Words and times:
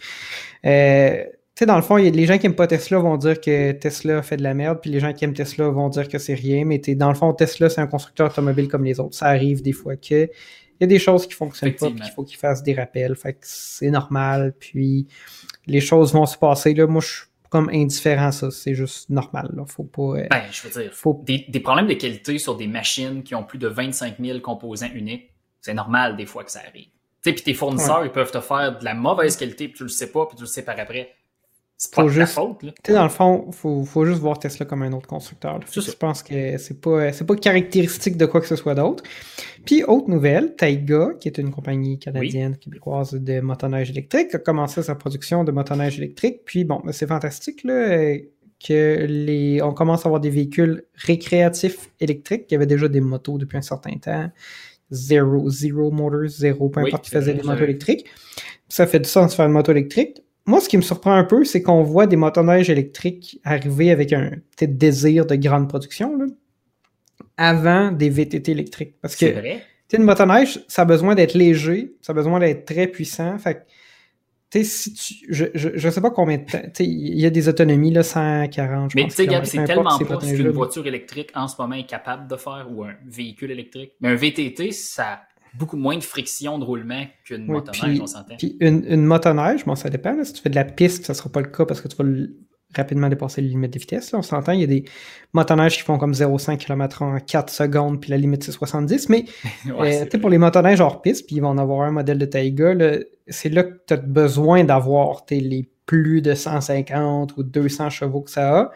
Euh, 0.64 1.24
tu 1.56 1.60
sais, 1.60 1.66
dans 1.66 1.76
le 1.76 1.82
fond, 1.82 1.98
y 1.98 2.08
a, 2.08 2.12
les 2.12 2.26
gens 2.28 2.38
qui 2.38 2.46
aiment 2.46 2.56
pas 2.56 2.68
Tesla 2.68 3.00
vont 3.00 3.18
dire 3.18 3.42
que 3.42 3.72
Tesla 3.72 4.22
fait 4.22 4.38
de 4.38 4.44
la 4.44 4.54
merde, 4.54 4.80
puis 4.80 4.92
les 4.92 5.00
gens 5.00 5.12
qui 5.14 5.26
aiment 5.26 5.34
Tesla 5.34 5.70
vont 5.70 5.90
dire 5.90 6.08
que 6.08 6.20
c'est 6.20 6.34
rien, 6.36 6.66
mais 6.66 6.78
dans 6.80 7.10
le 7.10 7.16
fond, 7.16 7.34
Tesla, 7.34 7.70
c'est 7.70 7.82
un 7.82 7.88
constructeur 7.88 8.30
automobile 8.30 8.68
comme 8.68 8.84
les 8.84 9.00
autres. 9.00 9.16
Ça 9.16 9.28
arrive 9.28 9.64
des 9.64 9.72
fois 9.72 9.96
que 9.96 10.30
il 10.78 10.82
y 10.82 10.84
a 10.84 10.88
des 10.88 11.00
choses 11.00 11.26
qui 11.26 11.34
fonctionnent 11.34 11.74
pas, 11.74 11.90
puis 11.90 12.02
il 12.04 12.12
faut 12.12 12.24
qu'ils 12.24 12.38
fassent 12.38 12.62
des 12.62 12.74
rappels. 12.74 13.16
Fait 13.16 13.34
que 13.34 13.40
c'est 13.44 13.90
normal, 13.90 14.54
puis 14.60 15.08
les 15.66 15.80
choses 15.80 16.14
vont 16.14 16.26
se 16.26 16.38
passer. 16.38 16.74
Là, 16.74 16.86
moi, 16.86 17.02
je 17.02 17.24
comme 17.56 17.70
indifférent, 17.70 18.34
ça. 18.34 18.52
C'est 18.52 18.76
juste 18.76 19.10
normal. 19.10 19.50
Là. 19.56 19.64
Faut 19.66 19.86
pas. 19.86 20.02
Euh, 20.02 20.28
ben, 20.30 20.44
je 20.52 20.68
veux 20.68 20.82
dire, 20.82 20.94
faut... 20.94 21.22
des, 21.24 21.46
des, 21.48 21.62
problèmes 21.62 21.88
de 21.88 21.94
qualité 21.94 22.38
sur 22.38 22.58
des 22.58 22.68
machines 22.68 23.24
qui 23.24 23.34
ont 23.34 23.44
plus 23.44 23.58
de 23.58 23.70
25 23.70 24.16
000 24.20 24.40
composants 24.42 24.90
uniques, 24.94 25.32
c'est 25.62 25.74
normal 25.74 26.18
des 26.18 26.26
fois 26.26 26.44
que 26.44 26.52
ça 26.52 26.60
arrive. 26.60 26.90
Tu 27.24 27.30
sais, 27.30 27.34
puis 27.34 27.44
tes 27.44 27.54
fournisseurs, 27.54 28.04
ils 28.04 28.12
peuvent 28.12 28.32
te 28.32 28.42
faire 28.42 28.78
de 28.78 28.84
la 28.84 28.94
mauvaise 28.94 29.38
qualité, 29.38 29.70
puis 29.70 29.78
tu 29.78 29.84
le 29.84 29.90
sais 29.90 30.12
pas, 30.12 30.26
puis 30.26 30.36
tu 30.36 30.44
le 30.44 30.48
sais 30.48 30.66
par 30.66 30.78
après. 30.78 31.16
C'est 31.78 31.94
pas 31.94 32.08
juste, 32.08 32.32
faute. 32.32 32.60
Tu 32.62 32.72
sais, 32.88 32.94
dans 32.94 33.04
le 33.04 33.10
fond, 33.10 33.52
faut, 33.52 33.84
faut 33.84 34.06
juste 34.06 34.20
voir 34.20 34.40
Tesla 34.40 34.66
comme 34.66 34.82
un 34.84 34.94
autre 34.94 35.08
constructeur. 35.08 35.60
Je 35.70 35.92
pense 35.92 36.24
que 36.24 36.58
c'est 36.58 36.80
pas, 36.80 37.12
c'est 37.12 37.26
pas 37.26 37.36
caractéristique 37.36 38.16
de 38.16 38.26
quoi 38.26 38.40
que 38.40 38.48
ce 38.48 38.56
soit 38.56 38.76
d'autre. 38.76 39.04
Puis, 39.66 39.84
autre 39.84 40.10
nouvelle, 40.10 40.56
Taiga, 40.56 41.10
qui 41.20 41.28
est 41.28 41.38
une 41.38 41.52
compagnie 41.52 42.00
canadienne, 42.00 42.56
québécoise 42.56 43.14
de 43.14 43.42
motoneige 43.42 43.90
électrique, 43.90 44.34
a 44.34 44.40
commencé 44.40 44.84
sa 44.84 44.96
production 44.96 45.44
de 45.44 45.52
motoneige 45.52 45.98
électrique. 45.98 46.44
Puis, 46.46 46.64
bon, 46.64 46.82
ben, 46.82 46.94
c'est 46.94 47.08
fantastique, 47.08 47.66
là, 47.66 48.16
que 48.66 49.06
les, 49.10 49.62
on 49.62 49.74
commence 49.74 50.06
à 50.06 50.08
avoir 50.08 50.22
des 50.22 50.30
véhicules 50.30 50.86
récréatifs 50.94 51.90
électriques. 52.00 52.46
Il 52.50 52.54
y 52.54 52.56
avait 52.56 52.68
déjà 52.68 52.88
des 52.88 53.02
motos 53.02 53.38
depuis 53.38 53.58
un 53.58 53.62
certain 53.62 53.98
temps. 53.98 54.32
Zero, 54.92 55.50
zero 55.50 55.92
motors, 55.92 56.28
zéro, 56.28 56.70
peu 56.70 56.80
importe 56.80 57.04
qui 57.04 57.12
faisait 57.12 57.34
des 57.34 57.44
motos 57.44 57.66
électriques. 57.66 58.06
Ça 58.70 58.88
fait 58.88 59.00
du 59.00 59.10
sens 59.10 59.32
de 59.32 59.36
faire 59.36 59.46
une 59.46 59.52
moto 59.52 59.74
électrique 59.74 60.22
moi, 60.46 60.62
ce 60.62 60.70
qui 60.70 60.78
me 60.78 60.84
surprend 60.84 61.14
un 61.14 61.24
peu, 61.24 61.44
c'est 61.44 61.62
qu'on 61.62 61.82
voit 61.82 62.06
des 62.06 62.16
motoneiges 62.16 62.70
électriques 62.70 63.40
arriver 63.44 63.92
avec 63.92 64.14
un 64.14 64.32
désir 64.62 65.26
de 65.26 65.36
grande 65.36 65.68
production 65.68 66.16
là, 66.18 66.26
avant 67.38 67.92
des 67.92 68.10
VTT 68.10 68.52
électriques. 68.52 68.96
Parce 69.02 69.16
que 69.16 69.26
vrai. 69.26 69.64
une 69.94 70.04
motoneige, 70.04 70.64
ça 70.68 70.84
a 70.84 70.86
besoin 70.86 71.16
d'être 71.16 71.34
léger, 71.34 71.96
ça 72.02 72.12
a 72.12 72.16
besoin 72.16 72.40
d'être 72.40 72.66
très 72.66 72.88
puissant. 72.88 73.38
Fait 73.40 73.66
tu 74.52 74.64
si 74.64 74.94
tu, 74.94 75.14
je, 75.30 75.46
je, 75.56 75.70
je, 75.74 75.90
sais 75.90 76.00
pas 76.02 76.12
combien 76.12 76.38
de 76.38 76.44
temps, 76.46 76.60
il 76.80 77.20
y 77.20 77.26
a 77.26 77.32
des 77.32 77.50
autonomies, 77.50 77.92
là, 77.92 78.04
140, 78.04 78.92
je 78.92 78.96
Mais 78.96 79.06
tu 79.06 79.10
sais, 79.10 79.28
c'est 79.44 79.64
tellement 79.66 79.98
pas 79.98 80.20
ce 80.22 80.36
qu'une 80.36 80.50
voiture 80.50 80.86
électrique 80.86 81.32
en 81.34 81.48
ce 81.48 81.60
moment 81.60 81.74
est 81.74 81.88
capable 81.88 82.28
de 82.28 82.38
faire 82.38 82.68
ou 82.70 82.84
un 82.84 82.94
véhicule 83.04 83.52
électrique. 83.52 83.94
Mais 84.00 84.10
un 84.10 84.16
VTT, 84.16 84.72
ça 84.72 85.22
beaucoup 85.58 85.78
moins 85.78 85.98
de 85.98 86.04
friction 86.04 86.60
de 86.60 86.64
roulement 86.64 87.06
qu'une 87.24 87.46
motoneige, 87.46 88.02
on 88.02 88.08
s'entend. 88.08 88.36
Puis 88.38 88.58
une, 88.60 88.86
une, 88.88 89.06
motoneige, 89.06 89.66
bon, 89.66 89.76
ça 89.76 89.90
dépend. 89.90 90.22
si 90.24 90.34
tu 90.34 90.42
fais 90.42 90.50
de 90.50 90.56
la 90.56 90.66
piste, 90.66 91.06
ça 91.06 91.14
sera 91.14 91.30
pas 91.30 91.42
le 91.42 91.48
cas 91.48 91.66
parce 91.66 91.82
que 91.82 91.88
tu 91.88 91.96
vas 91.96 92.04
rapidement 92.76 93.10
dépasser 93.10 93.42
les 93.42 93.50
limites 93.50 93.74
de 93.74 93.80
vitesse. 93.80 94.14
on 94.14 94.22
s'entend, 94.22 94.52
il 94.52 94.62
y 94.62 94.64
a 94.64 94.68
des 94.68 94.86
motoneiges 95.34 95.78
qui 95.78 95.84
font 95.84 95.98
comme 95.98 96.14
0,5 96.14 96.58
km 96.58 97.02
en 97.04 97.20
4 97.20 97.52
secondes, 97.52 98.02
puis 98.02 98.12
la 98.12 98.18
limite 98.18 98.44
c'est 98.44 98.52
70. 98.52 99.10
Mais 99.10 99.26
euh, 99.80 100.06
pour 100.20 100.30
les 100.30 100.38
motoneiges 100.38 100.82
hors 100.82 101.02
piste, 101.02 101.28
puis 101.28 101.38
ils 101.38 101.42
vont 101.42 101.50
en 101.50 101.58
avoir 101.58 101.82
un 101.82 101.92
modèle 101.92 102.18
de 102.18 102.26
Taiga, 102.26 102.74
c'est 103.28 103.50
là 103.50 103.64
que 103.64 103.80
tu 103.88 103.94
as 103.94 103.98
besoin 103.98 104.64
d'avoir 104.64 105.26
les 105.30 105.70
plus 105.86 106.22
de 106.22 106.34
150 106.34 107.38
ou 107.38 107.44
200 107.44 107.90
chevaux 107.92 108.22
que 108.22 108.32
ça 108.32 108.60
a. 108.60 108.72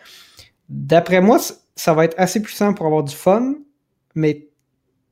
D'après 0.69 1.21
moi, 1.21 1.39
ça 1.75 1.93
va 1.93 2.05
être 2.05 2.15
assez 2.17 2.41
puissant 2.41 2.73
pour 2.73 2.85
avoir 2.85 3.03
du 3.03 3.15
fun, 3.15 3.55
mais 4.13 4.48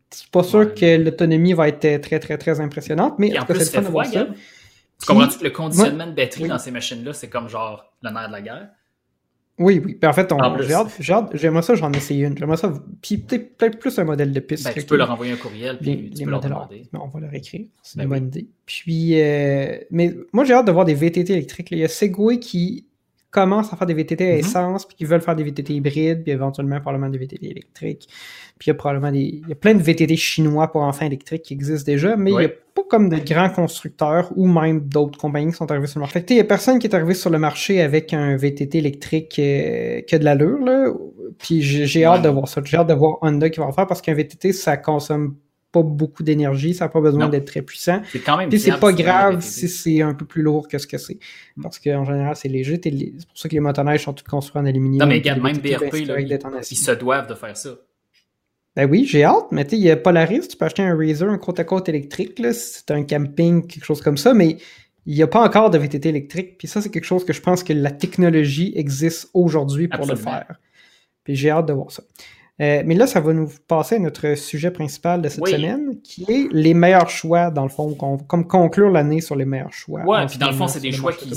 c'est 0.10 0.30
pas 0.30 0.44
sûr 0.44 0.74
que 0.74 0.98
l'autonomie 0.98 1.54
va 1.54 1.68
être 1.68 2.02
très, 2.02 2.20
très, 2.20 2.38
très 2.38 2.60
impressionnante, 2.60 3.16
mais 3.20 3.38
en, 3.38 3.46
plus, 3.46 3.66
c'est 3.66 3.82
froid, 3.82 4.06
ça. 4.06 4.28
Tu 5.00 5.06
comprends-tu 5.06 5.40
que 5.40 5.44
le 5.44 5.52
conditionnement 5.52 6.08
de 6.08 6.14
batterie 6.14 6.48
dans 6.48 6.58
ces 6.58 6.72
machines-là, 6.72 7.14
c'est 7.14 7.30
comme 7.30 7.50
genre 7.50 7.94
le 8.02 8.10
nerf 8.12 8.28
de 8.28 8.34
la 8.34 8.42
guerre? 8.42 8.70
Oui, 9.60 9.82
oui. 9.84 9.96
Puis 9.96 10.08
en 10.08 10.14
fait, 10.14 10.32
j'aimerais 11.34 11.62
ça, 11.64 11.76
j'en 11.76 11.92
essaye 11.92 12.24
une. 12.24 12.38
J'aimerais 12.38 12.58
ça. 12.58 12.72
Puis 13.02 13.18
peut-être 13.18 13.80
plus 13.80 13.98
un 13.98 14.04
modèle 14.04 14.32
de 14.32 14.40
piste. 14.40 14.66
Ben, 14.66 14.74
tu 14.74 14.84
peux 14.84 14.98
leur 14.98 15.10
envoyer 15.10 15.34
un 15.34 15.38
courriel, 15.38 15.80
puis 15.80 16.12
tu 16.12 16.24
peux 16.24 16.30
leur 16.30 16.42
demander. 16.42 16.84
on 16.94 17.08
va 17.08 17.20
leur 17.20 17.34
écrire. 17.34 17.66
C'est 17.82 17.98
ben 17.98 18.04
une 18.04 18.10
bonne 18.10 18.28
idée. 18.28 18.48
Puis, 18.66 19.20
euh, 19.20 19.80
mais 19.90 20.16
moi, 20.32 20.46
j'ai 20.46 20.54
hâte 20.54 20.68
de 20.68 20.72
voir 20.72 20.86
des 20.86 20.94
VTT 20.94 21.34
électriques. 21.34 21.70
Il 21.72 21.80
y 21.80 21.84
a 21.84 21.88
Segway 21.88 22.40
qui 22.40 22.86
commencent 23.30 23.74
à 23.74 23.76
faire 23.76 23.88
des 23.88 23.94
VTT 23.94 24.24
à 24.24 24.36
mm-hmm. 24.36 24.40
essence, 24.40 24.86
puis 24.86 24.96
qui 24.96 25.06
veulent 25.06 25.22
faire 25.22 25.36
des 25.36 25.44
VTT 25.44 25.74
hybrides, 25.74 26.24
puis 26.24 26.32
éventuellement 26.32 26.80
probablement 26.80 27.10
des 27.10 27.18
VTT 27.18 27.46
électriques. 27.50 28.08
Puis 28.58 28.68
il 28.68 28.70
y 28.70 28.72
a 28.72 28.74
probablement 28.74 29.12
des. 29.12 29.42
Il 29.44 29.50
y 29.50 29.52
a 29.52 29.56
plein 29.56 29.74
de 29.74 29.82
VTT 29.82 30.16
chinois 30.16 30.72
pour 30.72 30.82
enfants 30.82 31.06
électriques 31.06 31.44
qui 31.44 31.54
existent 31.54 31.92
déjà, 31.92 32.16
mais 32.16 32.32
il 32.32 32.38
n'y 32.38 32.46
a 32.46 32.50
pas 32.50 32.84
comme 32.90 33.10
de 33.10 33.18
grands 33.18 33.50
constructeurs 33.50 34.32
ou 34.36 34.48
même 34.48 34.82
d'autres 34.82 35.18
compagnies 35.18 35.52
qui 35.52 35.58
sont 35.58 35.70
arrivées 35.70 35.88
sur 35.88 36.00
le 36.00 36.04
marché. 36.04 36.24
il 36.30 36.36
n'y 36.36 36.40
a 36.40 36.46
personne 36.46 36.80
qui 36.80 36.88
est 36.88 36.96
arrivé 36.96 37.14
sur 37.14 37.30
le 37.30 37.40
marché 37.40 37.82
avec 37.82 38.14
un 38.14 38.36
VTT 38.38 38.78
électrique 38.78 39.38
euh, 39.40 40.02
qui 40.02 40.16
a 40.16 40.20
de 40.20 40.24
l'allure, 40.24 40.60
là. 40.60 40.92
Puis 41.38 41.62
j'ai 41.62 42.06
hâte 42.06 42.24
de 42.24 42.30
voir 42.30 42.48
ça. 42.48 42.62
J'ai 42.64 42.78
hâte 42.78 42.88
de 42.88 42.94
voir 42.94 43.18
Honda 43.22 43.50
qui 43.50 43.60
va 43.60 43.68
en 43.68 43.72
faire 43.72 43.86
parce 43.86 44.02
qu'un 44.02 44.14
VTT, 44.14 44.54
ça 44.54 44.78
consomme 44.78 45.36
pas 45.72 45.84
beaucoup 45.84 46.24
d'énergie, 46.24 46.74
ça 46.74 46.86
n'a 46.86 46.90
pas 46.90 47.02
besoin 47.02 47.28
d'être 47.30 47.46
très 47.46 47.62
puissant. 47.62 48.02
C'est 48.12 48.20
quand 48.20 48.38
même 48.38 48.50
Puis 48.50 48.60
c'est 48.60 48.80
pas 48.80 48.94
grave 48.94 49.42
si 49.42 49.68
c'est 49.68 50.02
un 50.02 50.14
peu 50.14 50.26
plus 50.26 50.42
lourd 50.42 50.68
que 50.68 50.78
ce 50.78 50.88
que 50.88 50.98
c'est. 50.98 51.20
Mm. 51.56 51.64
Parce 51.64 51.80
qu'en 51.80 52.06
général, 52.06 52.36
c'est 52.36 52.48
léger. 52.48 52.80
C'est 52.82 53.28
pour 53.28 53.38
ça 53.38 53.50
que 53.50 53.54
les 53.54 53.60
motoneiges 53.60 54.04
sont 54.04 54.14
tous 54.14 54.24
construits 54.24 54.62
en 54.62 54.66
aluminium. 54.66 55.02
Non, 55.02 55.08
mais 55.08 55.20
regarde, 55.20 55.42
même 55.42 55.58
BRP, 55.58 55.96
ils 55.96 56.78
se 56.78 56.92
doivent 56.92 57.28
de 57.28 57.36
faire 57.36 57.56
ça. 57.56 57.72
Ben 58.76 58.88
oui, 58.90 59.06
j'ai 59.06 59.24
hâte, 59.24 59.48
mais 59.52 59.64
tu 59.64 59.72
sais, 59.72 59.78
il 59.78 59.84
y 59.84 59.90
a 59.90 59.98
Polaris, 59.98 60.48
tu 60.48 60.56
peux 60.56 60.66
acheter 60.66 60.84
un 60.84 60.96
Razer, 60.96 61.28
un 61.28 61.40
côte-à-côte 61.40 61.90
électrique, 61.90 62.38
là, 62.38 62.54
si 62.54 62.76
c'est 62.76 62.92
un 62.92 63.04
camping, 63.04 63.66
quelque 63.66 63.84
chose 63.84 64.02
comme 64.02 64.18
ça, 64.18 64.36
mais 64.36 64.58
il 65.08 65.16
n'y 65.16 65.24
a 65.24 65.28
pas 65.28 65.42
encore 65.42 65.72
de 65.72 65.80
VTT 65.80 66.10
électrique. 66.10 66.58
Puis 66.60 66.68
ça, 66.68 66.82
c'est 66.82 66.90
quelque 66.90 67.06
chose 67.06 67.26
que 67.26 67.34
je 67.34 67.42
pense 67.42 67.64
que 67.64 67.74
la 67.74 67.92
technologie 67.92 68.74
existe 68.76 69.30
aujourd'hui 69.34 69.88
pour 69.88 70.06
le 70.06 70.16
faire. 70.16 70.60
Puis 71.24 71.36
j'ai 71.36 71.50
hâte 71.50 71.66
de 71.66 71.74
voir 71.74 71.92
ça. 71.92 72.04
Euh, 72.60 72.82
mais 72.86 72.96
là, 72.96 73.06
ça 73.06 73.20
va 73.20 73.34
nous 73.34 73.50
passer 73.68 73.96
à 73.96 74.00
notre 74.00 74.36
sujet 74.36 74.72
principal 74.72 75.22
de 75.22 75.30
cette 75.30 75.48
semaine, 75.48 76.02
qui 76.02 76.24
est 76.24 76.48
les 76.52 76.74
meilleurs 76.74 77.10
choix, 77.10 77.52
dans 77.52 77.64
le 77.64 77.70
fond, 77.70 77.94
comme 77.94 78.48
conclure 78.48 78.90
l'année 78.90 79.22
sur 79.22 79.36
les 79.36 79.46
meilleurs 79.46 79.74
choix. 79.74 80.02
Ouais, 80.02 80.26
puis 80.26 80.38
dans 80.38 80.50
le 80.50 80.56
fond, 80.56 80.68
c'est 80.68 80.80
des 80.80 80.92
choix 80.92 81.14
qui, 81.14 81.34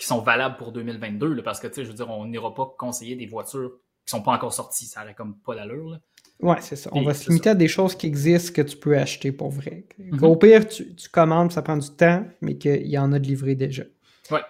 sont 0.00 0.20
valables 0.20 0.56
pour 0.56 0.72
2022, 0.72 1.42
parce 1.42 1.60
que, 1.60 1.68
tu 1.68 1.74
sais, 1.74 1.84
je 1.84 1.88
veux 1.88 1.94
dire, 1.94 2.10
on 2.10 2.26
n'ira 2.26 2.52
pas 2.54 2.74
conseiller 2.76 3.14
des 3.14 3.26
voitures 3.26 3.70
qui 4.04 4.10
sont 4.10 4.20
pas 4.20 4.32
encore 4.32 4.52
sorties, 4.52 4.86
ça 4.86 5.00
n'aurait 5.00 5.14
comme 5.14 5.36
pas 5.36 5.54
d'allure. 5.54 5.98
Ouais, 6.40 6.56
c'est 6.60 6.74
ça. 6.74 6.90
on 6.92 7.02
va 7.02 7.14
se 7.14 7.28
limiter 7.28 7.50
à 7.50 7.54
des 7.54 7.68
choses 7.68 7.94
qui 7.94 8.08
existent 8.08 8.52
que 8.52 8.62
tu 8.62 8.76
peux 8.76 8.98
acheter 8.98 9.30
pour 9.30 9.50
vrai. 9.50 9.84
Mhm. 9.98 10.24
Au 10.24 10.34
pire, 10.34 10.66
tu, 10.66 10.92
tu, 10.96 11.08
commandes, 11.08 11.52
ça 11.52 11.62
prend 11.62 11.76
du 11.76 11.88
temps, 11.90 12.24
mais 12.40 12.56
qu'il 12.56 12.88
y 12.88 12.98
en 12.98 13.12
a 13.12 13.20
de 13.20 13.24
livrés 13.24 13.54
déjà. 13.54 13.84
Ouais. 14.28 14.40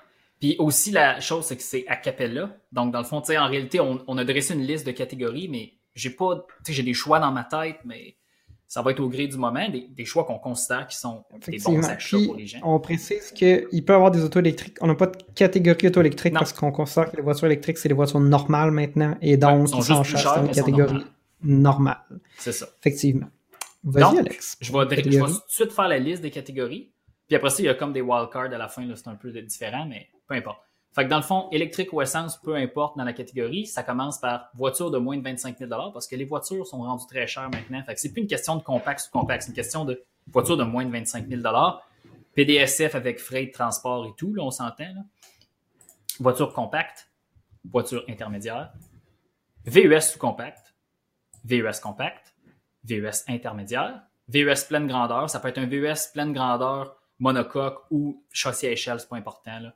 Puis 0.41 0.56
aussi, 0.59 0.91
la 0.91 1.21
chose, 1.21 1.44
c'est 1.44 1.56
que 1.56 1.62
c'est 1.62 1.84
a 1.88 1.97
cappella. 1.97 2.56
Donc, 2.72 2.93
dans 2.93 2.99
le 3.00 3.05
fond, 3.05 3.20
tu 3.20 3.26
sais, 3.26 3.38
en 3.38 3.47
réalité, 3.47 3.79
on, 3.79 4.02
on, 4.06 4.17
a 4.17 4.25
dressé 4.25 4.55
une 4.55 4.62
liste 4.62 4.87
de 4.87 4.93
catégories, 4.93 5.49
mais 5.49 5.75
j'ai 5.94 6.11
pas, 6.11 6.47
tu 6.65 6.65
sais, 6.65 6.73
j'ai 6.73 6.83
des 6.83 6.94
choix 6.94 7.21
dans 7.21 7.33
ma 7.33 7.44
tête, 7.44 7.79
mais 7.85 8.17
ça 8.73 8.81
va 8.81 8.93
être 8.93 9.00
au 9.00 9.09
gré 9.11 9.27
du 9.27 9.37
moment, 9.37 9.69
des, 9.69 10.05
choix 10.06 10.25
qu'on 10.25 10.39
considère 10.39 10.87
qui 10.87 10.97
sont 10.97 11.25
des 11.47 11.59
bons 11.59 11.87
achats 11.87 12.17
pour 12.25 12.37
les 12.37 12.47
gens. 12.47 12.61
On 12.62 12.81
précise 12.81 13.31
qu'il 13.33 13.85
peut 13.85 13.93
y 13.93 13.97
avoir 13.97 14.11
des 14.11 14.25
autos 14.25 14.41
électriques. 14.41 14.79
On 14.81 14.87
n'a 14.87 14.94
pas 14.94 15.09
de 15.09 15.19
catégorie 15.35 15.89
auto 15.89 16.00
électrique 16.00 16.33
parce 16.33 16.55
qu'on 16.55 16.73
considère 16.73 17.11
que 17.11 17.17
les 17.17 17.23
voitures 17.23 17.47
électriques, 17.49 17.77
c'est 17.77 17.91
des 17.91 17.94
voitures 17.94 18.21
normales 18.21 18.71
maintenant 18.71 19.15
et 19.21 19.37
donc 19.37 19.69
ils 19.75 19.83
sont, 19.83 19.93
en 19.93 20.47
une 20.47 20.53
catégorie 20.53 21.05
normale. 21.43 21.99
C'est 22.38 22.53
ça. 22.53 22.67
Effectivement. 22.81 23.29
Vas-y, 23.85 24.19
Alex. 24.19 24.56
Je 24.61 24.73
vais, 24.73 25.03
tout 25.03 25.11
de 25.11 25.43
suite 25.49 25.73
faire 25.73 25.88
la 25.88 25.99
liste 25.99 26.23
des 26.23 26.31
catégories. 26.31 26.93
Puis 27.27 27.37
après 27.37 27.50
ça, 27.50 27.56
il 27.59 27.67
y 27.67 27.69
a 27.69 27.75
comme 27.75 27.93
des 27.93 28.00
wildcards 28.00 28.55
à 28.55 28.59
la 28.59 28.69
fin, 28.69 28.88
c'est 28.95 29.09
un 29.09 29.17
peu 29.17 29.31
différent, 29.43 29.85
mais 29.87 30.09
peu 30.27 30.35
importe. 30.35 30.61
Fait 30.94 31.05
que 31.05 31.09
dans 31.09 31.17
le 31.17 31.23
fond, 31.23 31.49
électrique 31.50 31.93
ou 31.93 32.03
essence, 32.03 32.37
peu 32.37 32.55
importe 32.55 32.99
dans 32.99 33.05
la 33.05 33.15
catégorie, 33.15 33.67
ça 33.67 33.83
commence 33.83 34.19
par 34.19 34.50
voiture 34.55 34.91
de 34.91 34.99
moins 34.99 35.17
de 35.17 35.23
25 35.23 35.59
000 35.59 35.71
parce 35.93 36.06
que 36.06 36.17
les 36.17 36.27
voitures 36.27 36.67
sont 36.67 36.83
rendues 36.83 37.06
très 37.09 37.27
chères 37.27 37.49
maintenant. 37.49 37.83
Fait 37.85 37.94
que 37.94 38.00
c'est 38.00 38.12
plus 38.12 38.21
une 38.21 38.29
question 38.29 38.56
de 38.56 38.62
compact 38.62 39.09
ou 39.09 39.19
compact, 39.19 39.43
c'est 39.43 39.49
une 39.49 39.55
question 39.55 39.87
de 39.87 40.03
voiture 40.27 40.59
de 40.59 40.65
moins 40.65 40.85
de 40.85 40.91
25 40.91 41.29
000 41.29 41.43
PDSF 42.35 42.94
avec 42.94 43.19
frais 43.19 43.47
de 43.47 43.53
transport 43.53 44.06
et 44.06 44.12
tout, 44.17 44.35
là, 44.35 44.43
on 44.43 44.50
s'entend. 44.50 45.06
Voiture 46.21 46.53
compacte, 46.53 47.11
voiture 47.65 48.05
intermédiaire, 48.09 48.73
VUS 49.65 50.00
sous-compact, 50.00 50.75
VUS 51.45 51.81
compact, 51.83 52.35
VUS 52.85 53.25
intermédiaire, 53.29 54.03
VUS 54.29 54.67
pleine 54.69 54.87
grandeur. 54.87 55.31
Ça 55.31 55.41
peut 55.41 55.49
être 55.49 55.59
un 55.59 55.67
VUS 55.67 56.12
pleine 56.12 56.35
grandeur, 56.35 56.97
monocoque 57.19 57.83
ou 57.91 58.23
châssis 58.31 58.67
à 58.67 58.73
échelle, 58.73 59.00
c'est 59.00 59.09
pas 59.09 59.17
important. 59.17 59.73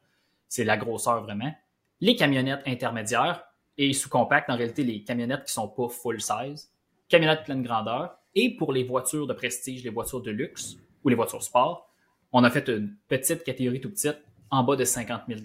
C'est 0.49 0.65
la 0.65 0.77
grosseur 0.77 1.23
vraiment. 1.23 1.53
Les 2.01 2.17
camionnettes 2.17 2.63
intermédiaires 2.67 3.45
et 3.79 3.93
sous-compact, 3.93 4.51
en 4.51 4.57
réalité, 4.57 4.85
les 4.85 5.03
camionnettes 5.03 5.45
qui 5.45 5.53
sont 5.53 5.69
pas 5.69 5.89
full 5.89 6.21
size, 6.21 6.71
camionnettes 7.09 7.45
pleine 7.45 7.63
grandeur. 7.63 8.17
Et 8.35 8.57
pour 8.57 8.73
les 8.73 8.85
voitures 8.85 9.27
de 9.27 9.33
prestige, 9.33 9.83
les 9.83 9.91
voitures 9.91 10.21
de 10.21 10.31
luxe 10.31 10.77
ou 11.05 11.09
les 11.09 11.15
voitures 11.15 11.43
sport, 11.43 11.91
on 12.33 12.45
a 12.45 12.51
fait 12.51 12.69
une 12.69 12.95
petite 13.09 13.45
catégorie 13.45 13.81
tout 13.81 13.91
petite 13.91 14.19
en 14.51 14.63
bas 14.63 14.77
de 14.77 14.85
50 14.85 15.23
000 15.29 15.41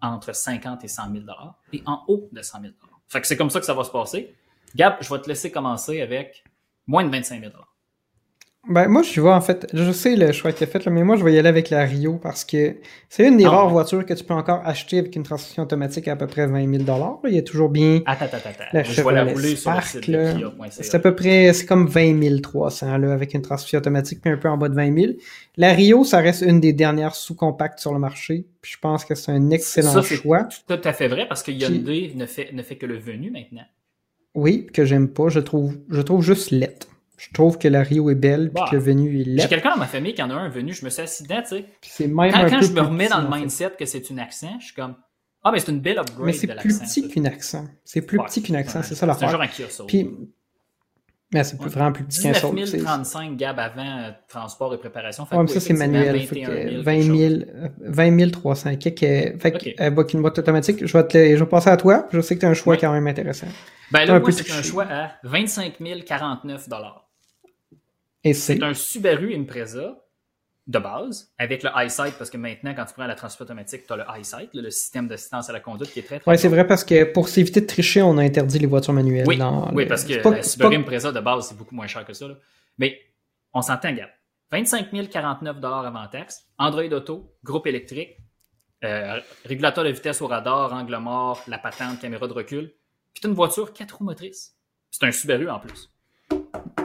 entre 0.00 0.34
50 0.34 0.84
et 0.84 0.88
100 0.88 1.12
000 1.12 1.24
et 1.72 1.82
en 1.86 2.04
haut 2.08 2.28
de 2.32 2.42
100 2.42 2.60
000 2.60 2.72
Fait 3.08 3.20
que 3.20 3.26
c'est 3.26 3.36
comme 3.36 3.50
ça 3.50 3.60
que 3.60 3.66
ça 3.66 3.74
va 3.74 3.84
se 3.84 3.90
passer. 3.90 4.34
Gab, 4.74 4.96
je 5.00 5.12
vais 5.12 5.20
te 5.20 5.28
laisser 5.28 5.50
commencer 5.50 6.00
avec 6.00 6.44
moins 6.86 7.04
de 7.04 7.10
25 7.10 7.40
000 7.40 7.52
ben, 8.68 8.88
moi, 8.88 9.02
je 9.02 9.20
vois, 9.20 9.36
en 9.36 9.40
fait, 9.40 9.68
je 9.72 9.92
sais 9.92 10.16
le 10.16 10.32
choix 10.32 10.50
qu'il 10.50 10.66
a 10.66 10.70
fait, 10.70 10.84
là, 10.84 10.90
mais 10.90 11.04
moi, 11.04 11.16
je 11.16 11.24
vais 11.24 11.32
y 11.32 11.38
aller 11.38 11.48
avec 11.48 11.70
la 11.70 11.84
Rio 11.84 12.14
parce 12.20 12.44
que 12.44 12.76
c'est 13.08 13.28
une 13.28 13.36
des 13.36 13.44
ah, 13.44 13.50
rares 13.50 13.68
voitures 13.68 14.04
que 14.04 14.12
tu 14.12 14.24
peux 14.24 14.34
encore 14.34 14.60
acheter 14.64 14.98
avec 14.98 15.14
une 15.14 15.22
transmission 15.22 15.62
automatique 15.62 16.08
à, 16.08 16.16
peu 16.16 16.26
près 16.26 16.46
20 16.48 16.84
000 16.84 16.84
Il 17.28 17.34
y 17.34 17.38
a 17.38 17.42
toujours 17.42 17.68
bien. 17.68 18.02
Attends, 18.06 18.24
attends, 18.24 18.38
attends. 18.38 18.64
La 18.72 18.82
je 18.82 19.00
vais 19.00 19.12
la 19.12 19.24
rouler 19.24 19.54
Spark, 19.54 19.86
sur 19.86 20.00
C'est 20.70 20.94
à 20.96 20.98
peu 20.98 21.14
près, 21.14 21.52
c'est 21.52 21.66
comme 21.66 21.86
20 21.86 22.42
300, 22.42 22.98
là, 22.98 23.12
avec 23.12 23.34
une 23.34 23.42
transmission 23.42 23.78
automatique, 23.78 24.20
puis 24.20 24.32
un 24.32 24.36
peu 24.36 24.48
en 24.48 24.56
bas 24.56 24.68
de 24.68 24.74
20 24.74 24.98
000. 24.98 25.12
La 25.56 25.72
Rio, 25.72 26.02
ça 26.02 26.18
reste 26.18 26.42
une 26.42 26.58
des 26.60 26.72
dernières 26.72 27.14
sous-compactes 27.14 27.78
sur 27.78 27.92
le 27.92 28.00
marché. 28.00 28.46
Puis 28.60 28.72
je 28.72 28.78
pense 28.80 29.04
que 29.04 29.14
c'est 29.14 29.30
un 29.30 29.50
excellent 29.50 30.02
ça, 30.02 30.02
choix. 30.02 30.48
C'est 30.50 30.76
tout 30.76 30.88
à 30.88 30.92
fait 30.92 31.06
vrai 31.06 31.26
parce 31.28 31.44
que 31.44 31.52
Hyundai 31.52 32.12
ne, 32.16 32.26
fait, 32.26 32.52
ne 32.52 32.62
fait 32.62 32.76
que 32.76 32.86
le 32.86 32.98
venu 32.98 33.30
maintenant. 33.30 33.64
Oui, 34.34 34.66
que 34.72 34.84
j'aime 34.84 35.08
pas. 35.08 35.28
Je 35.28 35.40
trouve, 35.40 35.76
je 35.88 36.00
trouve 36.02 36.22
juste 36.22 36.50
lettre 36.50 36.88
je 37.16 37.32
trouve 37.32 37.58
que 37.58 37.68
la 37.68 37.82
Rio 37.82 38.10
est 38.10 38.14
belle, 38.14 38.50
puis 38.52 38.62
bah, 38.62 38.68
que 38.70 38.76
le 38.76 38.82
Venu 38.82 39.20
est 39.20 39.24
laid. 39.24 39.42
J'ai 39.42 39.48
quelqu'un 39.48 39.70
dans 39.70 39.78
ma 39.78 39.86
famille 39.86 40.14
qui 40.14 40.22
en 40.22 40.30
a 40.30 40.34
un 40.34 40.48
Venu, 40.48 40.72
je 40.72 40.84
me 40.84 40.90
suis 40.90 41.02
assis 41.02 41.22
dedans, 41.22 41.42
tu 41.42 41.48
sais. 41.56 41.64
C'est 41.82 42.08
même 42.08 42.32
quand, 42.32 42.48
quand 42.48 42.62
je 42.62 42.72
me 42.72 42.80
remets 42.80 43.08
dans 43.08 43.20
le 43.20 43.28
mindset 43.28 43.72
que 43.78 43.86
c'est 43.86 44.10
une 44.10 44.18
accent, 44.18 44.56
je 44.60 44.66
suis 44.66 44.74
comme 44.74 44.96
ah 45.46 45.52
mais 45.52 45.60
c'est 45.60 45.70
une 45.70 45.80
belle 45.80 45.98
upgrade 45.98 46.26
Mais 46.26 46.32
c'est 46.32 46.48
plus 46.48 46.76
petit 46.76 47.06
qu'une 47.06 47.26
accent. 47.26 47.66
C'est 47.84 48.02
plus 48.02 48.18
petit 48.18 48.42
qu'une 48.42 48.56
accent, 48.56 48.82
c'est 48.82 48.96
ça 48.96 49.06
l'affaire. 49.06 49.28
C'est 49.28 49.32
genre 49.32 49.42
un 49.42 49.46
Kia 49.46 49.66
Puis 49.86 50.10
mais 51.32 51.42
c'est 51.42 51.58
plus 51.58 51.70
vraiment 51.70 51.92
plus 51.92 52.04
petit 52.04 52.22
qu'un 52.22 52.34
Soul. 52.34 52.64
35 52.82 53.36
gab 53.36 53.58
avant 53.58 53.82
euh, 53.82 54.10
transport 54.28 54.72
et 54.74 54.78
préparation. 54.78 55.24
ouais, 55.24 55.38
mais 55.42 55.46
ça, 55.48 55.60
c'est 55.60 55.72
manuel. 55.72 56.16
21 56.16 56.82
20 56.82 57.02
000, 57.02 57.40
20 57.80 58.30
300 58.30 58.70
Fait 58.80 58.94
que, 58.94 59.82
avec 59.82 60.14
une 60.14 60.22
boîte 60.22 60.38
automatique, 60.38 60.86
je 60.86 60.92
vais, 60.96 61.06
te, 61.06 61.18
je 61.36 61.42
vais 61.42 61.48
passer 61.48 61.70
à 61.70 61.76
toi. 61.76 62.06
Je 62.12 62.20
sais 62.20 62.36
que 62.36 62.40
tu 62.40 62.46
as 62.46 62.50
un 62.50 62.54
choix 62.54 62.76
quand 62.76 62.92
même 62.92 63.06
intéressant. 63.08 63.48
Ben 63.90 64.04
là, 64.04 64.20
moi, 64.20 64.32
c'est 64.32 64.50
un 64.52 64.62
choix 64.62 64.86
à 64.88 65.12
25 65.24 65.74
049 66.06 66.68
c'est 68.34 68.62
un 68.62 68.74
Subaru 68.74 69.34
Impreza 69.34 69.96
de 70.66 70.78
base, 70.80 71.32
avec 71.38 71.62
le 71.62 71.70
EyeSight, 71.76 72.14
parce 72.18 72.28
que 72.28 72.36
maintenant, 72.36 72.74
quand 72.74 72.84
tu 72.86 72.94
prends 72.94 73.06
la 73.06 73.14
transmission 73.14 73.44
automatique, 73.44 73.86
tu 73.86 73.92
as 73.92 73.96
le 73.96 74.04
EyeSight, 74.16 74.50
le 74.52 74.70
système 74.70 75.06
d'assistance 75.06 75.48
à 75.48 75.52
la 75.52 75.60
conduite 75.60 75.92
qui 75.92 76.00
est 76.00 76.02
très, 76.02 76.18
très 76.18 76.28
Oui, 76.28 76.38
c'est 76.38 76.48
vrai, 76.48 76.66
parce 76.66 76.82
que 76.82 77.04
pour 77.04 77.28
s'éviter 77.28 77.60
de 77.60 77.66
tricher, 77.66 78.02
on 78.02 78.18
a 78.18 78.22
interdit 78.22 78.58
les 78.58 78.66
voitures 78.66 78.92
manuelles. 78.92 79.26
Oui, 79.28 79.38
oui 79.72 79.86
parce 79.86 80.04
que 80.04 80.14
le 80.14 80.42
Subaru 80.42 80.76
Impreza 80.76 81.12
de 81.12 81.20
base, 81.20 81.48
c'est 81.48 81.56
beaucoup 81.56 81.74
moins 81.74 81.86
cher 81.86 82.04
que 82.04 82.12
ça. 82.12 82.26
Mais 82.78 82.98
on 83.52 83.62
s'entend, 83.62 83.92
gars. 83.92 84.10
25 84.50 84.90
049 85.10 85.56
avant 85.64 86.06
taxe, 86.08 86.46
Android 86.58 86.92
Auto, 86.92 87.34
groupe 87.42 87.66
électrique, 87.66 88.16
euh, 88.84 89.20
régulateur 89.44 89.84
de 89.84 89.90
vitesse 89.90 90.20
au 90.22 90.26
radar, 90.26 90.72
angle 90.72 90.96
mort, 90.98 91.42
la 91.48 91.58
patente, 91.58 92.00
caméra 92.00 92.28
de 92.28 92.32
recul. 92.32 92.72
Puis 93.14 93.28
une 93.28 93.34
voiture 93.34 93.72
4 93.72 93.96
roues 93.96 94.04
motrices. 94.04 94.56
C'est 94.90 95.04
un 95.04 95.12
Subaru 95.12 95.48
en 95.48 95.58
plus. 95.58 95.90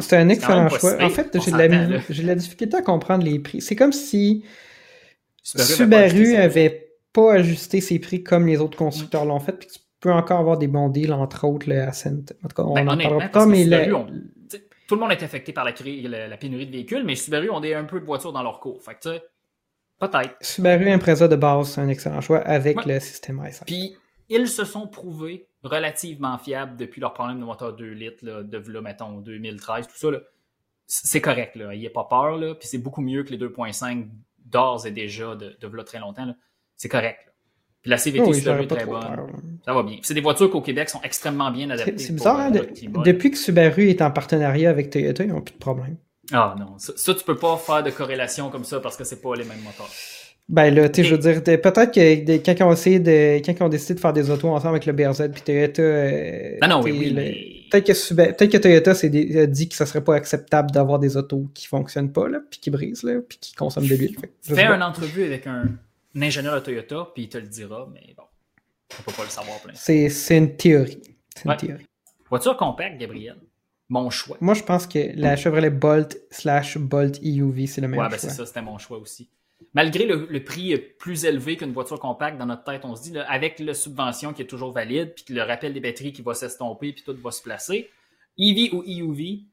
C'est 0.02 0.18
un 0.18 0.30
excellent 0.30 0.70
choix. 0.70 1.02
En 1.02 1.10
fait, 1.10 1.38
j'ai 1.44 1.52
de, 1.52 1.58
la, 1.58 2.00
j'ai 2.10 2.24
la 2.24 2.36
difficulté 2.36 2.78
à 2.78 2.82
comprendre 2.82 3.24
les 3.24 3.40
prix. 3.40 3.62
C'est 3.62 3.76
comme 3.76 3.94
si 3.94 4.44
Subaru, 5.44 6.36
avait 6.36 6.92
pas 7.14 7.34
ajusté 7.34 7.82
ses 7.82 8.00
prix 8.00 8.24
comme 8.24 8.48
les 8.48 8.60
autres 8.60 8.78
constructeurs 8.78 9.26
l'ont 9.26 9.40
fait, 9.40 9.54
puis 9.54 9.68
tu 9.68 9.80
peux 10.00 10.12
encore 10.12 10.40
avoir 10.40 10.58
des 10.58 10.68
bons 10.68 10.90
deals, 10.90 11.14
entre 11.14 11.46
autres, 11.48 11.70
le 11.70 11.82
Ascent. 11.82 12.24
En 12.44 12.48
tout 12.48 12.56
cas, 12.56 12.64
on 12.64 12.74
ben, 12.74 12.88
en 12.88 12.98
parlera 12.98 13.28
pas, 13.28 13.46
mais 13.46 13.66
tout 14.88 14.96
le 14.96 15.02
monde 15.02 15.12
est 15.14 15.24
affecté 15.24 15.54
par 15.54 15.64
la, 15.64 15.72
la, 16.28 16.36
pénurie 16.36 16.66
de 16.66 16.72
véhicules, 16.72 17.06
mais 17.06 17.16
Subaru 17.16 17.50
ont 17.50 17.62
des, 17.62 17.74
un 17.74 17.86
peu 17.86 18.02
de 18.02 18.06
voitures 18.06 18.34
dans 18.34 18.44
leur 18.44 18.60
cours. 18.60 18.84
Fait 18.84 18.96
que, 18.96 19.20
peut-être. 20.00 20.36
Subaru 20.42 20.90
Impreza 20.90 21.30
de 21.30 21.38
base, 21.38 21.70
c'est 21.72 21.82
un 21.82 21.88
excellent 21.88 22.20
choix 22.20 22.40
avec 22.40 22.86
le 22.86 23.00
système 23.00 23.42
iSight. 23.48 23.66
Puis, 23.66 23.96
ils 24.32 24.48
se 24.48 24.66
sont 24.66 24.88
prouvés 24.88 25.48
relativement 25.64 26.38
fiables 26.38 26.78
depuis 26.78 27.02
leur 27.02 27.14
problème 27.14 27.40
de 27.40 27.46
moteur 27.46 27.74
2 27.76 27.86
litres, 27.92 28.26
là, 28.26 28.44
de 28.44 28.58
là, 28.58 28.82
mettons, 28.82 29.20
2013, 29.20 29.88
tout 29.88 29.98
ça. 29.98 30.08
C'est 30.88 31.22
correct, 31.22 31.56
là. 31.56 31.74
Il 31.74 31.80
n'y 31.80 31.88
a 31.88 31.92
pas 31.92 32.06
peur, 32.10 32.38
là. 32.38 32.56
Puis 32.56 32.68
c'est 32.68 32.78
beaucoup 32.78 33.02
mieux 33.02 33.24
que 33.24 33.32
les 33.32 33.38
2.5 33.38 34.08
d'ores 34.46 34.86
et 34.88 34.92
déjà 34.92 35.36
de, 35.36 35.56
de 35.60 35.68
là 35.68 35.84
très 35.84 36.00
longtemps. 36.00 36.34
C'est 36.76 36.90
correct. 36.90 37.32
Puis 37.82 37.90
la 37.90 37.98
CVT 37.98 38.24
oui, 38.28 38.36
Subaru 38.36 38.64
est 38.64 38.68
très 38.68 38.86
bonne. 38.86 39.60
ça 39.66 39.74
va 39.74 39.84
bien. 39.84 39.98
c'est 40.04 40.14
des 40.14 40.22
voitures 40.22 40.52
qu'au 40.52 40.62
Québec 40.62 40.90
sont 40.90 41.02
extrêmement 41.02 41.50
bien 41.52 41.70
adaptées. 41.70 41.98
C'est 41.98 42.14
bizarre, 42.14 42.40
hein, 42.40 42.52
depuis 42.52 43.32
que 43.32 43.38
Subaru 43.38 43.90
est 43.90 44.02
en 44.02 44.12
partenariat 44.12 44.70
avec 44.70 44.92
Toyota, 44.92 45.24
ils 45.24 45.30
n'ont 45.30 45.42
plus 45.42 45.54
de 45.54 45.60
problème. 45.60 45.98
Ah 46.32 46.56
non, 46.60 46.78
ça, 46.78 46.94
ça, 46.96 47.14
tu 47.14 47.24
peux 47.24 47.36
pas 47.36 47.58
faire 47.58 47.84
de 47.84 47.90
corrélation 47.90 48.50
comme 48.50 48.64
ça 48.64 48.80
parce 48.80 48.96
que 48.96 49.04
c'est 49.04 49.20
pas 49.20 49.36
les 49.36 49.44
mêmes 49.44 49.62
moteurs. 49.64 49.90
Ben 50.52 50.76
là, 50.76 50.90
tu 50.90 51.02
sais, 51.02 51.08
je 51.08 51.16
veux 51.16 51.22
dire, 51.22 51.42
peut-être 51.42 51.94
que 51.94 52.54
quand 52.54 52.68
ont 52.68 52.74
essayé 52.74 53.00
de. 53.00 53.42
Quand 53.58 53.70
décidé 53.70 53.94
de 53.94 54.00
faire 54.02 54.12
des 54.12 54.30
autos 54.30 54.50
ensemble 54.50 54.76
avec 54.76 54.86
le 54.86 54.92
BRZ 54.92 55.30
puis 55.32 55.42
Toyota. 55.42 55.82
Euh, 55.82 56.58
ah 56.60 56.68
non, 56.68 56.82
oui, 56.82 56.92
oui. 56.92 57.68
Peut-être 57.72 57.88
que, 57.88 58.34
peut 58.34 58.48
que, 58.48 58.58
Toyota 58.58 58.94
s'est 58.94 59.10
dit 59.10 59.70
que 59.70 59.76
ça 59.76 59.86
serait 59.86 60.04
pas 60.04 60.16
acceptable 60.16 60.72
d'avoir 60.72 61.00
des 61.00 61.16
autos 61.16 61.50
qui 61.54 61.68
fonctionnent 61.68 62.12
pas, 62.12 62.28
là, 62.28 62.40
puis 62.50 62.60
qui 62.60 62.70
brisent, 62.70 63.04
là, 63.04 63.22
puis 63.22 63.38
qui 63.40 63.54
consomment 63.56 63.88
de 63.88 63.96
l'huile. 63.96 64.18
Fais 64.42 64.66
une 64.66 64.84
entrevue 64.84 65.24
avec 65.24 65.48
un, 65.48 65.64
ingénieur 66.20 66.56
de 66.56 66.60
Toyota, 66.60 67.08
puis 67.14 67.24
il 67.24 67.30
te 67.30 67.38
le 67.38 67.48
dira, 67.48 67.88
mais 67.94 68.14
bon, 68.18 68.24
on 69.00 69.04
peut 69.04 69.16
pas 69.16 69.24
le 69.24 69.30
savoir 69.30 69.58
plein. 69.62 69.72
C'est 69.74 70.38
une 70.38 70.58
théorie. 70.58 71.02
C'est 71.34 71.50
une 71.50 71.56
théorie. 71.56 71.88
Voiture 72.30 72.58
compacte, 72.58 73.00
Gabriel? 73.00 73.38
Mon 73.88 74.10
choix. 74.10 74.36
Moi, 74.42 74.54
je 74.54 74.64
pense 74.64 74.86
que 74.86 75.00
la 75.16 75.38
Chevrolet 75.38 75.70
Bolt 75.70 76.18
slash 76.30 76.78
Bolt 76.78 77.20
EUV, 77.24 77.68
c'est 77.68 77.80
le 77.80 77.88
choix. 77.88 78.04
Ouais, 78.04 78.10
ben 78.10 78.18
c'est 78.18 78.30
ça, 78.30 78.46
c'était 78.46 78.62
mon 78.62 78.78
choix 78.78 78.98
aussi 78.98 79.30
malgré 79.74 80.06
le, 80.06 80.44
prix 80.44 80.78
plus 81.00 81.26
élevé 81.26 81.58
qu'une 81.58 81.74
voiture 81.74 82.00
compacte, 82.00 82.38
dans 82.38 82.46
notre 82.46 82.64
tête, 82.64 82.86
on 82.86 82.96
se 82.96 83.04
dit, 83.04 83.18
avec 83.18 83.60
la 83.60 83.74
subvention 83.74 84.34
qui 84.34 84.42
est 84.42 84.48
toujours 84.48 84.72
valide, 84.72 85.14
puis 85.16 85.34
le 85.34 85.42
rappel 85.42 85.74
des 85.74 85.80
batteries 85.80 86.14
qui 86.14 86.22
va 86.22 86.34
s'estomper, 86.34 86.94
puis 86.94 87.04
tout 87.04 87.16
va 87.22 87.32
se 87.32 87.42
placer, 87.42 87.90
EV 88.38 88.74
ou 88.74 88.84
EUV, 88.84 89.46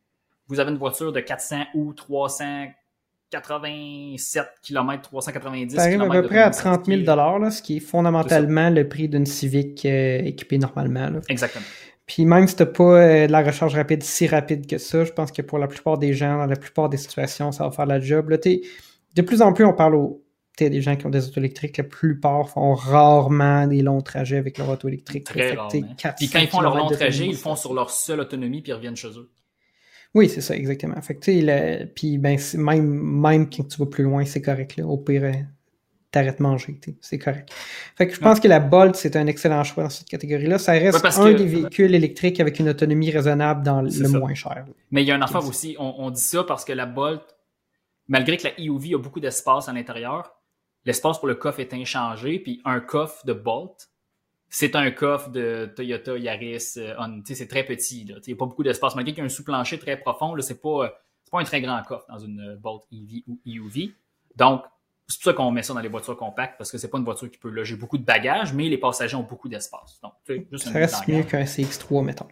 vous 0.48 0.60
avez 0.60 0.70
une 0.70 0.78
voiture 0.78 1.12
de 1.12 1.20
400 1.20 1.64
ou 1.74 1.92
387 1.92 4.46
km, 4.62 5.02
390 5.02 5.76
Ça 5.76 5.82
arrive 5.82 6.00
à 6.02 6.08
peu 6.08 6.22
près 6.22 6.38
à 6.38 6.50
30 6.50 6.86
000 6.86 7.02
là, 7.04 7.50
ce 7.50 7.60
qui 7.62 7.76
est 7.76 7.80
fondamentalement 7.80 8.70
le 8.70 8.88
prix 8.88 9.08
d'une 9.08 9.26
Civic 9.26 9.84
euh, 9.84 10.22
équipée 10.24 10.58
normalement. 10.58 11.20
Exactement. 11.28 11.66
Puis 12.06 12.24
même 12.24 12.48
si 12.48 12.56
tu 12.56 12.62
n'as 12.62 12.70
pas 12.70 12.84
euh, 12.84 13.26
la 13.26 13.42
recharge 13.42 13.74
rapide 13.74 14.02
si 14.02 14.26
rapide 14.26 14.66
que 14.66 14.78
ça, 14.78 15.04
je 15.04 15.12
pense 15.12 15.30
que 15.30 15.42
pour 15.42 15.58
la 15.58 15.68
plupart 15.68 15.98
des 15.98 16.14
gens, 16.14 16.38
dans 16.38 16.46
la 16.46 16.56
plupart 16.56 16.88
des 16.88 16.96
situations, 16.96 17.52
ça 17.52 17.64
va 17.64 17.70
faire 17.70 17.84
la 17.84 18.00
job. 18.00 18.30
Là, 18.30 18.38
de 19.14 19.22
plus 19.22 19.42
en 19.42 19.52
plus, 19.52 19.64
on 19.64 19.72
parle 19.74 19.94
aux 19.94 20.24
des 20.66 20.82
gens 20.82 20.96
qui 20.96 21.06
ont 21.06 21.10
des 21.10 21.26
autos 21.26 21.38
électriques, 21.38 21.76
la 21.76 21.84
plupart 21.84 22.48
font 22.48 22.74
rarement 22.74 23.66
des 23.66 23.82
longs 23.82 24.00
trajets 24.00 24.38
avec 24.38 24.58
leur 24.58 24.68
auto 24.68 24.88
électrique. 24.88 25.24
Très 25.24 25.56
Puis 26.16 26.28
quand 26.28 26.40
ils 26.40 26.48
font 26.48 26.60
leur 26.60 26.76
long 26.76 26.88
trajet, 26.88 27.26
ils 27.26 27.36
font 27.36 27.54
sur 27.54 27.74
leur 27.74 27.90
seule 27.90 28.20
autonomie 28.20 28.60
puis 28.60 28.72
ils 28.72 28.74
reviennent 28.74 28.96
chez 28.96 29.08
eux. 29.08 29.30
Oui, 30.14 30.28
c'est 30.28 30.40
ça, 30.40 30.56
exactement. 30.56 31.00
Fait 31.02 31.14
que, 31.14 31.84
puis 31.84 32.18
ben, 32.18 32.38
même, 32.54 32.86
même 32.86 33.50
quand 33.50 33.68
tu 33.68 33.78
vas 33.78 33.86
plus 33.86 34.04
loin, 34.04 34.24
c'est 34.24 34.40
correct. 34.40 34.76
Là. 34.78 34.86
Au 34.86 34.96
pire, 34.96 35.24
euh, 35.24 35.32
t'arrêtes 36.10 36.38
de 36.38 36.42
manger, 36.42 36.80
c'est 37.02 37.18
correct. 37.18 37.52
Fait 37.94 38.08
que 38.08 38.14
je 38.14 38.18
pense 38.18 38.40
que 38.40 38.48
la 38.48 38.58
Bolt, 38.58 38.96
c'est 38.96 39.16
un 39.16 39.26
excellent 39.26 39.62
choix 39.64 39.84
dans 39.84 39.90
cette 39.90 40.08
catégorie-là. 40.08 40.58
Ça 40.58 40.72
reste 40.72 41.04
un 41.04 41.32
des 41.34 41.44
véhicules 41.44 41.94
électriques 41.94 42.40
avec 42.40 42.58
une 42.58 42.70
autonomie 42.70 43.10
raisonnable 43.10 43.62
dans 43.62 43.82
le 43.82 44.08
moins 44.18 44.34
cher. 44.34 44.64
Mais 44.90 45.02
il 45.02 45.06
y 45.06 45.12
a 45.12 45.16
une 45.16 45.22
affaire 45.22 45.46
aussi, 45.46 45.76
on, 45.78 46.10
dit 46.10 46.20
ça 46.20 46.42
parce 46.42 46.64
que 46.64 46.72
la 46.72 46.86
Bolt, 46.86 47.22
malgré 48.08 48.36
que 48.36 48.44
la 48.44 48.58
EUV 48.58 48.94
a 48.94 48.98
beaucoup 48.98 49.20
d'espace 49.20 49.68
à 49.68 49.72
l'intérieur, 49.72 50.34
l'espace 50.84 51.18
pour 51.18 51.28
le 51.28 51.34
coffre 51.34 51.60
est 51.60 51.72
inchangé, 51.72 52.38
puis 52.38 52.60
un 52.64 52.80
coffre 52.80 53.24
de 53.26 53.32
Bolt, 53.32 53.88
c'est 54.48 54.74
un 54.76 54.90
coffre 54.90 55.28
de 55.30 55.70
Toyota 55.76 56.16
Yaris, 56.16 56.74
euh, 56.78 56.94
c'est 57.24 57.48
très 57.48 57.64
petit. 57.64 58.00
Il 58.00 58.20
n'y 58.26 58.32
a 58.32 58.36
pas 58.36 58.46
beaucoup 58.46 58.62
d'espace. 58.62 58.94
Malgré 58.94 59.12
qu'il 59.12 59.18
y 59.18 59.22
a 59.22 59.26
un 59.26 59.28
sous-plancher 59.28 59.78
très 59.78 59.98
profond, 59.98 60.34
ce 60.40 60.52
n'est 60.52 60.58
pas, 60.58 60.98
pas 61.30 61.40
un 61.40 61.44
très 61.44 61.60
grand 61.60 61.82
coffre 61.82 62.06
dans 62.08 62.18
une 62.18 62.56
Bolt 62.56 62.84
EV 62.90 63.24
ou 63.26 63.38
EUV. 63.46 63.92
Donc, 64.36 64.64
c'est 65.06 65.18
pour 65.18 65.24
ça 65.24 65.32
qu'on 65.34 65.50
met 65.50 65.62
ça 65.62 65.74
dans 65.74 65.80
les 65.80 65.88
voitures 65.88 66.16
compactes, 66.16 66.56
parce 66.58 66.70
que 66.70 66.78
c'est 66.78 66.88
pas 66.88 66.98
une 66.98 67.04
voiture 67.04 67.30
qui 67.30 67.38
peut 67.38 67.48
loger 67.48 67.76
beaucoup 67.76 67.96
de 67.96 68.04
bagages, 68.04 68.52
mais 68.52 68.68
les 68.68 68.78
passagers 68.78 69.16
ont 69.16 69.22
beaucoup 69.22 69.48
d'espace. 69.48 70.00
Donc, 70.02 70.12
ça 70.58 70.70
reste 70.70 71.08
mieux 71.08 71.22
qu'un 71.22 71.44
CX3, 71.44 72.04
mettons. 72.04 72.28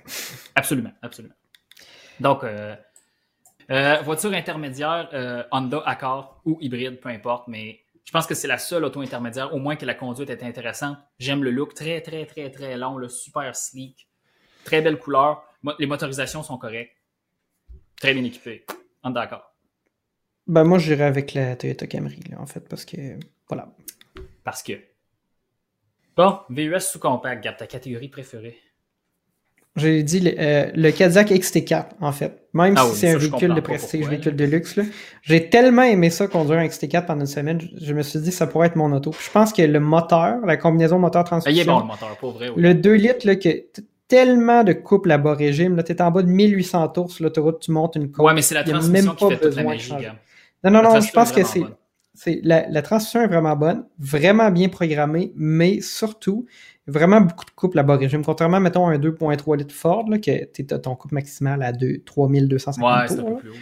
Absolument, 0.54 0.92
absolument. 1.02 1.34
Donc, 2.20 2.44
euh, 2.44 2.76
euh, 3.70 4.00
voiture 4.02 4.32
intermédiaire, 4.32 5.08
euh, 5.12 5.42
Honda 5.50 5.82
Accord 5.84 6.40
ou 6.44 6.58
hybride, 6.60 7.00
peu 7.00 7.08
importe, 7.08 7.48
mais 7.48 7.80
Je 8.04 8.12
pense 8.12 8.28
que 8.28 8.36
c'est 8.36 8.46
la 8.46 8.58
seule 8.58 8.84
auto 8.84 9.00
intermédiaire, 9.00 9.52
au 9.52 9.58
moins 9.58 9.74
que 9.74 9.84
la 9.84 9.94
conduite 9.94 10.30
est 10.30 10.44
intéressante. 10.44 10.96
J'aime 11.18 11.42
le 11.42 11.50
look 11.50 11.74
très, 11.74 12.00
très, 12.00 12.24
très, 12.24 12.52
très 12.52 12.76
long, 12.76 12.98
le 12.98 13.08
super 13.08 13.56
sleek. 13.56 14.08
Très 14.64 14.80
belle 14.80 14.98
couleur. 14.98 15.42
Les 15.80 15.86
motorisations 15.86 16.44
sont 16.44 16.56
correctes. 16.56 16.96
Très 18.00 18.14
bien 18.14 18.22
équipé. 18.22 18.64
On 19.02 19.10
est 19.10 19.14
d'accord. 19.14 19.52
Ben, 20.46 20.62
moi, 20.62 20.78
j'irais 20.78 21.04
avec 21.04 21.34
la 21.34 21.56
Toyota 21.56 21.88
Camry, 21.88 22.20
en 22.38 22.46
fait, 22.46 22.68
parce 22.68 22.84
que. 22.84 23.18
Voilà. 23.48 23.74
Parce 24.44 24.62
que. 24.62 24.74
Bon, 26.16 26.38
VUS 26.48 26.78
sous 26.78 27.00
compact, 27.00 27.42
garde 27.42 27.56
ta 27.56 27.66
catégorie 27.66 28.08
préférée. 28.08 28.56
J'ai 29.76 30.02
dit 30.02 30.20
le, 30.20 30.32
euh, 30.38 30.70
le, 30.74 30.90
Cadillac 30.90 31.30
XT4, 31.30 31.84
en 32.00 32.10
fait. 32.10 32.48
Même 32.54 32.74
ah 32.78 32.86
si 32.90 33.00
c'est 33.00 33.10
un 33.10 33.18
véhicule 33.18 33.54
de 33.54 33.60
prestige, 33.60 34.08
véhicule 34.08 34.34
de 34.34 34.44
luxe. 34.44 34.78
J'ai 35.22 35.50
tellement 35.50 35.82
aimé 35.82 36.08
ça 36.08 36.26
conduire 36.26 36.58
un 36.58 36.66
XT4 36.66 37.04
pendant 37.04 37.20
une 37.20 37.26
semaine, 37.26 37.60
je, 37.78 37.92
me 37.92 38.02
suis 38.02 38.18
dit 38.20 38.32
ça 38.32 38.46
pourrait 38.46 38.68
être 38.68 38.76
mon 38.76 38.90
auto. 38.92 39.12
je 39.12 39.30
pense 39.30 39.52
que 39.52 39.60
le 39.60 39.78
moteur, 39.78 40.38
la 40.46 40.56
combinaison 40.56 40.98
moteur-transmission... 40.98 41.54
Il 41.54 41.60
est 41.60 41.70
bon, 41.70 41.80
le 41.80 41.86
moteur, 41.86 42.16
pour 42.18 42.32
vrai. 42.32 42.50
Le 42.56 42.74
2 42.74 42.92
litres, 42.94 43.26
là, 43.26 43.36
que 43.36 43.64
tellement 44.08 44.64
de 44.64 44.72
couple 44.72 45.10
à 45.10 45.18
bas 45.18 45.34
régime. 45.34 45.76
Là, 45.76 45.82
t'es 45.82 46.00
en 46.00 46.10
bas 46.10 46.22
de 46.22 46.28
1800 46.28 46.88
tours 46.88 47.10
sur 47.10 47.24
l'autoroute, 47.24 47.60
tu 47.60 47.70
montes 47.72 47.96
une 47.96 48.10
coupe. 48.10 48.24
Ouais, 48.24 48.32
mais 48.32 48.42
c'est 48.42 48.54
la 48.54 48.64
transmission 48.64 49.14
qui 49.14 49.28
fait 49.28 49.38
toute 49.38 49.56
la 49.56 49.62
magie, 49.62 49.92
Non, 50.64 50.70
non, 50.70 50.82
non, 50.82 51.00
je 51.00 51.12
pense 51.12 51.32
que 51.32 51.44
c'est... 51.44 51.62
C'est 52.18 52.40
la, 52.44 52.66
la 52.70 52.80
transmission 52.80 53.20
est 53.20 53.26
vraiment 53.26 53.54
bonne, 53.56 53.84
vraiment 53.98 54.50
bien 54.50 54.70
programmée, 54.70 55.34
mais 55.36 55.82
surtout, 55.82 56.46
vraiment 56.86 57.20
beaucoup 57.20 57.44
de 57.44 57.50
couple 57.50 57.78
à 57.78 57.82
bas 57.82 57.96
régime. 57.96 58.24
Contrairement, 58.24 58.60
mettons, 58.60 58.86
à 58.86 58.92
un 58.92 58.98
2.3 58.98 59.58
litres 59.58 59.74
Ford, 59.74 60.08
là, 60.08 60.18
que 60.18 60.44
tu 60.44 60.66
ton 60.66 60.94
couple 60.94 61.14
maximal 61.14 61.62
à 61.62 61.72
2, 61.72 61.98
3250 62.04 62.84
ouais, 62.84 63.16
tours. 63.16 63.28
Un 63.28 63.32
peu 63.32 63.38
plus 63.38 63.50
haut, 63.50 63.54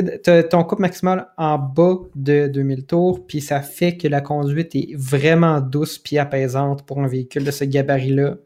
tu 0.00 0.48
ton 0.48 0.64
couple 0.64 0.82
maximal 0.82 1.28
en 1.36 1.58
bas 1.58 1.98
de 2.14 2.46
2000 2.46 2.86
tours, 2.86 3.26
puis 3.26 3.40
ça 3.40 3.60
fait 3.60 3.96
que 3.96 4.08
la 4.08 4.20
conduite 4.20 4.74
est 4.74 4.94
vraiment 4.96 5.60
douce 5.60 5.98
puis 5.98 6.18
apaisante 6.18 6.86
pour 6.86 7.00
un 7.00 7.06
véhicule 7.06 7.44
de 7.44 7.50
ce 7.50 7.64
gabarit-là. 7.64 8.36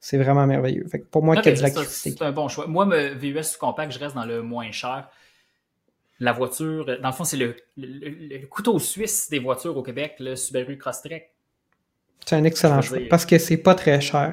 C'est 0.00 0.18
vraiment 0.18 0.46
merveilleux. 0.46 0.86
Fait 0.86 1.00
que 1.00 1.06
pour 1.06 1.24
moi, 1.24 1.36
c'est 1.42 2.22
un 2.22 2.32
bon 2.32 2.48
choix. 2.48 2.66
Moi, 2.66 2.84
me 2.86 3.14
VUS 3.14 3.56
compact, 3.58 3.92
je 3.92 3.98
reste 3.98 4.14
dans 4.14 4.26
le 4.26 4.42
moins 4.42 4.70
cher. 4.70 5.08
La 6.20 6.32
voiture, 6.32 6.86
dans 7.00 7.08
le 7.08 7.14
fond, 7.14 7.24
c'est 7.24 7.36
le, 7.36 7.56
le, 7.76 8.46
couteau 8.46 8.78
suisse 8.78 9.28
des 9.28 9.38
voitures 9.38 9.76
au 9.76 9.82
Québec, 9.82 10.16
le 10.18 10.36
Subaru 10.36 10.78
Crosstrek. 10.78 11.35
C'est 12.24 12.36
un 12.36 12.44
excellent 12.44 12.82
choix 12.82 12.98
parce 13.08 13.26
que 13.26 13.38
c'est 13.38 13.56
pas 13.56 13.74
très 13.74 14.00
cher. 14.00 14.32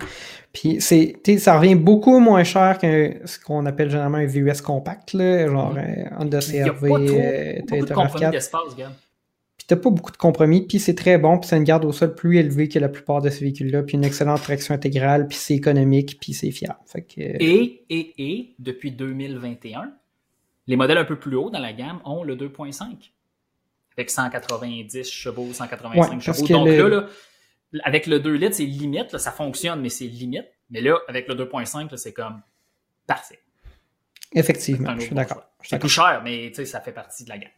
Puis 0.54 0.78
c'est, 0.82 1.20
ça 1.40 1.58
revient 1.58 1.76
beaucoup 1.76 2.20
moins 2.20 2.44
cher 2.44 2.78
que 2.78 3.16
ce 3.26 3.40
qu'on 3.40 3.66
appelle 3.66 3.90
généralement 3.90 4.20
un 4.20 4.28
VUS 4.28 4.62
compact, 4.64 5.14
là, 5.14 5.48
genre 5.48 5.76
mm-hmm. 5.76 6.18
Honda 6.20 6.40
CRV, 6.40 6.92
euh, 6.92 7.62
Toyota 7.68 7.96
RAV4. 7.96 8.90
Puis 9.58 9.68
t'as 9.68 9.76
pas 9.78 9.90
beaucoup 9.90 10.12
de 10.12 10.18
compromis, 10.18 10.62
puis 10.68 10.80
c'est 10.80 10.94
très 10.94 11.18
bon, 11.18 11.40
puis 11.40 11.48
c'est 11.48 11.58
une 11.58 11.64
garde 11.64 11.86
au 11.86 11.92
sol 11.92 12.14
plus 12.14 12.38
élevée 12.38 12.68
que 12.68 12.78
la 12.78 12.90
plupart 12.90 13.22
de 13.22 13.30
ces 13.30 13.46
véhicules-là, 13.46 13.82
puis 13.82 13.98
une 13.98 14.04
excellente 14.04 14.42
traction 14.44 14.76
intégrale, 14.76 15.28
puis 15.28 15.38
c'est 15.38 15.56
économique, 15.56 16.20
puis 16.20 16.34
c'est 16.34 16.52
fiable. 16.52 16.80
Fait 16.86 17.02
que... 17.02 17.22
et, 17.22 17.86
et, 17.90 18.14
et, 18.18 18.56
depuis 18.60 18.92
2021, 18.92 19.92
les 20.68 20.76
modèles 20.76 20.98
un 20.98 21.06
peu 21.06 21.18
plus 21.18 21.36
hauts 21.36 21.50
dans 21.50 21.60
la 21.60 21.74
gamme 21.74 22.00
ont 22.06 22.24
le 22.24 22.36
2.5. 22.36 23.12
Avec 23.96 24.10
190 24.10 25.10
chevaux, 25.10 25.48
185 25.52 26.22
chevaux. 26.22 26.48
Donc 26.48 26.68
là, 26.68 26.90
là 26.90 27.08
avec 27.84 28.08
le 28.08 28.20
2 28.20 28.34
litres, 28.34 28.56
c'est 28.56 28.66
limite, 28.66 29.18
ça 29.18 29.32
fonctionne, 29.32 29.82
mais 29.82 29.90
c'est 29.90 30.06
limite. 30.06 30.46
Mais 30.70 30.82
là, 30.82 30.98
avec 31.08 31.28
le 31.28 31.36
2.5, 31.36 31.96
c'est 31.98 32.14
comme 32.14 32.42
parfait. 33.08 33.40
Effectivement, 34.32 34.96
je 34.96 35.02
suis 35.02 35.16
d'accord. 35.16 35.44
C'est 35.62 35.80
plus 35.80 35.90
cher, 35.90 36.22
mais 36.24 36.54
ça 36.54 36.82
fait 36.82 36.92
partie 36.92 37.24
de 37.24 37.30
la 37.30 37.38
gamme. 37.38 37.52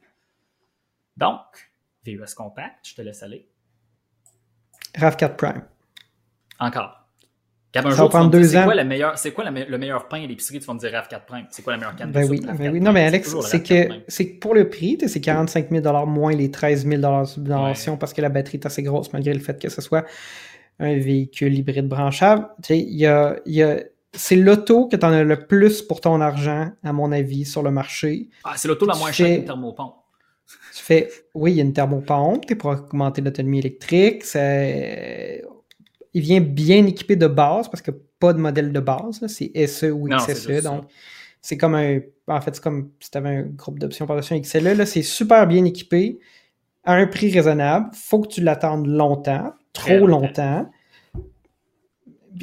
Donc, 1.17 1.71
VUS 2.05 2.33
Compact, 2.35 2.87
je 2.87 2.95
te 2.95 3.01
laisse 3.01 3.23
aller. 3.23 3.47
RAV4 4.95 5.35
Prime. 5.35 5.67
Encore. 6.59 7.04
Un 7.75 7.91
ça 7.91 8.03
va 8.03 8.09
prendre 8.09 8.29
deux 8.31 8.55
ans. 8.55 8.63
Quoi 8.63 8.73
c'est 9.15 9.31
quoi 9.31 9.43
le 9.49 9.77
meilleur 9.77 10.07
pain 10.07 10.23
à 10.23 10.27
l'épicerie? 10.27 10.59
Tu 10.59 10.65
vas 10.65 10.73
me 10.73 10.79
dire 10.79 10.91
RAV4 10.91 11.25
Prime. 11.27 11.45
C'est 11.49 11.61
quoi 11.61 11.73
la 11.73 11.79
meilleure 11.79 11.95
canne? 11.95 12.11
Ben 12.11 12.27
oui, 12.29 12.39
ben 12.39 12.71
oui. 12.71 12.79
Non, 12.79 12.93
mais 12.93 13.05
Alex, 13.05 13.35
c'est 13.41 13.63
que, 13.63 13.89
c'est 14.07 14.25
pour 14.25 14.53
le 14.53 14.69
prix, 14.69 14.97
c'est 15.07 15.21
45 15.21 15.69
000 15.71 16.05
moins 16.05 16.33
les 16.33 16.51
13 16.51 16.87
000 16.87 17.01
de 17.01 17.25
subvention 17.25 17.97
parce 17.97 18.13
que 18.13 18.21
la 18.21 18.29
batterie 18.29 18.57
est 18.57 18.65
assez 18.65 18.83
grosse 18.83 19.11
malgré 19.11 19.33
le 19.33 19.39
fait 19.39 19.61
que 19.61 19.69
ce 19.69 19.81
soit 19.81 20.05
un 20.79 20.97
véhicule 20.97 21.53
hybride 21.53 21.87
branchable. 21.87 22.47
Tu 22.61 22.67
sais, 22.67 22.79
il 22.79 22.97
y 22.97 23.05
a, 23.05 23.37
y 23.45 23.61
a 23.61 23.79
c'est 24.13 24.35
l'auto 24.35 24.87
que 24.87 24.95
tu 24.95 25.05
en 25.05 25.11
as 25.11 25.23
le 25.23 25.45
plus 25.45 25.81
pour 25.81 26.01
ton 26.01 26.21
argent, 26.21 26.71
à 26.83 26.93
mon 26.93 27.11
avis, 27.11 27.45
sur 27.45 27.63
le 27.63 27.71
marché. 27.71 28.29
Ah, 28.43 28.53
c'est 28.55 28.67
l'auto 28.67 28.85
la 28.85 28.95
moins 28.95 29.11
chère 29.11 29.37
qu'une 29.37 29.45
thermopompe. 29.45 29.95
Tu 30.75 30.83
fais, 30.83 31.09
oui, 31.33 31.51
il 31.51 31.57
y 31.57 31.59
a 31.59 31.63
une 31.63 31.73
thermopompe, 31.73 32.45
tu 32.45 32.55
pour 32.55 32.71
augmenter 32.71 33.21
l'autonomie 33.21 33.59
électrique, 33.59 34.23
c'est 34.23 35.43
il 36.15 36.21
vient 36.21 36.39
bien 36.39 36.85
équipé 36.87 37.17
de 37.17 37.27
base 37.27 37.67
parce 37.67 37.81
que 37.81 37.91
pas 37.91 38.31
de 38.31 38.39
modèle 38.39 38.71
de 38.71 38.79
base. 38.79 39.21
C'est 39.27 39.67
SE 39.67 39.91
ou 39.91 40.07
XSE. 40.07 40.63
donc, 40.63 40.85
c'est 41.41 41.57
comme 41.57 41.75
un. 41.75 41.99
En 42.27 42.39
fait, 42.41 42.55
c'est 42.55 42.63
comme 42.63 42.89
si 43.01 43.11
tu 43.11 43.17
avais 43.17 43.29
un 43.29 43.41
groupe 43.43 43.77
d'options 43.77 44.07
un 44.09 44.39
XLE. 44.39 44.77
Là, 44.77 44.85
c'est 44.85 45.03
super 45.03 45.45
bien 45.45 45.63
équipé 45.65 46.17
à 46.85 46.93
un 46.93 47.05
prix 47.05 47.31
raisonnable. 47.31 47.89
faut 47.93 48.21
que 48.21 48.29
tu 48.29 48.41
l'attendes 48.41 48.87
longtemps, 48.87 49.53
trop 49.73 50.07
longtemps. 50.07 50.65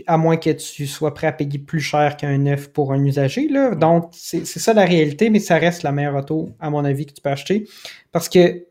À 0.07 0.17
moins 0.19 0.37
que 0.37 0.51
tu 0.51 0.87
sois 0.87 1.15
prêt 1.15 1.27
à 1.27 1.33
payer 1.33 1.59
plus 1.59 1.81
cher 1.81 2.17
qu'un 2.19 2.39
neuf 2.39 2.69
pour 2.69 2.93
un 2.93 3.03
usager. 3.03 3.49
Là. 3.49 3.75
Donc, 3.75 4.11
c'est 4.13 4.45
ça 4.45 4.75
la 4.75 4.85
réalité, 4.85 5.31
mais 5.31 5.41
ça 5.41 5.57
reste 5.57 5.83
la 5.83 5.93
meilleure 5.93 6.17
auto, 6.17 6.51
à 6.61 6.69
mon 6.69 6.85
avis, 6.85 7.07
que 7.07 7.13
tu 7.13 7.23
peux 7.23 7.31
acheter. 7.31 7.67
Parce 8.11 8.29
que 8.29 8.67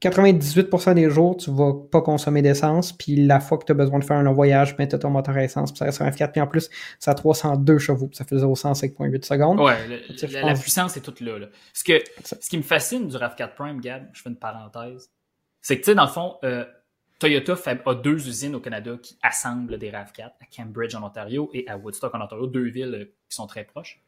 98% 0.00 0.94
des 0.94 1.10
jours, 1.10 1.36
tu 1.36 1.50
vas 1.50 1.72
pas 1.90 2.00
consommer 2.00 2.40
d'essence, 2.40 2.92
puis 2.92 3.16
la 3.16 3.40
fois 3.40 3.58
que 3.58 3.64
tu 3.64 3.72
as 3.72 3.74
besoin 3.74 3.98
de 3.98 4.04
faire 4.04 4.16
un 4.16 4.22
long 4.22 4.32
voyage, 4.32 4.76
ben, 4.76 4.86
tu 4.86 4.94
as 4.94 4.98
ton 4.98 5.10
moteur 5.10 5.36
à 5.36 5.42
essence, 5.42 5.72
puis 5.72 5.78
ça 5.78 5.86
reste 5.86 6.00
un 6.00 6.08
F4, 6.08 6.30
puis 6.30 6.40
en 6.40 6.46
plus, 6.46 6.70
ça 7.00 7.10
a 7.10 7.14
302 7.14 7.78
chevaux, 7.78 8.06
puis 8.06 8.16
ça 8.16 8.24
fait 8.24 8.36
0,5,8 8.36 9.24
secondes. 9.24 9.60
Ouais, 9.60 9.76
la, 10.32 10.54
puissance 10.54 10.96
est 10.96 11.00
toute 11.00 11.20
là. 11.20 11.38
Ce, 11.72 11.82
que, 11.82 12.00
ce 12.22 12.48
qui 12.48 12.58
me 12.58 12.62
fascine 12.62 13.08
du 13.08 13.16
RAV4 13.16 13.54
Prime, 13.56 13.80
Gab, 13.80 14.08
je 14.12 14.22
fais 14.22 14.30
une 14.30 14.36
parenthèse, 14.36 15.10
c'est 15.60 15.76
que, 15.76 15.84
tu 15.84 15.90
sais, 15.90 15.94
dans 15.96 16.04
le 16.04 16.10
fond, 16.10 16.36
euh, 16.44 16.64
Toyota 17.18 17.56
a 17.84 17.94
deux 17.96 18.28
usines 18.28 18.54
au 18.54 18.60
Canada 18.60 18.96
qui 19.02 19.18
assemblent 19.22 19.78
des 19.78 19.90
RAV4, 19.90 20.22
à 20.26 20.46
Cambridge 20.56 20.94
en 20.94 21.02
Ontario 21.02 21.50
et 21.52 21.68
à 21.68 21.76
Woodstock 21.76 22.14
en 22.14 22.20
Ontario, 22.20 22.46
deux 22.46 22.68
villes 22.68 22.94
euh, 22.94 23.04
qui 23.28 23.34
sont 23.34 23.48
très 23.48 23.64
proches. 23.64 24.00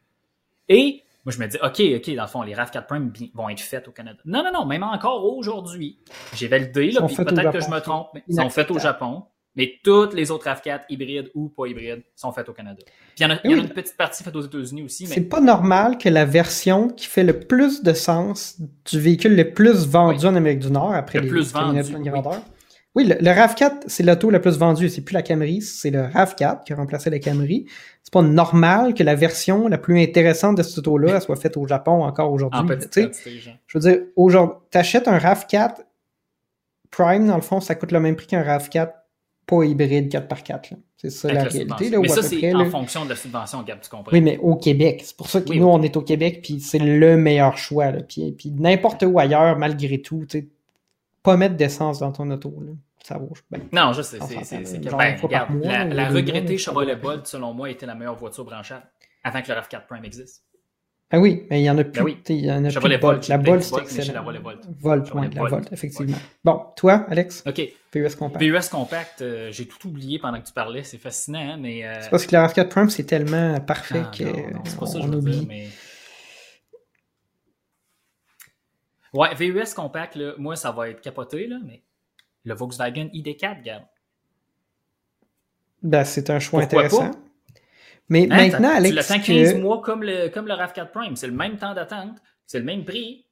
Et 0.68 1.02
moi, 1.24 1.32
je 1.32 1.38
me 1.38 1.46
dis, 1.46 1.58
OK, 1.62 1.80
OK, 1.96 2.14
dans 2.16 2.22
le 2.22 2.28
fond, 2.28 2.42
les 2.42 2.54
RAV4 2.54 2.86
Prime 2.86 3.12
vont 3.34 3.48
être 3.48 3.60
faites 3.60 3.86
au 3.88 3.92
Canada. 3.92 4.18
Non, 4.24 4.42
non, 4.42 4.50
non, 4.52 4.64
même 4.64 4.82
encore 4.82 5.24
aujourd'hui. 5.24 5.98
J'ai 6.34 6.48
validé, 6.48 6.90
là, 6.92 7.02
puis 7.02 7.16
peut-être 7.16 7.52
que 7.52 7.60
je 7.60 7.68
me 7.68 7.78
trompe, 7.80 8.08
mais 8.14 8.22
ils 8.26 8.36
sont 8.36 8.48
faits 8.50 8.70
au 8.70 8.78
Japon. 8.78 9.24
Mais 9.56 9.80
toutes 9.82 10.14
les 10.14 10.30
autres 10.30 10.46
RAV4, 10.46 10.82
hybrides 10.88 11.30
ou 11.34 11.48
pas 11.48 11.66
hybrides, 11.66 12.04
sont 12.14 12.30
faites 12.30 12.48
au 12.48 12.52
Canada. 12.52 12.78
Puis 12.84 12.94
il 13.18 13.22
y 13.24 13.26
en 13.26 13.30
a, 13.30 13.40
y 13.42 13.52
a 13.52 13.56
une 13.56 13.68
petite 13.68 13.96
partie 13.96 14.22
faite 14.22 14.36
aux 14.36 14.42
États-Unis 14.42 14.84
aussi. 14.84 15.08
Mais... 15.08 15.16
C'est 15.16 15.28
pas 15.28 15.40
normal 15.40 15.98
que 15.98 16.08
la 16.08 16.24
version 16.24 16.88
qui 16.88 17.06
fait 17.06 17.24
le 17.24 17.40
plus 17.40 17.82
de 17.82 17.92
sens 17.92 18.60
du 18.88 19.00
véhicule 19.00 19.34
le 19.34 19.52
plus 19.52 19.88
vendu 19.88 20.24
en 20.24 20.36
Amérique 20.36 20.60
du 20.60 20.70
Nord, 20.70 20.94
après 20.94 21.18
le 21.18 21.24
les 21.24 21.30
plus 21.30 21.52
vendu, 21.52 21.80
oui, 21.80 22.10
le, 22.97 23.14
RAV4, 23.14 23.85
c'est 23.87 24.02
l'auto 24.02 24.30
la 24.30 24.40
plus 24.40 24.59
vendue. 24.59 24.88
C'est 24.88 25.02
plus 25.02 25.14
la 25.14 25.23
Camry, 25.23 25.62
c'est 25.62 25.90
le 25.90 26.02
RAV4 26.02 26.64
qui 26.64 26.73
a 26.73 26.76
remplacé 26.76 27.11
la 27.11 27.18
Camry. 27.18 27.66
C'est 28.02 28.12
pas 28.12 28.23
normal 28.23 28.94
que 28.94 29.02
la 29.02 29.14
version 29.14 29.68
la 29.68 29.78
plus 29.78 30.00
intéressante 30.00 30.56
de 30.56 30.62
cette 30.62 30.78
auto-là 30.78 31.20
soit 31.20 31.37
faite 31.37 31.56
au 31.56 31.66
Japon 31.66 32.02
encore 32.04 32.32
aujourd'hui. 32.32 32.61
Je 32.97 33.78
veux 33.78 33.80
dire, 33.80 34.02
aujourd'hui, 34.16 34.56
t'achètes 34.70 35.09
un 35.09 35.18
RAV4 35.18 35.76
Prime, 36.90 37.26
dans 37.26 37.37
le 37.37 37.42
fond, 37.42 37.61
ça 37.61 37.75
coûte 37.75 37.92
le 37.92 38.00
même 38.00 38.16
prix 38.16 38.26
qu'un 38.26 38.42
RAV4 38.42 38.90
pas 39.47 39.64
hybride 39.64 40.12
4x4. 40.12 40.76
C'est 40.97 41.11
ça 41.11 41.32
la, 41.32 41.44
réalité. 41.44 41.97
mais 41.99 42.09
ça, 42.09 42.23
c'est 42.23 42.54
en 42.54 42.66
fonction 42.66 43.04
de 43.04 43.11
la 43.11 43.16
subvention, 43.16 43.62
Gab, 43.62 43.80
tu 43.80 43.88
comprends? 43.88 44.12
Oui, 44.12 44.20
mais 44.20 44.38
au 44.38 44.56
Québec. 44.56 45.02
C'est 45.04 45.16
pour 45.16 45.30
ça 45.30 45.40
que 45.40 45.52
nous, 45.52 45.66
on 45.66 45.82
est 45.82 45.97
au 45.97 46.02
Québec, 46.02 46.40
puis 46.42 46.61
c'est 46.61 46.78
le 46.78 47.16
meilleur 47.16 47.56
choix. 47.56 47.90
Là. 47.90 48.02
Puis, 48.02 48.32
puis 48.32 48.50
n'importe 48.50 49.02
où 49.06 49.18
ailleurs, 49.18 49.59
malgré 49.59 50.02
tout, 50.02 50.26
tu 50.28 50.40
sais, 50.40 50.49
pas 51.22 51.36
mettre 51.36 51.56
d'essence 51.56 51.98
dans 51.98 52.12
ton 52.12 52.30
auto. 52.30 52.54
Là. 52.60 52.72
Ça 53.02 53.18
vaut 53.18 53.32
ben, 53.50 53.62
Non, 53.72 53.92
je 53.92 54.02
sais. 54.02 54.18
C'est 54.42 54.78
ben, 54.78 55.16
la, 55.62 55.84
la 55.84 56.08
regrettée 56.08 56.58
Chevrolet 56.58 56.96
Bolt, 56.96 57.26
selon 57.26 57.54
moi, 57.54 57.70
était 57.70 57.86
la 57.86 57.94
meilleure 57.94 58.16
voiture 58.16 58.44
branchable 58.44 58.84
avant 59.24 59.42
que 59.42 59.48
le 59.48 59.58
RAV4 59.58 59.86
Prime 59.86 60.04
existe. 60.04 60.44
Ah 61.12 61.18
oui, 61.18 61.44
mais 61.50 61.60
il 61.60 61.64
y 61.64 61.70
en 61.70 61.76
a 61.76 61.82
plus. 61.82 61.92
Ben 61.92 62.04
oui. 62.04 62.18
Il 62.28 62.44
y 62.44 62.52
en 62.52 62.64
a 62.64 62.70
Chevrolet 62.70 62.98
plus. 62.98 63.28
La 63.28 63.38
Bolt, 63.38 63.62
c'est 63.62 63.80
excellent. 63.80 64.30
La 64.30 64.38
Volt. 64.38 64.60
Volt, 64.78 65.10
oui, 65.14 65.28
la 65.34 65.42
Volt, 65.42 65.72
effectivement. 65.72 66.16
Bon, 66.44 66.66
toi, 66.76 67.04
Alex? 67.08 67.42
OK. 67.46 67.60
PUS 67.90 68.14
Compact. 68.16 68.38
PUS 68.38 68.68
Compact, 68.68 69.22
euh, 69.22 69.50
j'ai 69.50 69.66
tout 69.66 69.88
oublié 69.88 70.20
pendant 70.20 70.40
que 70.40 70.46
tu 70.46 70.52
parlais. 70.52 70.84
C'est 70.84 70.98
fascinant, 70.98 71.40
hein, 71.40 71.56
mais... 71.58 71.84
Euh... 71.84 71.94
C'est 72.00 72.10
parce 72.10 72.26
que 72.26 72.36
le 72.36 72.42
RAV4 72.42 72.68
Prime, 72.68 72.90
c'est 72.90 73.04
tellement 73.04 73.58
parfait 73.60 74.02
ah, 74.04 74.10
que 74.16 74.24
c'est 74.64 74.78
pas 74.78 74.86
ça 74.86 75.00
que 75.00 75.06
je 75.06 75.10
veux 75.10 75.20
dire, 75.20 75.44
mais... 75.48 75.66
Ouais, 79.12 79.34
VUS 79.34 79.74
Compact, 79.74 80.14
là, 80.14 80.34
moi, 80.38 80.56
ça 80.56 80.70
va 80.70 80.88
être 80.88 81.00
capoté, 81.00 81.46
là, 81.46 81.58
mais 81.64 81.82
le 82.44 82.54
Volkswagen 82.54 83.06
ID4, 83.12 83.58
regarde. 83.58 83.84
Ben, 85.82 86.04
c'est 86.04 86.30
un 86.30 86.38
choix 86.38 86.62
intéressant. 86.62 87.10
Mais 88.08 88.28
hein, 88.30 88.36
maintenant, 88.36 88.70
Alex. 88.70 88.90
Tu 88.90 88.94
l'attends 88.94 89.24
15 89.24 89.54
mois 89.56 89.80
comme 89.80 90.02
le, 90.02 90.28
comme 90.28 90.46
le 90.46 90.54
RAV4 90.54 90.90
Prime? 90.90 91.16
C'est 91.16 91.26
le 91.26 91.32
même 91.32 91.56
temps 91.56 91.74
d'attente, 91.74 92.18
c'est 92.46 92.58
le 92.58 92.64
même 92.64 92.84
prix. 92.84 93.26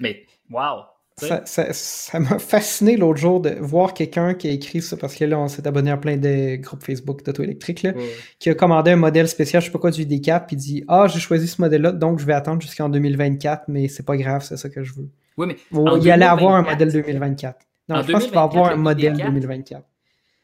Mais, 0.00 0.26
wow! 0.50 0.84
Ça 1.18 2.20
m'a 2.20 2.38
fasciné 2.38 2.96
l'autre 2.96 3.18
jour 3.18 3.40
de 3.40 3.50
voir 3.60 3.94
quelqu'un 3.94 4.34
qui 4.34 4.48
a 4.48 4.52
écrit 4.52 4.82
ça, 4.82 4.96
parce 4.96 5.14
que 5.14 5.24
là, 5.24 5.38
on 5.38 5.48
s'est 5.48 5.66
abonné 5.66 5.90
à 5.90 5.96
plein 5.96 6.16
de 6.16 6.56
groupes 6.56 6.82
Facebook 6.82 7.24
d'auto 7.24 7.42
électrique, 7.42 7.82
là, 7.82 7.92
qui 8.38 8.50
a 8.50 8.54
commandé 8.54 8.92
un 8.92 8.96
modèle 8.96 9.28
spécial, 9.28 9.62
je 9.62 9.66
sais 9.66 9.72
pas 9.72 9.78
quoi, 9.78 9.90
du 9.90 10.04
ID4, 10.04 10.46
puis 10.46 10.56
dit 10.56 10.84
Ah, 10.88 11.06
j'ai 11.08 11.20
choisi 11.20 11.48
ce 11.48 11.60
modèle-là, 11.60 11.92
donc 11.92 12.18
je 12.18 12.26
vais 12.26 12.34
attendre 12.34 12.62
jusqu'en 12.62 12.88
2024, 12.88 13.64
mais 13.68 13.88
c'est 13.88 14.04
pas 14.04 14.16
grave, 14.16 14.42
c'est 14.42 14.56
ça 14.56 14.68
que 14.68 14.82
je 14.82 14.94
veux. 14.94 15.08
Oui, 15.36 15.46
mais. 15.46 15.56
il 16.00 16.10
allait 16.10 16.24
avoir 16.24 16.54
un 16.54 16.62
modèle 16.62 16.92
2024. 16.92 17.58
Non, 17.88 18.02
je 18.02 18.12
pense 18.12 18.24
qu'il 18.24 18.34
va 18.34 18.42
avoir 18.42 18.72
un 18.72 18.76
modèle 18.76 19.16
2024. 19.16 19.82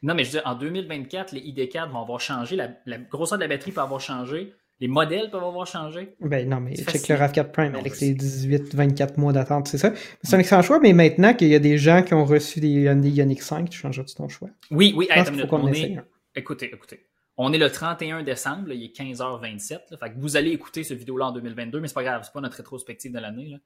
Non, 0.01 0.13
mais 0.13 0.23
je 0.23 0.33
veux 0.33 0.39
dire, 0.39 0.43
en 0.45 0.55
2024, 0.55 1.31
les 1.31 1.41
ID4 1.41 1.89
vont 1.89 2.01
avoir 2.01 2.19
changé, 2.19 2.55
la, 2.55 2.69
la 2.85 2.97
grosseur 2.97 3.37
de 3.37 3.43
la 3.43 3.47
batterie 3.47 3.71
peut 3.71 3.81
avoir 3.81 3.99
changé. 3.99 4.53
Les 4.81 4.89
modèles 4.89 5.29
peuvent 5.31 5.43
avoir 5.43 5.65
changé. 5.65 6.15
Ben 6.19 6.47
non, 6.49 6.59
mais 6.59 6.75
check 6.75 7.07
le 7.07 7.15
RAV4 7.15 7.51
Prime 7.51 7.75
avec 7.75 7.95
ses 7.95 8.13
18-24 8.13 9.17
mois 9.19 9.31
d'attente, 9.31 9.69
c'est 9.69 9.77
ça? 9.77 9.93
C'est 10.21 10.35
un 10.35 10.39
excellent 10.39 10.61
choix, 10.61 10.79
mais 10.79 10.91
maintenant 10.91 11.33
qu'il 11.33 11.47
y 11.47 11.55
a 11.55 11.59
des 11.59 11.77
gens 11.77 12.03
qui 12.03 12.13
ont 12.13 12.25
reçu 12.25 12.59
des 12.59 12.67
Hyundai 12.67 13.09
Ioniq 13.09 13.41
5, 13.41 13.69
tu 13.69 13.79
changeras-tu 13.79 14.15
ton 14.15 14.27
choix? 14.27 14.49
Oui, 14.71 14.93
oui, 14.97 15.07
faut 15.39 15.47
qu'on 15.47 15.71
est... 15.71 15.97
Écoutez, 16.35 16.73
écoutez. 16.73 17.05
On 17.37 17.53
est 17.53 17.57
le 17.57 17.69
31 17.69 18.23
décembre, 18.23 18.71
il 18.71 18.83
est 18.83 18.97
15h27. 18.97 19.97
fait 19.97 20.09
que 20.13 20.19
vous 20.19 20.35
allez 20.35 20.51
écouter 20.51 20.83
ce 20.83 20.93
vidéo-là 20.93 21.27
en 21.27 21.31
2022, 21.31 21.79
mais 21.79 21.87
c'est 21.87 21.93
pas 21.93 22.03
grave, 22.03 22.21
c'est 22.23 22.33
pas 22.33 22.41
notre 22.41 22.57
rétrospective 22.57 23.13
de 23.13 23.19
l'année. 23.19 23.57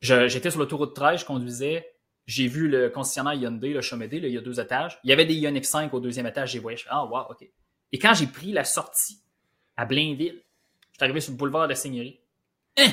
J'étais 0.00 0.50
sur 0.50 0.58
l'autoroute 0.58 0.94
13, 0.94 1.20
je 1.20 1.24
conduisais, 1.24 1.86
j'ai 2.26 2.48
vu 2.48 2.68
le 2.68 2.90
concessionnaire 2.90 3.34
Hyundai, 3.34 3.72
le 3.72 3.80
Chomédé, 3.80 4.18
il 4.18 4.28
y 4.28 4.38
a 4.38 4.40
deux 4.40 4.60
étages. 4.60 4.98
Il 5.04 5.10
y 5.10 5.12
avait 5.12 5.26
des 5.26 5.34
Ioniq 5.34 5.64
5 5.64 5.92
au 5.94 6.00
deuxième 6.00 6.26
étage, 6.26 6.52
j'ai 6.52 6.58
voyé. 6.58 6.78
ah, 6.88 7.04
wow, 7.04 7.30
OK. 7.30 7.48
Et 7.92 7.98
quand 7.98 8.14
j'ai 8.14 8.26
pris 8.26 8.52
la 8.52 8.64
sortie 8.64 9.22
à 9.76 9.84
Blainville. 9.84 10.42
Je 10.92 10.96
suis 10.96 11.04
arrivé 11.04 11.20
sur 11.20 11.32
le 11.32 11.38
boulevard 11.38 11.64
de 11.64 11.70
la 11.70 11.74
Seigneurie. 11.74 12.20
Hein? 12.76 12.92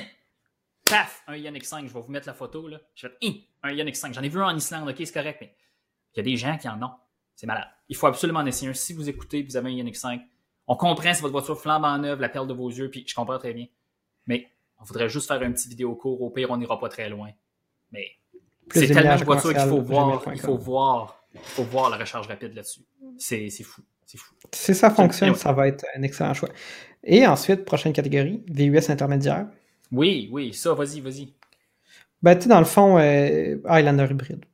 Paf! 0.85 1.23
Un 1.27 1.35
Ioniq 1.35 1.65
5, 1.65 1.87
je 1.87 1.93
vais 1.93 1.99
vous 1.99 2.11
mettre 2.11 2.27
la 2.27 2.33
photo. 2.33 2.67
Là. 2.67 2.79
Je 2.95 3.07
fait 3.07 3.17
hein? 3.23 3.33
un 3.63 3.71
Ioniq 3.71 3.95
5. 3.95 4.13
J'en 4.13 4.23
ai 4.23 4.29
vu 4.29 4.41
un 4.41 4.47
en 4.47 4.55
Islande, 4.55 4.89
ok, 4.89 4.95
c'est 4.97 5.13
correct, 5.13 5.37
mais 5.41 5.55
il 6.13 6.17
y 6.17 6.19
a 6.21 6.23
des 6.23 6.37
gens 6.37 6.57
qui 6.57 6.67
en 6.67 6.81
ont. 6.81 6.91
C'est 7.35 7.47
malade. 7.47 7.67
Il 7.87 7.95
faut 7.95 8.07
absolument 8.07 8.39
en 8.39 8.45
essayer 8.45 8.69
un. 8.69 8.73
Si 8.73 8.93
vous 8.93 9.07
écoutez 9.07 9.43
vous 9.43 9.55
avez 9.55 9.69
un 9.69 9.73
Ioniq 9.73 9.95
5, 9.95 10.21
on 10.67 10.75
comprend 10.75 11.13
si 11.13 11.21
votre 11.21 11.31
voiture 11.31 11.59
flambe 11.59 11.85
en 11.85 11.97
neuve, 11.97 12.19
la 12.19 12.29
perle 12.29 12.47
de 12.47 12.53
vos 12.53 12.69
yeux, 12.69 12.89
puis 12.89 13.05
je 13.07 13.15
comprends 13.15 13.37
très 13.37 13.53
bien. 13.53 13.67
Mais 14.27 14.49
on 14.79 14.83
voudrait 14.83 15.09
juste 15.09 15.27
faire 15.27 15.41
un 15.41 15.51
petit 15.51 15.67
vidéo 15.67 15.95
court. 15.95 16.21
Au 16.21 16.29
pire, 16.29 16.51
on 16.51 16.57
n'ira 16.57 16.79
pas 16.79 16.89
très 16.89 17.09
loin. 17.09 17.31
Mais 17.91 18.07
c'est 18.71 18.87
tellement 18.87 19.17
de 19.17 19.23
voiture 19.23 19.53
qu'il 19.53 19.69
faut 19.69 19.81
voir. 19.81 20.23
Il 20.33 20.39
faut 20.39 20.57
voir. 20.57 21.23
Il 21.33 21.39
faut 21.41 21.63
voir 21.63 21.89
la 21.89 21.97
recharge 21.97 22.27
rapide 22.27 22.53
là-dessus. 22.53 22.81
C'est 23.17 23.49
fou. 23.63 23.81
C'est 24.09 24.17
fou. 24.17 24.33
Si 24.51 24.73
ça 24.73 24.89
fonctionne, 24.89 25.35
ça 25.35 25.51
va 25.51 25.67
être 25.67 25.85
un 25.95 26.01
excellent 26.01 26.33
choix. 26.33 26.49
Et 27.03 27.27
ensuite, 27.27 27.63
prochaine 27.63 27.93
catégorie, 27.93 28.43
VUS 28.49 28.89
intermédiaire. 28.89 29.45
Oui, 29.91 30.29
oui, 30.31 30.51
ça, 30.51 30.73
vas-y, 30.73 30.99
vas-y. 30.99 31.31
Ben, 32.23 32.35
tu 32.35 32.47
dans 32.47 32.57
le 32.57 32.65
fond, 32.65 32.97
euh, 32.97 33.57
Highlander 33.65 34.07
hybride. 34.09 34.45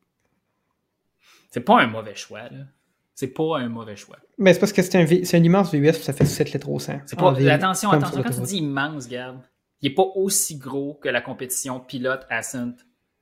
C'est 1.52 1.62
pas 1.62 1.80
un 1.80 1.88
mauvais 1.88 2.16
choix, 2.16 2.42
là. 2.50 2.66
C'est 3.14 3.30
pas 3.30 3.60
un 3.60 3.70
mauvais 3.70 3.96
choix. 3.96 4.18
Mais 4.38 4.54
c'est 4.54 4.60
parce 4.60 4.74
que 4.74 4.82
c'est 4.82 4.98
un, 4.98 5.06
un, 5.06 5.44
immense 5.44 5.74
VUS, 5.74 5.94
ça 5.94 6.12
fait 6.12 6.26
7 6.26 6.52
litres 6.52 6.70
au 6.70 6.78
100. 6.78 7.04
C'est 7.06 7.18
pas, 7.18 7.30
attention, 7.30 7.92
attention, 7.92 8.24
quand 8.24 8.30
tu 8.30 8.42
dis 8.42 8.58
immense, 8.58 9.08
garde, 9.08 9.40
il 9.82 9.92
est 9.92 9.96
pas 9.96 10.06
aussi 10.16 10.58
gros 10.58 10.96
que 10.96 11.08
la 11.08 11.22
compétition 11.22 11.80
pilote 11.80 12.26
Ascent, 12.30 12.74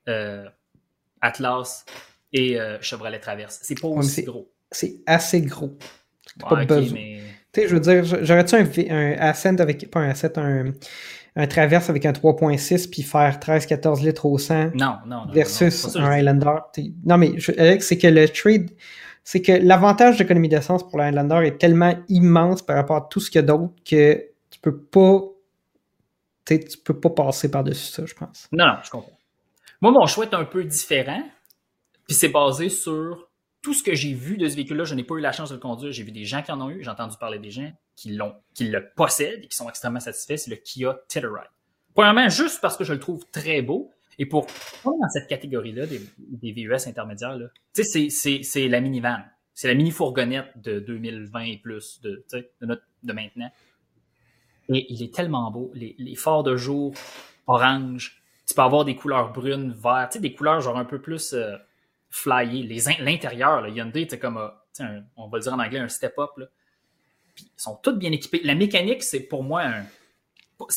euh, 0.08 0.50
Atlas 1.22 1.86
et 2.32 2.60
euh, 2.60 2.82
Chevrolet 2.82 3.20
Traverse. 3.20 3.60
C'est 3.62 3.80
pas 3.80 3.88
aussi 3.88 4.24
gros. 4.24 4.52
C'est 4.72 4.96
assez 5.06 5.42
gros 5.42 5.78
pas 6.40 6.66
besoin. 6.66 6.98
Tu 7.52 7.62
sais, 7.62 7.68
je 7.68 7.74
veux 7.76 7.80
dire, 7.80 8.04
j'aurais-tu 8.04 8.56
un, 8.56 8.66
un 8.90 9.12
Ascent 9.20 9.60
avec, 9.60 9.90
pas 9.92 10.00
un 10.00 10.10
Ascent, 10.10 10.30
un, 10.38 10.72
un 11.36 11.48
Traverse 11.48 11.90
avec 11.90 12.06
un 12.06 12.12
3.6 12.12 12.90
puis 12.90 13.02
faire 13.02 13.40
13-14 13.40 14.04
litres 14.04 14.26
au 14.26 14.38
100 14.38 14.76
non, 14.76 14.98
non, 15.06 15.26
non, 15.26 15.32
versus 15.32 15.96
un 15.96 16.06
Highlander. 16.06 16.58
Non, 17.06 17.18
mais 17.18 17.34
c'est 17.80 17.98
que 17.98 18.08
le 18.08 18.28
trade, 18.30 18.72
c'est 19.24 19.42
que 19.42 19.52
l'avantage 19.52 20.18
d'économie 20.18 20.50
d'essence 20.50 20.88
pour 20.88 20.98
le 20.98 21.06
Highlander 21.06 21.46
est 21.46 21.58
tellement 21.58 21.96
immense 22.10 22.62
par 22.62 22.76
rapport 22.76 22.98
à 22.98 23.08
tout 23.10 23.20
ce 23.20 23.32
qu'il 23.32 23.40
y 23.40 23.44
a 23.44 23.48
d'autre 23.48 23.74
que 23.90 24.26
tu 24.50 24.60
peux 24.60 24.78
pas, 24.78 25.22
tu 26.46 26.78
peux 26.84 27.00
pas 27.00 27.10
passer 27.10 27.50
par-dessus 27.50 27.92
ça, 27.92 28.06
je 28.06 28.14
pense. 28.14 28.48
Non, 28.52 28.66
non, 28.68 28.74
je 28.84 28.90
comprends. 28.90 29.18
Moi, 29.82 29.92
mon 29.92 30.06
choix 30.06 30.26
est 30.26 30.34
un 30.34 30.46
peu 30.46 30.64
différent, 30.64 31.24
puis 32.08 32.16
c'est 32.16 32.30
basé 32.30 32.70
sur 32.70 33.28
tout 33.64 33.74
ce 33.74 33.82
que 33.82 33.96
j'ai 33.96 34.14
vu 34.14 34.38
de 34.38 34.48
ce 34.48 34.56
véhicule-là, 34.56 34.84
je 34.84 34.94
n'ai 34.94 35.06
pas 35.06 35.16
eu 35.16 35.22
la 35.22 35.32
chance 35.32 35.50
de 35.50 35.56
le 35.56 35.62
conduire. 35.62 35.94
J'ai 35.94 36.04
vu 36.04 36.12
des 36.12 36.26
gens 36.26 36.44
qui 36.44 36.52
en 36.52 36.62
ont 36.62 36.70
eu. 36.70 36.84
J'ai 36.84 36.90
entendu 36.90 37.16
parler 37.18 37.40
des 37.40 37.50
gens 37.50 37.72
qui 37.96 38.12
l'ont, 38.12 38.36
qui 38.54 38.68
le 38.68 38.90
possèdent 38.94 39.46
et 39.46 39.48
qui 39.48 39.56
sont 39.56 39.70
extrêmement 39.70 40.02
satisfaits. 40.02 40.36
C'est 40.36 40.52
le 40.52 40.58
Kia 40.58 41.00
Telluride. 41.08 41.50
Premièrement, 41.96 42.28
juste 42.28 42.60
parce 42.62 42.76
que 42.76 42.84
je 42.84 42.92
le 42.92 43.00
trouve 43.00 43.26
très 43.32 43.62
beau. 43.62 43.90
Et 44.20 44.26
pour 44.26 44.46
dans 44.84 45.10
cette 45.10 45.28
catégorie-là 45.28 45.86
des, 45.88 46.52
VUS 46.52 46.88
intermédiaires, 46.88 47.40
tu 47.74 47.84
sais, 47.84 48.10
c'est, 48.10 48.44
c'est, 48.44 48.68
la 48.68 48.82
minivan. 48.82 49.20
C'est 49.54 49.70
la 49.70 49.74
mini 49.76 49.92
fourgonnette 49.92 50.52
de 50.62 50.80
2020 50.80 51.42
et 51.42 51.58
plus 51.58 52.02
de, 52.02 52.24
de, 52.34 52.66
notre, 52.66 52.84
de 53.02 53.14
maintenant. 53.14 53.50
Et 54.70 54.86
il 54.90 55.02
est 55.02 55.14
tellement 55.14 55.50
beau. 55.52 55.72
Les, 55.74 55.96
les 55.98 56.16
phares 56.16 56.44
de 56.44 56.58
jour, 56.58 56.94
orange. 57.48 58.22
Tu 58.46 58.54
peux 58.54 58.62
avoir 58.62 58.84
des 58.84 58.96
couleurs 58.96 59.32
brunes, 59.32 59.72
vertes, 59.72 60.18
des 60.18 60.34
couleurs 60.34 60.60
genre 60.60 60.78
un 60.78 60.86
peu 60.86 61.00
plus 61.02 61.34
euh, 61.34 61.56
flyer. 62.14 62.68
L'intérieur, 63.00 63.62
le 63.62 63.72
Hyundai, 63.72 64.08
c'est 64.10 64.20
comme, 64.20 64.40
on 65.18 65.28
va 65.28 65.38
le 65.38 65.44
dire 65.44 65.54
en 65.54 65.60
anglais, 65.60 65.80
un 65.80 65.90
step-up. 65.90 66.30
Ils 66.38 67.46
sont 67.58 67.80
tous 67.82 67.94
bien 67.94 68.12
équipés. 68.12 68.42
La 68.44 68.54
mécanique, 68.54 69.04
c'est 69.04 69.22
pour 69.22 69.44
moi 69.44 69.64
un. 69.64 69.84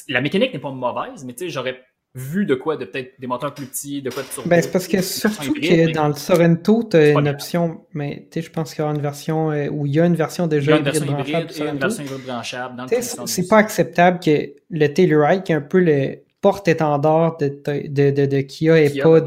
La 0.09 0.23
mécanique 0.23 0.55
n'est 0.55 0.59
pas 0.59 0.71
mauvaise, 0.71 1.25
mais 1.25 1.35
tu 1.35 1.45
sais, 1.45 1.51
j'aurais 1.51 1.85
vu 2.15 2.47
de 2.47 2.55
quoi, 2.55 2.79
de 2.79 2.87
peut-être 2.87 3.21
des 3.21 3.27
moteurs 3.27 3.53
plus 3.53 3.67
petits, 3.67 4.01
de 4.01 4.09
quoi 4.09 4.23
de 4.23 4.29
turbo. 4.29 4.49
Ben, 4.49 4.63
c'est 4.63 4.73
parce 4.73 4.89
que 4.89 5.03
surtout 5.03 5.53
que 5.53 5.93
dans 5.93 6.09
le 6.09 6.15
Sorento, 6.15 6.89
tu 6.91 6.97
as 6.97 7.11
une 7.11 7.29
option, 7.29 7.85
mais 7.93 8.27
tu 8.31 8.41
sais, 8.41 8.47
je 8.47 8.51
pense 8.51 8.75
qu'il 8.75 8.83
y 8.83 8.89
a 8.89 8.91
une 8.91 9.03
version 9.03 9.53
euh, 9.53 9.69
où 9.69 9.85
il 9.85 9.93
y 9.93 10.01
a 10.01 10.07
une 10.07 10.17
version 10.17 10.47
déjà 10.47 10.73
il 10.73 10.75
y 10.75 10.75
a 10.75 10.79
une 10.79 10.85
version 10.85 11.19
hybride 11.19 11.53
une 11.59 11.79
version 11.79 12.05
branchable. 12.27 12.87
C'est 13.27 13.49
pas 13.49 13.59
acceptable 13.59 14.21
que 14.21 14.55
le 14.71 14.87
Telluride, 14.89 15.43
qui 15.43 15.53
est 15.53 15.57
un 15.57 15.61
peu 15.61 15.81
le 15.81 16.23
porte-étendard 16.41 17.37
de, 17.37 17.49
de, 17.49 18.11
de, 18.11 18.25
de, 18.25 18.41
Kia, 18.41 18.81
et 18.81 18.99
pas 18.99 19.21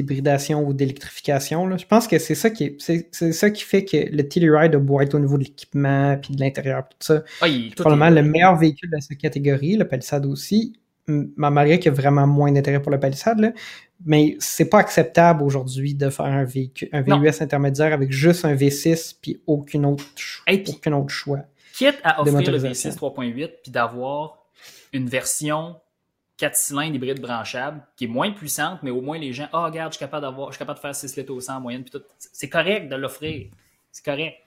d'hybridation 0.00 0.66
ou 0.66 0.72
d'électrification. 0.72 1.76
Je 1.76 1.86
pense 1.86 2.08
que 2.08 2.18
c'est 2.18 2.34
ça 2.34 2.50
qui 2.50 2.76
c'est 2.78 3.32
ça 3.32 3.50
qui 3.50 3.62
fait 3.62 3.84
que 3.84 3.96
le 3.96 4.28
Telluride 4.28 4.74
a 4.74 4.78
beau 4.78 5.00
être 5.00 5.14
au 5.14 5.18
niveau 5.18 5.36
de 5.36 5.44
l'équipement 5.44 6.16
puis 6.16 6.34
de 6.34 6.40
l'intérieur 6.40 6.88
tout 6.88 6.96
ça. 7.00 7.22
Ah, 7.40 7.46
probablement 7.76 8.10
le 8.10 8.22
meilleur 8.22 8.56
véhicule 8.56 8.90
de 8.90 9.00
cette 9.00 9.18
catégorie, 9.18 9.76
le 9.76 9.86
Palisade 9.86 10.26
aussi, 10.26 10.74
malgré 11.06 11.78
qu'il 11.78 11.92
y 11.92 11.94
a 11.94 11.96
vraiment 11.96 12.26
moins 12.26 12.52
d'intérêt 12.52 12.80
pour 12.80 12.92
le 12.92 13.00
Palisade, 13.00 13.40
là, 13.40 13.52
mais 14.04 14.36
c'est 14.38 14.68
pas 14.68 14.78
acceptable 14.78 15.42
aujourd'hui 15.42 15.94
de 15.94 16.08
faire 16.08 16.26
un 16.26 16.44
véhicule, 16.44 16.88
un 16.92 17.02
VUS 17.02 17.40
intermédiaire 17.40 17.92
avec 17.92 18.12
juste 18.12 18.44
un 18.44 18.54
V6 18.54 19.16
puis 19.20 19.40
aucun 19.46 19.84
autre, 19.84 20.04
aucun 20.68 20.92
autre 20.92 21.10
choix. 21.10 21.40
Quitte 21.74 21.98
à 22.02 22.20
offrir 22.22 22.50
le 22.50 22.58
V6 22.58 22.96
3.8 22.96 23.50
puis 23.62 23.72
d'avoir 23.72 24.46
une 24.92 25.08
version 25.08 25.76
4 26.40 26.56
cylindres 26.56 26.94
hybride 26.94 27.20
branchable, 27.20 27.82
qui 27.96 28.04
est 28.04 28.08
moins 28.08 28.30
puissante, 28.32 28.82
mais 28.82 28.90
au 28.90 29.02
moins 29.02 29.18
les 29.18 29.34
gens, 29.34 29.46
ah, 29.52 29.60
oh, 29.60 29.64
regarde, 29.66 29.92
je 29.92 29.98
suis 29.98 30.04
capable 30.04 30.22
d'avoir, 30.22 30.48
je 30.48 30.54
suis 30.54 30.58
capable 30.58 30.78
de 30.78 30.80
faire 30.80 30.94
6 30.94 31.16
litres 31.16 31.34
au 31.34 31.40
100 31.40 31.56
en 31.56 31.60
moyenne, 31.60 31.82
puis 31.82 31.90
tout. 31.90 32.02
C'est 32.18 32.48
correct 32.48 32.88
de 32.88 32.96
l'offrir. 32.96 33.50
C'est 33.92 34.04
correct. 34.04 34.38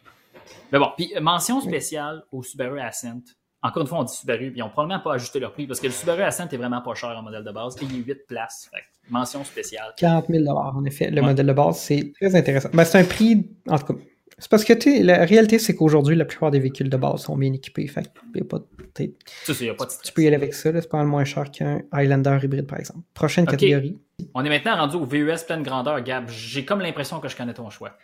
Mais 0.71 0.79
bon, 0.79 0.89
puis 0.97 1.13
mention 1.21 1.61
spéciale 1.61 2.23
au 2.31 2.41
Subaru 2.41 2.79
Ascent. 2.79 3.21
Encore 3.61 3.83
une 3.83 3.87
fois, 3.87 3.99
on 3.99 4.03
dit 4.03 4.13
Subaru, 4.13 4.49
puis 4.49 4.59
ils 4.59 4.63
n'ont 4.63 4.69
probablement 4.69 5.01
pas 5.01 5.13
ajusté 5.13 5.39
leur 5.39 5.53
prix 5.53 5.67
parce 5.67 5.79
que 5.79 5.85
le 5.85 5.93
Subaru 5.93 6.23
Ascent 6.23 6.47
est 6.47 6.57
vraiment 6.57 6.81
pas 6.81 6.95
cher 6.95 7.11
en 7.11 7.21
modèle 7.21 7.43
de 7.43 7.51
base 7.51 7.75
et 7.79 7.85
il 7.85 7.99
est 7.99 8.03
8 8.03 8.27
places. 8.27 8.69
Fait, 8.71 8.81
mention 9.11 9.43
spéciale. 9.43 9.93
40 9.97 10.25
000 10.29 10.47
en 10.47 10.83
effet. 10.85 11.11
Le 11.11 11.21
modèle 11.21 11.45
de 11.45 11.53
base, 11.53 11.77
c'est 11.77 12.11
très 12.19 12.35
intéressant. 12.35 12.69
Ben, 12.73 12.85
c'est 12.85 12.99
un 12.99 13.05
prix, 13.05 13.55
en 13.67 13.77
tout 13.77 13.93
cas, 13.93 13.99
c'est 14.37 14.49
parce 14.49 14.63
que 14.63 14.73
la 15.03 15.25
réalité, 15.25 15.59
c'est 15.59 15.75
qu'aujourd'hui, 15.75 16.15
la 16.15 16.25
plupart 16.25 16.51
des 16.51 16.59
véhicules 16.59 16.89
de 16.89 16.97
base 16.97 17.21
sont 17.21 17.37
bien 17.37 17.53
équipés. 17.53 17.87
Fait 17.87 18.11
y 18.35 18.41
a 18.41 18.43
pas 18.43 18.59
de, 18.59 19.03
y 19.03 19.69
a 19.69 19.73
pas 19.73 19.85
de 19.85 19.91
Tu 20.03 20.11
peux 20.11 20.23
y 20.23 20.27
aller 20.27 20.35
avec 20.35 20.53
ça, 20.53 20.71
c'est 20.73 20.89
pas 20.89 20.97
mal 20.97 21.07
moins 21.07 21.25
cher 21.25 21.51
qu'un 21.51 21.81
Highlander 21.91 22.39
hybride, 22.41 22.67
par 22.67 22.79
exemple. 22.79 23.01
Prochaine 23.13 23.45
catégorie. 23.45 23.97
On 24.33 24.45
est 24.45 24.49
maintenant 24.49 24.75
rendu 24.75 24.95
au 24.95 25.05
VUS 25.05 25.43
pleine 25.45 25.63
grandeur, 25.63 26.01
Gab. 26.03 26.29
J'ai 26.29 26.65
comme 26.65 26.79
l'impression 26.81 27.19
que 27.19 27.27
je 27.27 27.35
connais 27.35 27.53
ton 27.53 27.69
choix. 27.69 27.97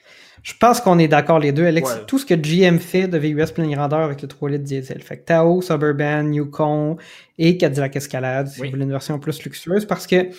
Je 0.43 0.53
pense 0.59 0.81
qu'on 0.81 0.99
est 0.99 1.07
d'accord 1.07 1.39
les 1.39 1.51
deux, 1.51 1.65
Alex. 1.65 2.01
Tout 2.07 2.17
ce 2.17 2.25
que 2.25 2.33
GM 2.33 2.79
fait 2.79 3.07
de 3.07 3.17
VUS 3.17 3.51
pleine 3.53 3.71
grandeur 3.71 3.99
avec 3.99 4.21
le 4.21 4.27
3 4.27 4.49
litres 4.49 4.63
diesel. 4.63 5.01
Fait 5.01 5.17
que 5.17 5.25
Tao, 5.25 5.61
Suburban, 5.61 6.31
Yukon 6.31 6.97
et 7.37 7.57
Cadillac 7.57 7.95
Escalade, 7.95 8.47
si 8.47 8.61
vous 8.61 8.69
voulez 8.69 8.83
une 8.83 8.91
version 8.91 9.19
plus 9.19 9.41
luxueuse, 9.43 9.85
parce 9.85 10.07
que 10.07 10.29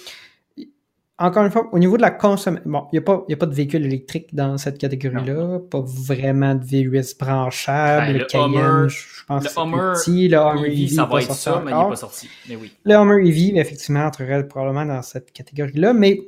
encore 1.20 1.44
une 1.44 1.50
fois, 1.50 1.68
au 1.72 1.78
niveau 1.78 1.98
de 1.98 2.02
la 2.02 2.10
consommation, 2.10 2.68
bon, 2.68 2.86
il 2.92 2.94
n'y 2.94 2.98
a, 2.98 3.02
pas, 3.02 3.24
a 3.30 3.36
pas 3.36 3.46
de 3.46 3.54
véhicule 3.54 3.84
électrique 3.84 4.34
dans 4.34 4.56
cette 4.56 4.78
catégorie-là, 4.78 5.60
pas 5.70 5.82
vraiment 5.84 6.54
de 6.54 6.64
VUS 6.64 7.14
branchable, 7.18 8.06
ben, 8.06 8.18
le, 8.18 8.24
Cayenne, 8.24 8.88
je 8.88 9.24
pense 9.26 9.44
que 9.44 9.50
c'est 9.50 9.54
petit, 9.54 10.28
le 10.28 10.38
Hummer 10.38 10.68
EV, 10.68 10.88
ça 10.88 11.04
va 11.04 11.20
être 11.20 11.34
ça, 11.34 11.62
mais 11.62 11.72
il 11.72 11.76
n'est 11.76 11.88
pas 11.90 11.96
sorti, 11.96 12.28
mais 12.48 12.56
oui. 12.56 12.72
Le 12.84 12.94
Hummer 12.94 13.28
EV, 13.28 13.58
effectivement, 13.58 14.00
entrerait 14.00 14.48
probablement 14.48 14.86
dans 14.86 15.02
cette 15.02 15.30
catégorie-là, 15.30 15.92
mais 15.92 16.22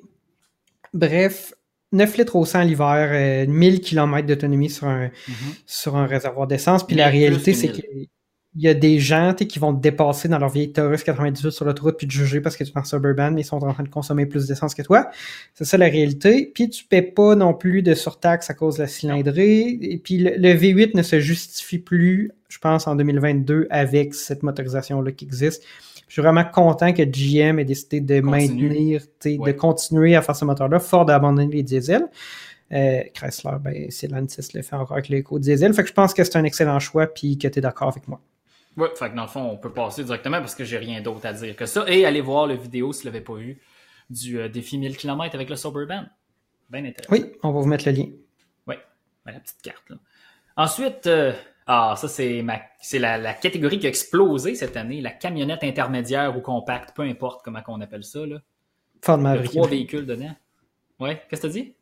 bref, 0.93 1.55
9 1.93 2.19
litres 2.19 2.37
au 2.37 2.45
100 2.45 2.63
l'hiver, 2.65 3.49
1000 3.49 3.81
km 3.81 4.27
d'autonomie 4.27 4.69
sur 4.69 4.89
un, 4.89 5.07
mm-hmm. 5.07 5.63
sur 5.65 5.97
un 5.97 6.05
réservoir 6.05 6.47
d'essence, 6.47 6.87
puis 6.87 6.97
la 6.97 7.09
réalité, 7.09 7.55
c'est 7.55 7.69
que 7.69 7.81
il 8.55 8.63
y 8.63 8.69
a 8.69 8.75
des 8.75 8.99
gens 8.99 9.35
qui 9.35 9.59
vont 9.59 9.75
te 9.75 9.81
dépasser 9.81 10.29
dans 10.29 10.39
leur 10.39 10.51
vieille 10.51 10.73
Taurus 10.73 11.03
98 11.05 11.51
sur 11.51 11.65
l'autoroute 11.65 11.97
puis 11.97 12.07
te 12.07 12.13
juger 12.13 12.43
parce 12.43 12.57
que 12.57 12.65
tu 12.65 12.71
es 12.71 12.79
en 12.79 12.85
suburban, 12.85 13.31
mais 13.31 13.41
ils 13.41 13.45
sont 13.45 13.65
en 13.65 13.73
train 13.73 13.83
de 13.83 13.89
consommer 13.89 14.27
plus 14.27 14.47
d'essence 14.47 14.75
que 14.75 14.83
toi. 14.83 15.11
C'est 15.55 15.65
ça 15.65 15.79
la 15.79 15.87
réalité. 15.87 16.51
Puis 16.55 16.69
tu 16.69 16.85
paies 16.85 17.01
pas 17.01 17.35
non 17.35 17.55
plus 17.55 17.83
de 17.83 17.95
surtaxe 17.95 18.51
à 18.51 18.55
cause 18.55 18.77
de 18.77 18.83
la 18.83 18.89
cylindrée. 18.89 19.79
Et 19.81 19.97
puis 19.97 20.19
le, 20.19 20.49
V8 20.55 20.95
ne 20.95 21.03
se 21.03 21.19
justifie 21.19 21.79
plus, 21.79 22.31
je 22.51 22.59
pense, 22.59 22.87
en 22.87 22.95
2022 22.95 23.69
avec 23.71 24.13
cette 24.13 24.43
motorisation-là 24.43 25.13
qui 25.13 25.25
existe. 25.25 25.63
Je 26.09 26.13
suis 26.13 26.23
vraiment 26.23 26.45
content 26.45 26.93
que 26.93 27.05
GM 27.05 27.59
ait 27.59 27.65
décidé 27.65 28.03
de 28.03 28.21
maintenir, 28.21 29.01
de 29.25 29.53
continuer 29.53 30.15
à 30.15 30.21
faire 30.21 30.37
ce 30.37 30.45
moteur-là, 30.45 30.79
fort 30.79 31.07
d'abandonner 31.07 31.51
les 31.51 31.63
diesels. 31.63 32.07
Euh, 32.71 33.01
Chrysler, 33.15 33.57
ben, 33.63 33.91
Stellantis 33.91 34.49
le 34.55 34.61
fait 34.61 34.77
encore 34.77 34.93
avec 34.93 35.09
l'éco-diesel. 35.09 35.73
Fait 35.73 35.83
que 35.83 35.89
je 35.89 35.95
pense 35.95 36.13
que 36.13 36.23
c'est 36.23 36.37
un 36.37 36.45
excellent 36.45 36.79
choix 36.81 37.07
puis 37.07 37.39
que 37.39 37.49
tu 37.49 37.59
es 37.59 37.63
d'accord 37.63 37.89
avec 37.89 38.09
moi. 38.09 38.21
Oui, 38.77 38.89
fait 38.97 39.11
que 39.11 39.17
dans 39.17 39.23
le 39.23 39.29
fond, 39.29 39.43
on 39.43 39.57
peut 39.57 39.73
passer 39.73 40.05
directement 40.05 40.39
parce 40.39 40.55
que 40.55 40.65
j'ai 40.65 40.79
rien 40.79 41.01
d'autre 41.01 41.27
à 41.27 41.33
dire 41.33 41.55
que 41.57 41.67
ça. 41.67 41.85
Et 41.89 42.07
allez 42.07 42.21
voir 42.21 42.47
la 42.47 42.55
vidéo 42.55 42.93
si 42.93 43.03
vous 43.03 43.07
l'avez 43.07 43.21
pas 43.21 43.35
vu 43.35 43.61
du 44.09 44.39
euh, 44.41 44.49
défi 44.49 44.79
1000 44.79 44.97
km 44.97 45.35
avec 45.35 45.51
le 45.51 45.57
Suburban. 45.57 46.05
Bien 46.71 46.85
intéressant. 46.85 47.13
Oui, 47.13 47.33
on 47.43 47.53
va 47.53 47.61
vous 47.61 47.67
mettre 47.67 47.87
le 47.87 47.93
lien. 47.93 48.07
Oui, 48.67 48.77
ben, 49.27 49.33
la 49.33 49.41
petite 49.41 49.61
carte. 49.63 49.91
Là. 49.91 49.97
Ensuite, 50.57 51.07
euh, 51.07 51.33
ah, 51.67 51.95
ça 51.97 52.09
c'est 52.09 52.43
ma 52.43 52.61
c'est 52.81 52.99
la, 52.99 53.19
la, 53.19 53.35
catégorie 53.35 53.79
qui 53.79 53.87
a 53.87 53.89
explosé 53.89 54.55
cette 54.55 54.77
année, 54.77 55.01
la 55.01 55.11
camionnette 55.11 55.65
intermédiaire 55.65 56.37
ou 56.37 56.41
compacte, 56.41 56.95
peu 56.95 57.03
importe 57.03 57.43
comment 57.45 57.61
on 57.69 57.81
appelle 57.81 58.05
ça. 58.05 58.25
Là. 58.25 58.39
Ford 59.03 59.19
Maverick. 59.19 59.51
trois 59.51 59.69
véhicules 59.69 60.07
dedans. 60.07 60.35
Ouais, 60.99 61.23
qu'est-ce 61.29 61.43
que 61.43 61.47
tu 61.49 61.53
dis? 61.53 61.75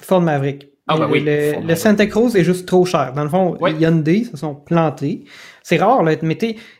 Ford 0.00 0.20
Maverick. 0.20 0.71
Ah, 0.88 0.96
ben 0.96 1.08
oui, 1.10 1.22
le, 1.24 1.74
Santa 1.76 2.06
Cruz 2.06 2.36
est 2.36 2.42
juste 2.42 2.66
trop 2.66 2.84
cher. 2.84 3.12
Dans 3.14 3.22
le 3.22 3.28
fond, 3.28 3.56
Hyundai 3.66 4.24
se 4.24 4.36
sont 4.36 4.54
plantés. 4.54 5.24
C'est 5.62 5.76
rare, 5.76 6.02
là, 6.02 6.16
mais 6.22 6.36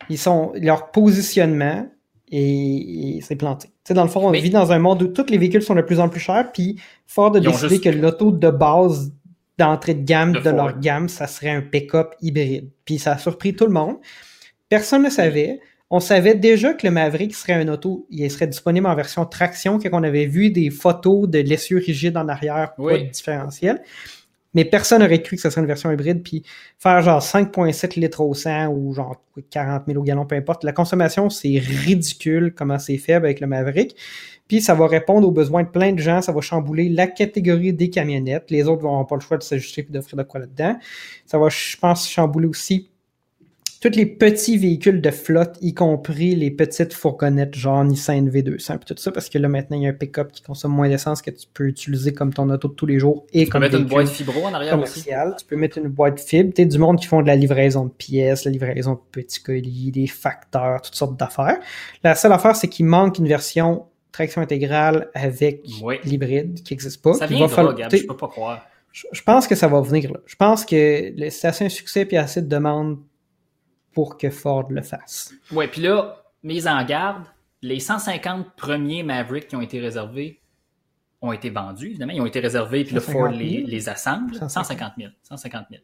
ils 0.09 0.19
sont, 0.19 0.53
leur 0.57 0.91
positionnement 0.91 1.87
et, 2.33 3.21
c'est 3.23 3.37
planté. 3.37 3.69
sais, 3.85 3.95
dans 3.95 4.03
le 4.03 4.09
fond, 4.09 4.27
on 4.27 4.31
vit 4.33 4.51
dans 4.51 4.73
un 4.73 4.79
monde 4.79 5.03
où 5.03 5.09
tous 5.09 5.31
les 5.31 5.39
véhicules 5.39 5.63
sont 5.63 5.75
de 5.75 5.83
plus 5.83 6.01
en 6.01 6.09
plus 6.09 6.21
chers, 6.21 6.51
puis 6.51 6.81
Ford 7.07 7.37
a 7.37 7.41
décidé 7.41 7.79
que 7.79 7.91
l'auto 7.91 8.33
de 8.33 8.51
base 8.51 9.13
d'entrée 9.59 9.95
de 9.95 10.05
gamme 10.05 10.33
de, 10.33 10.51
leur 10.51 10.79
gamme, 10.79 11.09
ça 11.09 11.27
serait 11.27 11.51
un 11.51 11.61
pick-up 11.61 12.15
hybride. 12.21 12.71
Puis 12.85 12.99
ça 12.99 13.13
a 13.13 13.19
surpris 13.19 13.55
tout 13.55 13.67
le 13.67 13.73
monde. 13.73 13.97
Personne 14.69 15.03
ne 15.03 15.11
savait. 15.11 15.61
On 15.95 16.01
savait 16.01 16.35
déjà 16.35 16.73
que 16.73 16.87
le 16.87 16.91
Maverick 16.91 17.35
serait 17.35 17.53
un 17.53 17.69
auto, 17.69 18.07
il 18.09 18.29
serait 18.31 18.47
disponible 18.47 18.87
en 18.87 18.95
version 18.95 19.27
traction, 19.27 19.79
qu'on 19.79 20.03
avait 20.03 20.25
vu 20.25 20.49
des 20.49 20.71
photos 20.71 21.29
de 21.29 21.39
l'essieu 21.41 21.77
rigide 21.77 22.17
en 22.17 22.29
arrière, 22.29 22.73
pas 22.75 22.97
de 22.97 23.11
différentiel. 23.11 23.83
Mais 24.55 24.65
personne 24.65 25.03
n'aurait 25.03 25.21
cru 25.21 25.37
que 25.37 25.43
ce 25.43 25.51
serait 25.51 25.61
une 25.61 25.67
version 25.67 25.93
hybride, 25.93 26.23
puis 26.23 26.45
faire 26.79 27.03
genre 27.03 27.21
5.7 27.21 28.01
litres 28.01 28.23
au 28.23 28.33
100 28.33 28.69
ou 28.69 28.95
genre 28.95 29.23
40 29.51 29.83
000 29.87 30.01
au 30.01 30.03
gallon, 30.03 30.25
peu 30.25 30.35
importe. 30.35 30.65
La 30.65 30.73
consommation, 30.73 31.29
c'est 31.29 31.59
ridicule 31.59 32.55
comment 32.57 32.79
c'est 32.79 32.97
faible 32.97 33.27
avec 33.27 33.41
le 33.41 33.47
Maverick. 33.47 33.95
Puis 34.49 34.63
ça 34.63 34.75
va 34.75 34.87
répondre 34.87 35.29
aux 35.29 35.31
besoins 35.31 35.63
de 35.63 35.69
plein 35.69 35.93
de 35.93 35.99
gens, 35.99 36.23
ça 36.23 36.33
va 36.33 36.41
chambouler 36.41 36.89
la 36.89 37.07
catégorie 37.07 37.75
des 37.75 37.91
camionnettes. 37.91 38.51
Les 38.51 38.67
autres 38.67 38.83
vont 38.83 39.05
pas 39.05 39.17
le 39.17 39.21
choix 39.21 39.37
de 39.37 39.43
s'ajuster 39.43 39.87
et 39.87 39.93
d'offrir 39.93 40.17
de 40.17 40.23
quoi 40.23 40.41
là-dedans. 40.41 40.75
Ça 41.27 41.37
va, 41.37 41.51
je 41.51 41.77
pense, 41.77 42.09
chambouler 42.09 42.47
aussi 42.47 42.89
tous 43.83 43.97
les 43.97 44.07
petits 44.07 44.57
véhicules 44.57 45.01
de 45.01 45.11
flotte, 45.11 45.59
y 45.61 45.75
compris 45.75 46.37
les 46.37 46.53
petites 46.53 46.95
fourgonnettes 46.95 47.57
genre 47.57 47.85
Nissan 47.85 48.29
V200 48.31 48.79
tout 48.87 48.95
ça, 48.97 49.11
parce 49.11 49.29
que 49.29 49.39
là 49.39 49.49
maintenant 49.49 49.77
il 49.77 49.83
y 49.83 49.87
a 49.87 49.91
un 49.91 49.93
pick-up 49.93 50.31
qui 50.31 50.41
consomme 50.41 50.73
moins 50.73 50.89
d'essence 50.89 51.21
que 51.21 51.33
tu 51.33 51.47
peux 51.53 51.67
utiliser 51.67 52.13
comme 52.13 52.33
ton 52.33 52.49
auto 52.51 52.69
de 52.69 52.75
tous 52.75 52.87
les 52.87 53.01
jours 53.01 53.27
et 53.33 53.45
tu 53.45 53.51
comme 53.51 53.61
peux 53.61 53.67
mettre 53.67 53.79
une 53.79 53.87
boîte 53.87 54.09
fibro 54.09 54.47
en 54.47 54.55
arrière 54.55 54.75
commercial. 54.75 55.35
Tu 55.37 55.45
peux 55.45 55.57
mettre 55.57 55.79
une 55.79 55.89
boîte 55.89 56.21
fibre. 56.21 56.53
Tu 56.55 56.65
du 56.65 56.79
monde 56.79 57.01
qui 57.01 57.07
font 57.07 57.23
de 57.23 57.27
la 57.27 57.35
livraison 57.35 57.87
de 57.87 57.91
pièces, 57.91 58.45
la 58.45 58.53
livraison 58.53 58.93
de 58.93 59.01
petits 59.11 59.43
colis, 59.43 59.91
des 59.91 60.07
facteurs, 60.07 60.81
toutes 60.83 60.95
sortes 60.95 61.19
d'affaires. 61.19 61.59
La 62.05 62.15
seule 62.15 62.33
affaire, 62.33 62.55
c'est 62.55 62.69
qu'il 62.69 62.87
manque 62.87 63.19
une 63.19 63.27
version 63.27 63.87
traction 64.13 64.43
intégrale 64.43 65.09
avec 65.15 65.67
l'hybride 66.05 66.63
qui 66.63 66.75
n'existe 66.75 67.03
pas. 67.03 67.15
Ça 67.15 67.27
vient 67.27 67.47
va 67.47 67.73
Gab, 67.73 67.91
je 67.93 68.07
peux 68.07 68.17
pas 68.17 68.29
croire. 68.29 68.67
Je, 68.93 69.23
pense 69.23 69.47
que 69.47 69.55
ça 69.55 69.69
va 69.69 69.81
venir 69.81 70.13
là. 70.13 70.21
Je 70.27 70.37
pense 70.37 70.67
que 70.67 71.13
c'est 71.31 71.49
assez 71.49 71.65
un 71.65 71.71
succès 71.71 72.05
puis 72.05 72.19
assez 72.19 72.43
de 72.43 72.47
demandes 72.47 72.99
pour 73.93 74.19
que 74.19 74.31
Ford 74.31 74.67
le 74.71 74.83
fasse. 74.83 75.33
Ouais, 75.51 75.69
puis 75.69 75.83
là, 75.83 76.25
mise 76.43 76.67
en 76.67 76.85
garde, 76.85 77.25
les 77.61 77.81
150 77.81 78.55
premiers 78.57 79.03
Mavericks 79.03 79.49
qui 79.49 79.57
ont 79.57 79.61
été 79.61 79.81
réservés 79.81 80.41
ont 81.21 81.33
été 81.33 81.51
vendus, 81.51 81.91
évidemment. 81.91 82.13
Ils 82.13 82.21
ont 82.21 82.27
été 82.27 82.41
réservés, 82.41 82.85
puis 82.85 82.95
le 82.95 83.01
Ford 83.01 83.29
les, 83.29 83.63
les 83.63 83.89
assemble. 83.89 84.35
150 84.35 84.95
000. 84.99 85.13
150 85.23 85.67
000. 85.71 85.83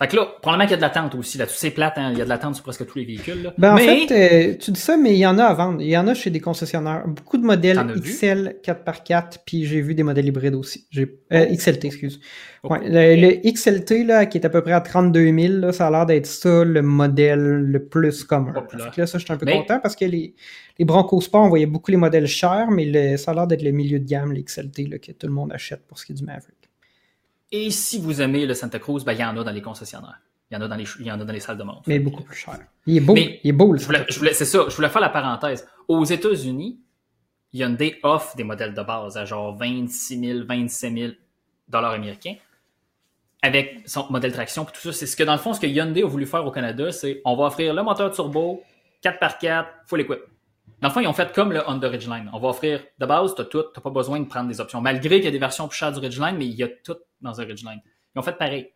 Fait 0.00 0.08
que 0.08 0.16
là, 0.16 0.28
probablement 0.40 0.64
qu'il 0.64 0.70
y 0.70 0.74
a 0.74 0.76
de 0.78 0.82
l'attente 0.82 1.14
aussi. 1.14 1.36
Là, 1.36 1.44
c'est 1.46 1.72
plate, 1.72 1.98
hein? 1.98 2.08
il 2.12 2.18
y 2.18 2.22
a 2.22 2.24
de 2.24 2.28
l'attente 2.30 2.54
sur 2.54 2.64
presque 2.64 2.86
tous 2.86 2.96
les 2.96 3.04
véhicules. 3.04 3.42
Là. 3.42 3.52
Ben, 3.58 3.74
en 3.74 3.76
fait, 3.76 4.10
euh, 4.10 4.56
tu 4.58 4.70
dis 4.70 4.80
ça, 4.80 4.96
mais 4.96 5.12
il 5.12 5.18
y 5.18 5.26
en 5.26 5.36
a 5.36 5.44
à 5.44 5.52
vendre. 5.52 5.82
Il 5.82 5.90
y 5.90 5.98
en 5.98 6.06
a 6.06 6.14
chez 6.14 6.30
des 6.30 6.40
concessionnaires. 6.40 7.06
Beaucoup 7.06 7.36
de 7.36 7.44
modèles 7.44 7.78
XL 8.00 8.56
4x4, 8.64 9.40
puis 9.44 9.66
j'ai 9.66 9.82
vu 9.82 9.94
des 9.94 10.02
modèles 10.02 10.24
hybrides 10.24 10.54
aussi. 10.54 10.86
Euh, 10.96 11.06
oh. 11.32 11.54
XLT, 11.54 11.84
excuse. 11.84 12.18
Ouais, 12.64 12.78
le, 12.82 13.50
XLT, 13.52 14.04
là, 14.04 14.24
qui 14.24 14.38
est 14.38 14.46
à 14.46 14.48
peu 14.48 14.62
près 14.62 14.72
à 14.72 14.80
32 14.80 15.38
000, 15.38 15.54
là, 15.58 15.72
ça 15.72 15.88
a 15.88 15.90
l'air 15.90 16.06
d'être 16.06 16.26
ça 16.26 16.64
le 16.64 16.80
modèle 16.80 17.38
le 17.40 17.84
plus 17.84 18.24
commun. 18.24 18.54
Fait 18.70 18.78
que 18.78 19.00
là, 19.02 19.06
ça, 19.06 19.18
je 19.18 19.24
suis 19.24 19.32
un 19.34 19.36
peu 19.36 19.44
content 19.44 19.80
parce 19.80 19.96
que 19.96 20.06
les, 20.06 20.34
les 20.78 20.84
Bronco 20.86 21.20
Sport, 21.20 21.42
on 21.42 21.48
voyait 21.50 21.66
beaucoup 21.66 21.90
les 21.90 21.98
modèles 21.98 22.26
chers, 22.26 22.70
mais 22.70 22.86
le, 22.86 23.18
ça 23.18 23.32
a 23.32 23.34
l'air 23.34 23.46
d'être 23.46 23.62
le 23.62 23.72
milieu 23.72 23.98
de 23.98 24.06
gamme, 24.06 24.32
les 24.32 24.44
XLT, 24.44 24.88
là, 24.88 24.98
que 24.98 25.12
tout 25.12 25.26
le 25.26 25.34
monde 25.34 25.52
achète 25.52 25.86
pour 25.86 25.98
ce 25.98 26.06
qui 26.06 26.12
est 26.12 26.14
du 26.14 26.24
Maverick. 26.24 26.59
Et 27.52 27.70
si 27.70 27.98
vous 27.98 28.20
aimez 28.20 28.46
le 28.46 28.54
Santa 28.54 28.78
Cruz, 28.78 29.04
ben, 29.04 29.12
il 29.12 29.20
y 29.20 29.24
en 29.24 29.36
a 29.36 29.44
dans 29.44 29.50
les 29.50 29.62
concessionnaires. 29.62 30.20
Il 30.50 30.54
y 30.54 30.56
en 30.56 30.62
a 30.62 30.68
dans 30.68 30.76
les, 30.76 30.86
il 30.98 31.06
y 31.06 31.12
en 31.12 31.20
a 31.20 31.24
dans 31.24 31.32
les 31.32 31.40
salles 31.40 31.58
de 31.58 31.62
montre. 31.62 31.82
Mais 31.86 31.98
beaucoup 31.98 32.22
plus 32.22 32.36
cher. 32.36 32.58
Il 32.86 32.96
est 32.96 33.00
beau. 33.00 33.14
il 33.16 33.40
est 33.44 33.52
beau, 33.52 33.72
le 33.72 33.78
je 33.78 33.84
voulais, 33.84 34.04
je 34.08 34.18
voulais, 34.18 34.34
C'est 34.34 34.44
ça. 34.44 34.64
Je 34.68 34.74
voulais 34.74 34.88
faire 34.88 35.00
la 35.00 35.10
parenthèse. 35.10 35.66
Aux 35.86 36.04
États-Unis, 36.04 36.80
Hyundai 37.52 37.98
offre 38.02 38.36
des 38.36 38.44
modèles 38.44 38.74
de 38.74 38.82
base 38.82 39.16
à 39.16 39.24
genre 39.24 39.56
26 39.56 40.20
000, 40.20 40.46
27 40.46 40.92
000 40.92 41.12
dollars 41.68 41.92
américains 41.92 42.34
avec 43.42 43.82
son 43.86 44.06
modèle 44.10 44.32
traction 44.32 44.64
tout 44.64 44.80
ça. 44.80 44.92
C'est 44.92 45.06
ce 45.06 45.16
que, 45.16 45.22
dans 45.22 45.32
le 45.32 45.38
fond, 45.38 45.54
ce 45.54 45.60
que 45.60 45.66
Hyundai 45.66 46.02
a 46.02 46.06
voulu 46.06 46.26
faire 46.26 46.44
au 46.46 46.50
Canada, 46.50 46.92
c'est 46.92 47.20
on 47.24 47.36
va 47.36 47.44
offrir 47.44 47.72
le 47.74 47.82
moteur 47.82 48.10
turbo, 48.12 48.62
4x4, 49.02 49.66
full 49.86 50.00
equip. 50.00 50.20
Dans 50.80 50.88
le 50.88 50.94
fond, 50.94 51.00
ils 51.00 51.06
ont 51.06 51.12
fait 51.12 51.32
comme 51.32 51.52
le 51.52 51.60
Honda 51.66 51.88
Ridgeline. 51.88 52.30
On 52.32 52.38
va 52.38 52.48
offrir, 52.48 52.80
de 52.98 53.06
base, 53.06 53.34
tu 53.34 53.42
as 53.42 53.44
tout, 53.44 53.64
tu 53.74 53.80
pas 53.80 53.90
besoin 53.90 54.18
de 54.18 54.24
prendre 54.24 54.48
des 54.48 54.60
options. 54.60 54.80
Malgré 54.80 55.16
qu'il 55.16 55.26
y 55.26 55.28
a 55.28 55.30
des 55.30 55.38
versions 55.38 55.68
plus 55.68 55.76
chères 55.76 55.92
du 55.92 55.98
Ridgeline, 55.98 56.36
mais 56.38 56.46
il 56.46 56.54
y 56.54 56.62
a 56.62 56.68
tout 56.68 56.96
dans 57.20 57.38
un 57.38 57.44
Ridgeline. 57.44 57.80
Ils 58.14 58.18
ont 58.18 58.22
fait 58.22 58.36
pareil. 58.36 58.72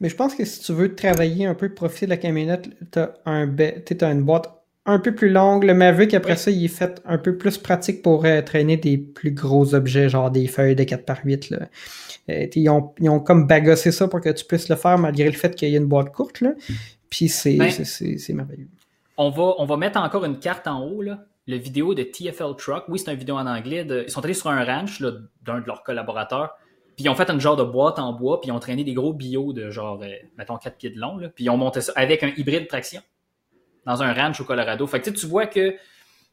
Mais 0.00 0.10
je 0.10 0.16
pense 0.16 0.34
que 0.34 0.44
si 0.44 0.60
tu 0.60 0.72
veux 0.72 0.94
travailler 0.94 1.46
un 1.46 1.54
peu, 1.54 1.72
profiter 1.72 2.04
de 2.06 2.10
la 2.10 2.18
camionnette, 2.18 2.68
tu 2.92 2.98
as, 2.98 3.14
un, 3.24 3.48
as 3.48 4.12
une 4.12 4.22
boîte 4.22 4.52
un 4.84 4.98
peu 4.98 5.14
plus 5.14 5.30
longue. 5.30 5.64
Le 5.64 5.72
Maverick, 5.72 6.12
après 6.12 6.36
ça, 6.36 6.50
il 6.50 6.66
est 6.66 6.68
fait 6.68 7.00
un 7.06 7.16
peu 7.16 7.38
plus 7.38 7.56
pratique 7.56 8.02
pour 8.02 8.26
euh, 8.26 8.42
traîner 8.42 8.76
des 8.76 8.98
plus 8.98 9.30
gros 9.30 9.74
objets, 9.74 10.10
genre 10.10 10.30
des 10.30 10.46
feuilles 10.48 10.76
de 10.76 10.84
4x8. 10.84 11.54
Là. 11.54 11.68
Euh, 12.28 12.46
ils, 12.54 12.68
ont, 12.68 12.92
ils, 13.00 13.08
ont, 13.08 13.20
comme 13.20 13.46
bagossé 13.46 13.92
ça 13.92 14.08
pour 14.08 14.20
que 14.20 14.28
tu 14.28 14.44
puisses 14.44 14.68
le 14.68 14.76
faire 14.76 14.98
malgré 14.98 15.24
le 15.24 15.32
fait 15.32 15.54
qu'il 15.54 15.70
y 15.70 15.74
ait 15.74 15.78
une 15.78 15.86
boîte 15.86 16.12
courte. 16.12 16.42
Là. 16.42 16.50
Puis 17.08 17.28
c'est 17.30 17.56
ben, 17.56 17.72
merveilleux. 18.34 18.68
On 19.16 19.30
va, 19.30 19.54
on 19.56 19.64
va 19.64 19.78
mettre 19.78 19.98
encore 19.98 20.26
une 20.26 20.38
carte 20.38 20.66
en 20.66 20.84
haut. 20.84 21.00
Là 21.00 21.24
le 21.46 21.56
vidéo 21.56 21.94
de 21.94 22.02
TFL 22.02 22.56
Truck. 22.56 22.84
Oui, 22.88 22.98
c'est 22.98 23.12
une 23.12 23.18
vidéo 23.18 23.36
en 23.36 23.46
anglais. 23.46 23.86
ils 23.88 24.10
sont 24.10 24.24
allés 24.24 24.34
sur 24.34 24.50
un 24.50 24.64
ranch 24.64 25.00
d'un 25.00 25.60
de 25.60 25.66
leurs 25.66 25.82
collaborateurs. 25.82 26.56
Puis 26.96 27.04
ils 27.04 27.08
ont 27.08 27.14
fait 27.14 27.30
une 27.30 27.40
genre 27.40 27.56
de 27.56 27.62
boîte 27.62 27.98
en 27.98 28.12
bois, 28.14 28.40
puis 28.40 28.48
ils 28.48 28.52
ont 28.52 28.58
traîné 28.58 28.82
des 28.82 28.94
gros 28.94 29.12
bio 29.12 29.52
de 29.52 29.70
genre, 29.70 30.00
euh, 30.02 30.08
mettons, 30.38 30.56
4 30.56 30.78
pieds 30.78 30.90
de 30.90 30.98
long. 30.98 31.18
Puis 31.34 31.44
ils 31.44 31.50
ont 31.50 31.58
monté 31.58 31.82
ça 31.82 31.92
avec 31.94 32.22
un 32.22 32.32
hybride 32.36 32.66
traction 32.68 33.02
dans 33.84 34.02
un 34.02 34.12
ranch 34.14 34.40
au 34.40 34.44
Colorado. 34.44 34.86
Fait 34.86 35.00
que 35.00 35.10
tu 35.10 35.26
vois 35.26 35.46
que 35.46 35.76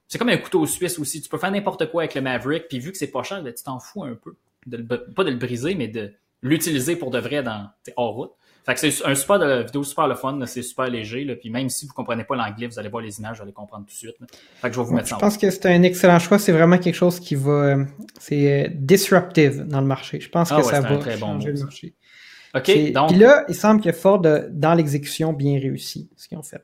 c'est 0.07 0.17
comme 0.17 0.29
un 0.29 0.37
couteau 0.37 0.65
suisse 0.65 0.97
aussi. 0.99 1.21
Tu 1.21 1.29
peux 1.29 1.37
faire 1.37 1.51
n'importe 1.51 1.91
quoi 1.91 2.03
avec 2.03 2.15
le 2.15 2.21
Maverick, 2.21 2.67
puis 2.69 2.79
vu 2.79 2.91
que 2.91 2.97
c'est 2.97 3.11
pas 3.11 3.23
cher, 3.23 3.43
ben, 3.43 3.53
tu 3.53 3.63
t'en 3.63 3.79
fous 3.79 4.03
un 4.03 4.15
peu. 4.15 4.35
Pas 5.15 5.23
de 5.25 5.31
le 5.31 5.37
briser, 5.37 5.75
mais 5.75 5.89
de 5.89 6.13
l'utiliser 6.41 6.95
pour 6.95 7.11
de 7.11 7.19
vrai 7.19 7.43
dans 7.43 7.69
hors 7.97 8.13
route. 8.13 8.31
Fait 8.65 8.73
que 8.75 8.79
c'est 8.79 9.05
un 9.05 9.13
super 9.13 9.39
de 9.39 9.63
vidéo 9.63 9.83
super 9.83 10.07
le 10.07 10.15
fun, 10.15 10.39
c'est 10.45 10.61
super 10.61 10.87
léger. 10.87 11.25
Là, 11.25 11.35
puis 11.35 11.49
même 11.49 11.69
si 11.69 11.85
vous 11.85 11.93
comprenez 11.93 12.23
pas 12.23 12.35
l'anglais, 12.35 12.67
vous 12.67 12.79
allez 12.79 12.89
voir 12.89 13.03
les 13.03 13.19
images, 13.19 13.37
vous 13.37 13.43
allez 13.43 13.51
comprendre 13.51 13.85
tout 13.85 13.91
de 13.91 13.97
suite. 13.97 14.15
Fait 14.61 14.69
que 14.69 14.73
je 14.73 14.79
vais 14.79 14.85
vous 14.85 14.93
mettre 14.93 15.09
ça. 15.09 15.15
Je 15.15 15.19
pense 15.19 15.37
que 15.37 15.49
c'est 15.49 15.65
un 15.65 15.83
excellent 15.83 16.19
choix. 16.19 16.39
C'est 16.39 16.53
vraiment 16.53 16.77
quelque 16.77 16.95
chose 16.95 17.19
qui 17.19 17.35
va, 17.35 17.75
c'est 18.19 18.65
euh, 18.65 18.69
disruptive 18.73 19.65
dans 19.67 19.81
le 19.81 19.87
marché. 19.87 20.21
Je 20.21 20.29
pense 20.29 20.51
ah 20.51 20.57
que 20.57 20.63
ça 20.63 20.79
va 20.79 20.97
très 20.97 21.17
changer 21.17 21.51
bon 21.51 21.57
le 21.57 21.63
marché. 21.65 21.93
Ok. 22.55 22.91
Donc. 22.93 23.09
Puis 23.09 23.19
là, 23.19 23.43
il 23.49 23.55
semble 23.55 23.81
que 23.81 23.91
Ford 23.91 24.21
dans 24.21 24.73
l'exécution 24.73 25.33
bien 25.33 25.59
réussi 25.59 26.09
ce 26.15 26.27
qu'ils 26.27 26.37
ont 26.37 26.43
fait. 26.43 26.63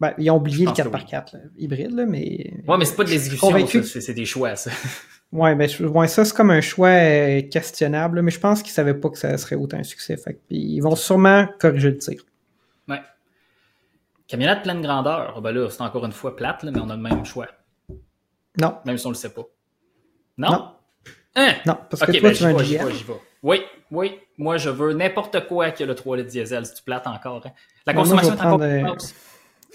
Ben, 0.00 0.12
ils 0.18 0.30
ont 0.30 0.36
oublié 0.36 0.66
le 0.66 0.72
4x4 0.72 1.36
hybride, 1.56 1.92
là, 1.92 2.04
mais. 2.06 2.52
Ouais, 2.68 2.76
mais 2.78 2.84
c'est 2.84 2.96
pas 2.96 3.04
de 3.04 3.10
l'exécution, 3.10 3.82
c'est 3.82 4.14
des 4.14 4.26
choix, 4.26 4.54
ça. 4.56 4.70
Ouais, 5.32 5.54
ben, 5.54 5.68
ouais, 5.80 6.08
ça, 6.08 6.26
c'est 6.26 6.36
comme 6.36 6.50
un 6.50 6.60
choix 6.60 6.88
euh, 6.88 7.40
questionnable, 7.42 8.20
mais 8.20 8.30
je 8.30 8.38
pense 8.38 8.62
qu'ils 8.62 8.72
savaient 8.72 8.94
pas 8.94 9.08
que 9.08 9.16
ça 9.16 9.36
serait 9.38 9.56
autant 9.56 9.78
un 9.78 9.82
succès. 9.82 10.18
Fait 10.18 10.38
ils 10.50 10.80
vont 10.80 10.94
sûrement 10.94 11.46
corriger 11.58 11.90
le 11.90 11.96
tir. 11.96 12.22
Ouais. 12.86 13.00
Camionnette 14.28 14.62
pleine 14.62 14.82
grandeur. 14.82 15.40
Ben 15.40 15.52
là, 15.52 15.70
c'est 15.70 15.80
encore 15.80 16.04
une 16.04 16.12
fois 16.12 16.36
plate, 16.36 16.64
mais 16.64 16.78
on 16.78 16.90
a 16.90 16.96
le 16.96 17.02
même 17.02 17.24
choix. 17.24 17.48
Non. 18.60 18.76
Même 18.84 18.98
si 18.98 19.06
on 19.06 19.10
le 19.10 19.14
sait 19.14 19.32
pas. 19.32 19.46
Non? 20.36 20.72
Hein? 21.34 21.54
Non, 21.64 21.78
parce 21.88 22.02
que 22.02 22.12
toi, 22.12 22.28
ben, 22.28 22.32
tu 22.34 22.44
veux 22.44 22.50
un 22.50 22.62
GM. 22.62 22.92
Oui, 23.42 23.62
oui. 23.90 24.20
Moi, 24.36 24.58
je 24.58 24.68
veux 24.68 24.92
n'importe 24.92 25.46
quoi 25.48 25.70
qui 25.70 25.82
a 25.82 25.86
le 25.86 25.94
3 25.94 26.18
litres 26.18 26.28
diesel, 26.28 26.66
si 26.66 26.74
tu 26.74 26.82
plates 26.82 27.06
encore. 27.06 27.42
Hein. 27.46 27.52
La 27.86 27.94
consommation 27.94 28.34
est 28.34 28.40
encore 28.40 28.62
euh, 28.62 28.84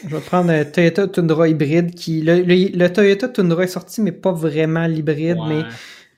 Je 0.03 0.15
vais 0.15 0.21
prendre 0.21 0.51
un 0.51 0.63
Toyota 0.63 1.07
Tundra 1.07 1.47
hybride 1.47 1.95
qui. 1.95 2.21
Le, 2.21 2.87
Toyota 2.87 3.29
Tundra 3.29 3.63
est 3.63 3.67
sorti, 3.67 4.01
mais 4.01 4.11
pas 4.11 4.31
vraiment 4.31 4.85
l'hybride, 4.85 5.39
mais 5.47 5.63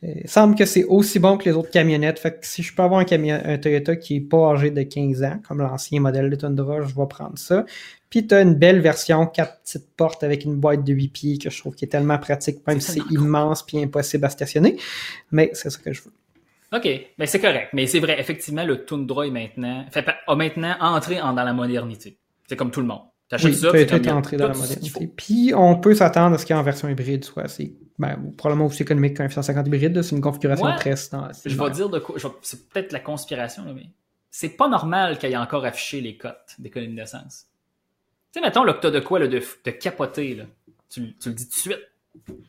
euh, 0.03 0.21
il 0.23 0.29
semble 0.29 0.55
que 0.55 0.65
c'est 0.65 0.83
aussi 0.83 1.19
bon 1.19 1.37
que 1.37 1.45
les 1.45 1.55
autres 1.55 1.71
camionnettes. 1.71 2.19
Fait 2.19 2.31
que 2.31 2.45
si 2.45 2.61
je 2.61 2.73
peux 2.75 2.83
avoir 2.83 2.99
un, 2.99 3.05
camion, 3.05 3.39
un 3.43 3.57
Toyota 3.57 3.95
qui 3.95 4.17
est 4.17 4.21
pas 4.21 4.51
âgé 4.51 4.71
de 4.71 4.83
15 4.83 5.23
ans, 5.23 5.39
comme 5.47 5.59
l'ancien 5.59 6.01
modèle 6.01 6.29
de 6.29 6.35
Tundra, 6.35 6.81
je 6.81 6.93
vais 6.93 7.07
prendre 7.09 7.37
ça. 7.37 7.65
Puis 8.09 8.25
tu 8.27 8.33
as 8.33 8.41
une 8.41 8.55
belle 8.55 8.79
version, 8.79 9.25
quatre 9.27 9.61
petites 9.61 9.95
portes 9.95 10.23
avec 10.23 10.43
une 10.43 10.55
boîte 10.55 10.83
de 10.83 10.93
8 10.93 11.07
pieds 11.09 11.37
que 11.37 11.49
je 11.49 11.57
trouve 11.57 11.75
qui 11.75 11.85
est 11.85 11.89
tellement 11.89 12.17
pratique, 12.17 12.65
même 12.67 12.81
si 12.81 12.93
c'est 12.93 13.11
immense 13.11 13.63
puis 13.63 13.81
impossible 13.81 14.25
à 14.25 14.29
stationner. 14.29 14.77
Mais 15.31 15.51
c'est 15.53 15.69
ça 15.69 15.79
que 15.83 15.93
je 15.93 16.01
veux. 16.03 16.11
OK, 16.71 16.87
ben 17.17 17.25
c'est 17.25 17.39
correct. 17.39 17.69
Mais 17.73 17.87
c'est 17.87 17.99
vrai, 17.99 18.19
effectivement, 18.19 18.63
le 18.63 18.85
Tundra 18.85 19.25
est 19.25 19.31
maintenant, 19.31 19.85
fait, 19.91 20.05
a 20.27 20.35
maintenant 20.35 20.75
entré 20.79 21.19
en, 21.21 21.33
dans 21.33 21.43
la 21.43 21.53
modernité. 21.53 22.17
C'est 22.47 22.55
comme 22.55 22.71
tout 22.71 22.81
le 22.81 22.87
monde. 22.87 23.01
Oui, 23.31 23.53
ça, 23.53 23.71
tu 23.71 24.09
entré 24.09 24.37
dans 24.37 24.47
la 24.47 24.55
modernité. 24.55 25.07
Puis 25.07 25.53
on 25.55 25.79
peut 25.79 25.93
s'attendre 25.93 26.35
à 26.35 26.37
ce 26.39 26.45
qu'il 26.45 26.55
y 26.55 26.57
ait 26.57 26.61
en 26.61 26.63
version 26.63 26.89
hybride 26.89 27.23
soit 27.23 27.43
assez, 27.43 27.75
ben, 27.99 28.17
probablement 28.37 28.65
aussi 28.65 28.81
économique 28.81 29.17
qu'un 29.17 29.27
F-150 29.27 29.67
hybride. 29.67 30.01
C'est 30.01 30.15
une 30.15 30.21
configuration 30.21 30.73
très 30.75 30.95
standard. 30.95 31.31
Je 31.45 31.55
vais 31.55 31.69
dire 31.71 31.89
de 31.89 31.99
quoi, 31.99 32.15
c'est 32.41 32.69
peut-être 32.69 32.91
la 32.91 32.99
conspiration, 32.99 33.65
là, 33.65 33.73
mais 33.73 33.85
c'est 34.31 34.49
pas 34.49 34.67
normal 34.67 35.19
qu'il 35.19 35.29
y 35.29 35.33
ait 35.33 35.37
encore 35.37 35.65
affiché 35.65 36.01
les 36.01 36.17
cotes 36.17 36.55
d'économie 36.57 36.95
d'essence. 36.95 37.47
Tu 38.31 38.39
sais, 38.39 38.45
mettons, 38.45 38.63
là, 38.63 38.73
que 38.73 38.81
t'as 38.81 38.91
de 38.91 38.99
quoi, 38.99 39.19
là, 39.19 39.27
de, 39.27 39.41
de 39.65 39.71
capoter, 39.71 40.35
là. 40.35 40.45
Tu, 40.89 41.15
tu, 41.17 41.29
le 41.29 41.35
dis 41.35 41.47
tout 41.47 41.55
de 41.55 41.73
suite. 41.73 41.87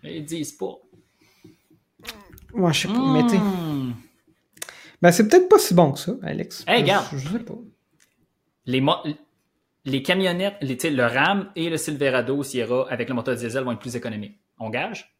Mais 0.02 0.16
ils 0.16 0.24
disent 0.24 0.52
pas. 0.52 0.78
Moi, 2.54 2.72
je 2.72 2.80
sais 2.80 2.88
pas, 2.88 3.12
mais 3.12 3.26
tu 3.26 3.36
hmm. 3.36 3.94
Ben, 5.02 5.12
c'est 5.12 5.28
peut-être 5.28 5.48
pas 5.48 5.58
si 5.58 5.74
bon 5.74 5.92
que 5.92 5.98
ça, 5.98 6.12
Alex. 6.22 6.64
Hey, 6.66 6.82
regarde. 6.82 7.06
Je, 7.12 7.28
sais 7.28 7.38
pas. 7.38 7.58
Les, 8.66 8.82
les 9.84 10.02
camionnettes, 10.02 10.56
les, 10.60 10.76
le 10.90 11.04
Ram 11.04 11.50
et 11.56 11.70
le 11.70 11.76
Silverado 11.76 12.42
Sierra 12.42 12.86
avec 12.90 13.08
le 13.08 13.14
moteur 13.14 13.36
diesel 13.36 13.64
vont 13.64 13.72
être 13.72 13.78
plus 13.78 13.96
économiques. 13.96 14.38
On 14.58 14.70
gage? 14.70 15.14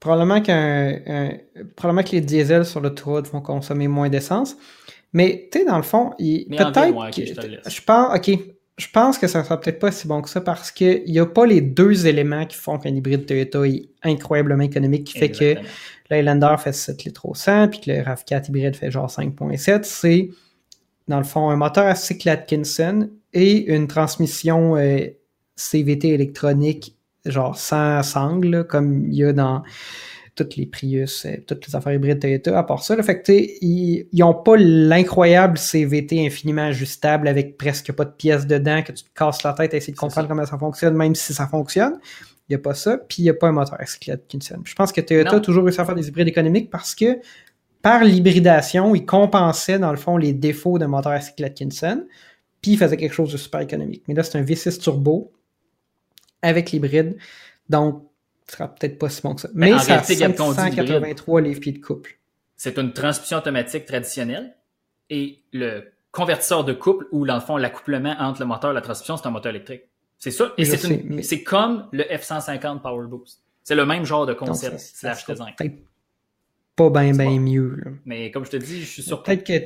Probablement, 0.00 0.40
qu'un, 0.40 1.38
probablement 1.74 2.04
que 2.04 2.12
les 2.12 2.20
diesels 2.20 2.64
sur 2.64 2.80
l'autoroute 2.80 3.26
vont 3.28 3.40
consommer 3.40 3.88
moins 3.88 4.08
d'essence. 4.08 4.56
Mais, 5.12 5.48
tu 5.50 5.58
sais, 5.58 5.64
dans 5.64 5.76
le 5.76 5.82
fond, 5.82 6.12
peut-être. 6.18 7.10
je, 7.16 7.70
je 7.70 7.80
pense, 7.82 8.16
OK, 8.16 8.38
je 8.78 8.86
pense 8.92 9.18
que 9.18 9.26
ça 9.26 9.42
sera 9.42 9.60
peut-être 9.60 9.80
pas 9.80 9.90
si 9.90 10.06
bon 10.06 10.22
que 10.22 10.30
ça 10.30 10.40
parce 10.40 10.70
qu'il 10.70 11.02
n'y 11.06 11.18
a 11.18 11.26
pas 11.26 11.46
les 11.46 11.60
deux 11.60 12.06
éléments 12.06 12.46
qui 12.46 12.56
font 12.56 12.78
qu'un 12.78 12.94
hybride 12.94 13.26
Toyota 13.26 13.66
est 13.66 13.88
incroyablement 14.04 14.62
économique, 14.62 15.04
qui 15.04 15.18
fait 15.18 15.32
que 15.32 15.56
le 16.10 16.56
fait 16.58 16.72
7 16.72 17.04
litres 17.04 17.26
au 17.26 17.34
100, 17.34 17.68
puis 17.68 17.80
que 17.80 17.90
le 17.90 17.98
RAV4 17.98 18.48
hybride 18.48 18.76
fait 18.76 18.90
genre 18.90 19.08
5.7. 19.10 19.80
C'est, 19.82 20.30
dans 21.08 21.18
le 21.18 21.24
fond, 21.24 21.50
un 21.50 21.56
moteur 21.56 21.86
à 21.86 21.94
cycle 21.94 22.28
Atkinson 22.28 23.10
et 23.32 23.74
une 23.74 23.88
transmission 23.88 24.76
euh, 24.76 25.06
CVT 25.56 26.08
électronique, 26.08 26.96
genre 27.24 27.56
sans 27.56 28.02
sangle, 28.02 28.66
comme 28.66 29.06
il 29.10 29.14
y 29.14 29.24
a 29.24 29.32
dans 29.32 29.62
toutes 30.38 30.56
les 30.56 30.66
Prius, 30.66 31.26
euh, 31.26 31.36
toutes 31.46 31.66
les 31.66 31.74
affaires 31.74 31.92
hybrides 31.92 32.20
Toyota, 32.20 32.58
à 32.58 32.62
part 32.62 32.82
ça. 32.82 32.94
le 32.94 33.02
fait 33.02 33.22
que, 33.22 33.32
ils 33.32 34.06
n'ont 34.14 34.34
pas 34.34 34.56
l'incroyable 34.56 35.58
CVT 35.58 36.24
infiniment 36.24 36.66
ajustable 36.66 37.26
avec 37.26 37.58
presque 37.58 37.92
pas 37.92 38.04
de 38.04 38.12
pièces 38.12 38.46
dedans, 38.46 38.82
que 38.82 38.92
tu 38.92 39.04
te 39.04 39.10
casses 39.14 39.42
la 39.42 39.52
tête 39.52 39.74
à 39.74 39.76
essayer 39.78 39.92
de 39.92 39.98
comprendre 39.98 40.28
comment 40.28 40.46
ça 40.46 40.58
fonctionne, 40.58 40.94
même 40.94 41.14
si 41.14 41.34
ça 41.34 41.46
fonctionne. 41.48 41.98
Il 42.48 42.52
n'y 42.52 42.56
a 42.56 42.60
pas 42.60 42.72
ça, 42.72 42.96
puis 42.96 43.18
il 43.18 43.22
n'y 43.24 43.30
a 43.30 43.34
pas 43.34 43.48
un 43.48 43.52
moteur 43.52 43.76
cyclette 43.84 44.22
Atkinson. 44.26 44.60
Je 44.64 44.74
pense 44.74 44.90
que 44.90 45.02
Toyota 45.02 45.36
a 45.36 45.40
toujours 45.40 45.64
réussi 45.64 45.80
à 45.80 45.84
faire 45.84 45.94
des 45.94 46.08
hybrides 46.08 46.28
économiques 46.28 46.70
parce 46.70 46.94
que 46.94 47.18
par 47.88 48.04
l'hybridation, 48.04 48.94
ils 48.94 49.06
compensaient 49.06 49.78
dans 49.78 49.90
le 49.90 49.96
fond 49.96 50.18
les 50.18 50.34
défauts 50.34 50.78
d'un 50.78 50.88
moteur 50.88 51.12
à 51.12 51.22
cycle 51.22 51.42
Atkinson, 51.42 52.06
puis 52.60 52.72
ils 52.72 52.76
faisaient 52.76 52.98
quelque 52.98 53.14
chose 53.14 53.32
de 53.32 53.38
super 53.38 53.60
économique. 53.60 54.02
Mais 54.06 54.12
là, 54.12 54.22
c'est 54.22 54.36
un 54.36 54.42
V6 54.42 54.78
turbo 54.78 55.32
avec 56.42 56.70
l'hybride. 56.70 57.16
Donc, 57.70 58.04
ce 58.46 58.56
sera 58.56 58.68
peut-être 58.68 58.98
pas 58.98 59.08
si 59.08 59.22
bon 59.22 59.34
que 59.34 59.40
ça. 59.40 59.48
Mais, 59.54 59.70
ça 59.78 60.00
a 60.00 60.02
583 60.02 61.40
livres-pieds 61.40 61.72
de 61.72 61.78
couple. 61.78 62.18
C'est 62.56 62.76
une 62.76 62.92
transmission 62.92 63.38
automatique 63.38 63.86
traditionnelle 63.86 64.54
et 65.08 65.40
le 65.54 65.84
convertisseur 66.12 66.64
de 66.64 66.74
couple 66.74 67.06
ou, 67.10 67.24
dans 67.26 67.36
le 67.36 67.40
fond, 67.40 67.56
l'accouplement 67.56 68.14
entre 68.18 68.40
le 68.40 68.46
moteur 68.46 68.72
et 68.72 68.74
la 68.74 68.82
transmission, 68.82 69.16
c'est 69.16 69.26
un 69.26 69.30
moteur 69.30 69.48
électrique. 69.48 69.84
C'est 70.18 70.30
ça. 70.30 70.52
Et 70.58 70.66
c'est 70.66 71.42
comme 71.42 71.88
le 71.92 72.02
F-150 72.02 72.82
Power 72.82 73.06
Boost. 73.06 73.40
C'est 73.64 73.74
le 73.74 73.86
même 73.86 74.04
genre 74.04 74.26
de 74.26 74.34
concept 74.34 74.78
slash 74.78 75.24
design. 75.24 75.54
Pas 76.78 76.90
bien, 76.90 77.12
bien 77.12 77.40
mieux. 77.40 77.76
Mais 78.04 78.30
comme 78.30 78.44
je 78.44 78.50
te 78.52 78.56
dis, 78.56 78.80
je 78.80 78.86
suis 78.86 79.02
sûr 79.02 79.20
Peut-être 79.24 79.44
que, 79.44 79.58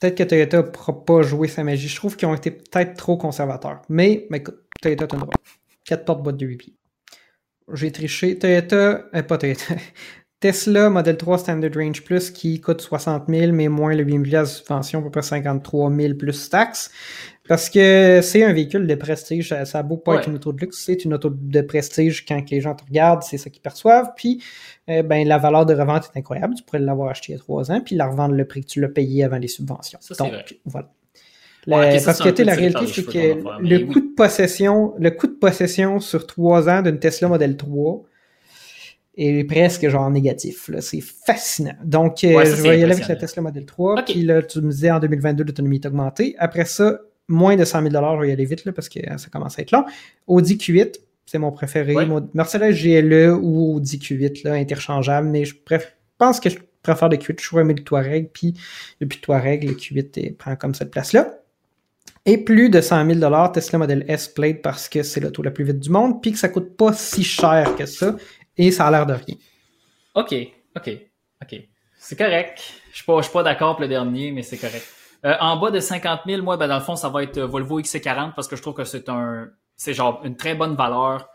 peut-être 0.00 0.16
que 0.16 0.22
Toyota 0.22 0.56
ne 0.56 0.62
pourra 0.62 1.04
pas 1.04 1.20
jouer 1.20 1.46
sa 1.46 1.62
magie. 1.62 1.88
Je 1.88 1.96
trouve 1.96 2.16
qu'ils 2.16 2.26
ont 2.26 2.34
été 2.34 2.50
peut-être 2.50 2.96
trop 2.96 3.18
conservateurs. 3.18 3.82
Mais, 3.90 4.26
mais 4.30 4.38
écoute, 4.38 4.60
Toyota, 4.80 5.06
droit. 5.06 5.28
4 5.84 6.04
portes 6.06 6.22
boîte 6.22 6.38
de 6.38 6.46
8 6.46 6.56
pieds. 6.56 6.76
J'ai 7.74 7.92
triché. 7.92 8.38
Toyota, 8.38 9.04
euh, 9.14 9.22
pas 9.22 9.36
Toyota. 9.36 9.74
Tesla 10.40 10.90
Model 10.90 11.16
3 11.16 11.38
Standard 11.38 11.70
Range 11.74 12.02
Plus 12.02 12.30
qui 12.30 12.60
coûte 12.60 12.80
60 12.80 13.24
000, 13.28 13.52
mais 13.52 13.68
moins 13.68 13.94
le 13.94 14.04
BMW 14.04 14.34
à 14.34 14.44
subvention, 14.46 15.00
à 15.00 15.02
peu 15.02 15.10
près 15.10 15.22
53 15.22 15.90
000 15.94 16.14
plus 16.14 16.48
taxes. 16.48 16.90
Parce 17.48 17.68
que 17.68 18.20
c'est 18.22 18.42
un 18.42 18.52
véhicule 18.52 18.86
de 18.86 18.94
prestige. 18.94 19.50
Ça, 19.50 19.64
ça 19.64 19.80
a 19.80 19.82
beau 19.82 19.98
pas 19.98 20.16
être 20.16 20.28
une 20.28 20.36
auto 20.36 20.52
de 20.52 20.60
luxe, 20.60 20.82
c'est 20.84 21.04
une 21.04 21.12
auto 21.12 21.30
de 21.30 21.60
prestige. 21.60 22.24
Quand 22.24 22.42
les 22.50 22.60
gens 22.60 22.74
te 22.74 22.84
regardent, 22.84 23.22
c'est 23.22 23.36
ça 23.36 23.50
qu'ils 23.50 23.60
perçoivent. 23.60 24.12
Puis, 24.16 24.42
euh, 24.88 25.02
ben, 25.02 25.28
la 25.28 25.36
valeur 25.36 25.66
de 25.66 25.74
revente 25.74 26.10
est 26.14 26.18
incroyable. 26.18 26.54
Tu 26.54 26.62
pourrais 26.62 26.78
l'avoir 26.78 27.10
acheté 27.10 27.32
il 27.32 27.36
y 27.36 27.38
a 27.38 27.38
trois 27.38 27.70
ans, 27.70 27.80
puis 27.84 27.96
la 27.96 28.06
revendre 28.06 28.34
le 28.34 28.46
prix 28.46 28.62
que 28.62 28.68
tu 28.68 28.80
l'as 28.80 28.88
payé 28.88 29.24
avant 29.24 29.38
les 29.38 29.48
subventions. 29.48 29.98
Ça, 30.00 30.14
Donc, 30.14 30.58
voilà 30.64 30.88
parce 31.66 32.20
que 32.20 32.42
la 32.42 32.54
réalité, 32.54 32.86
c'est 32.86 33.04
que 33.04 33.62
le 33.62 33.78
coût 33.86 34.00
de 34.00 34.14
possession, 34.14 34.94
le 34.98 35.10
coût 35.10 35.26
de 35.26 35.32
possession 35.32 36.00
sur 36.00 36.26
trois 36.26 36.68
ans 36.68 36.82
d'une 36.82 36.98
Tesla 36.98 37.28
Model 37.28 37.56
3 37.56 38.02
est 39.16 39.44
presque 39.44 39.88
genre 39.88 40.10
négatif. 40.10 40.70
C'est 40.80 41.00
fascinant. 41.00 41.76
Donc, 41.84 42.24
euh, 42.24 42.44
je 42.44 42.62
vais 42.62 42.80
y 42.80 42.82
aller 42.82 42.92
avec 42.92 43.08
la 43.08 43.16
Tesla 43.16 43.42
Model 43.42 43.64
3. 43.64 44.02
Puis 44.04 44.22
là, 44.22 44.42
tu 44.42 44.60
me 44.60 44.70
disais 44.70 44.90
en 44.90 44.98
2022, 44.98 45.44
l'autonomie 45.44 45.76
est 45.76 45.86
augmentée. 45.86 46.34
Après 46.38 46.64
ça, 46.64 47.00
moins 47.28 47.56
de 47.56 47.64
100 47.64 47.90
000 47.90 47.92
je 47.92 48.20
vais 48.20 48.28
y 48.28 48.32
aller 48.32 48.44
vite 48.44 48.64
là, 48.64 48.72
parce 48.72 48.88
que 48.88 49.00
ça 49.18 49.28
commence 49.30 49.58
à 49.58 49.62
être 49.62 49.70
long. 49.70 49.84
Audi 50.26 50.56
Q8, 50.56 50.96
c'est 51.26 51.38
mon 51.38 51.52
préféré. 51.52 51.94
Mercedes 52.34 52.72
GLE 52.72 53.32
ou 53.40 53.76
Audi 53.76 53.98
Q8, 53.98 54.44
là, 54.44 54.54
interchangeable, 54.54 55.28
mais 55.28 55.44
je 55.44 55.54
pense 56.18 56.40
que 56.40 56.50
je 56.50 56.58
préfère 56.82 57.08
le 57.08 57.16
Q8. 57.16 57.40
Je 57.40 57.46
suis 57.46 57.56
le 57.56 57.74
Touareg, 57.74 58.30
puis 58.32 58.54
depuis 59.00 59.18
le 59.18 59.22
Touareg, 59.22 59.64
le 59.64 59.74
Q8 59.74 60.36
prend 60.36 60.56
comme 60.56 60.74
cette 60.74 60.90
place-là 60.90 61.40
et 62.26 62.38
plus 62.38 62.70
de 62.70 62.80
100 62.80 63.14
000 63.20 63.48
Tesla 63.52 63.78
Model 63.78 64.04
S 64.08 64.28
Plate 64.28 64.62
parce 64.62 64.88
que 64.88 65.02
c'est 65.02 65.20
l'auto 65.20 65.42
la 65.42 65.50
plus 65.50 65.64
vite 65.64 65.78
du 65.78 65.90
monde, 65.90 66.22
puis 66.22 66.32
que 66.32 66.38
ça 66.38 66.48
coûte 66.48 66.76
pas 66.76 66.92
si 66.92 67.22
cher 67.22 67.74
que 67.76 67.86
ça, 67.86 68.16
et 68.56 68.70
ça 68.70 68.86
a 68.86 68.90
l'air 68.90 69.06
de 69.06 69.14
rien. 69.14 69.36
OK, 70.14 70.34
OK, 70.76 70.90
OK. 71.42 71.60
C'est 71.98 72.16
correct. 72.16 72.60
Je 72.92 72.96
suis 72.96 73.04
pas, 73.04 73.20
pas 73.20 73.42
d'accord 73.42 73.76
pour 73.76 73.82
le 73.82 73.88
dernier, 73.88 74.30
mais 74.30 74.42
c'est 74.42 74.56
correct. 74.56 74.86
Euh, 75.24 75.34
en 75.40 75.56
bas 75.56 75.70
de 75.70 75.80
50 75.80 76.20
000, 76.26 76.42
moi, 76.42 76.56
ben, 76.56 76.68
dans 76.68 76.78
le 76.78 76.82
fond, 76.82 76.96
ça 76.96 77.08
va 77.08 77.22
être 77.22 77.40
Volvo 77.40 77.80
XC40 77.80 78.34
parce 78.34 78.48
que 78.48 78.56
je 78.56 78.62
trouve 78.62 78.74
que 78.74 78.84
c'est 78.84 79.08
un, 79.08 79.48
c'est 79.76 79.94
genre 79.94 80.20
une 80.24 80.36
très 80.36 80.54
bonne 80.54 80.74
valeur 80.74 81.28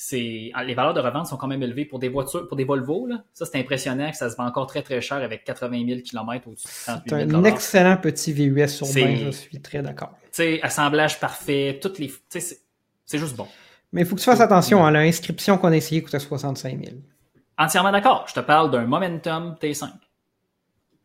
c'est 0.00 0.52
ah, 0.54 0.62
les 0.62 0.74
valeurs 0.74 0.94
de 0.94 1.00
revente 1.00 1.26
sont 1.26 1.36
quand 1.36 1.48
même 1.48 1.60
élevées 1.60 1.84
pour 1.84 1.98
des 1.98 2.08
voitures, 2.08 2.46
pour 2.46 2.56
des 2.56 2.62
Volvo. 2.62 3.08
Là. 3.08 3.24
Ça, 3.34 3.44
c'est 3.44 3.58
impressionnant 3.58 4.08
que 4.12 4.16
ça 4.16 4.30
se 4.30 4.36
vend 4.36 4.46
encore 4.46 4.68
très 4.68 4.80
très 4.80 5.00
cher 5.00 5.16
avec 5.16 5.42
80 5.42 5.86
000 5.88 6.00
km 6.02 6.46
au-dessus 6.46 6.68
de 6.68 7.02
C'est 7.08 7.34
un 7.34 7.44
excellent 7.44 7.96
petit 7.96 8.32
VUS 8.32 8.68
sur 8.68 8.86
je 8.86 9.30
suis 9.32 9.60
très 9.60 9.82
d'accord. 9.82 10.12
Tu 10.26 10.28
sais, 10.30 10.62
assemblage 10.62 11.18
parfait, 11.18 11.80
toutes 11.82 11.98
les. 11.98 12.12
C'est 12.28 13.18
juste 13.18 13.34
bon. 13.34 13.48
Mais 13.92 14.02
il 14.02 14.06
faut 14.06 14.14
que 14.14 14.20
tu 14.20 14.26
fasses 14.26 14.40
attention, 14.40 14.84
à 14.84 14.88
hein, 14.88 14.92
l'inscription 14.92 15.58
qu'on 15.58 15.72
a 15.72 15.76
essayé 15.76 16.00
coûtait 16.00 16.20
65 16.20 16.78
000. 16.78 16.96
Entièrement 17.58 17.90
d'accord. 17.90 18.24
Je 18.28 18.34
te 18.34 18.40
parle 18.40 18.70
d'un 18.70 18.86
Momentum 18.86 19.56
T5. 19.60 19.90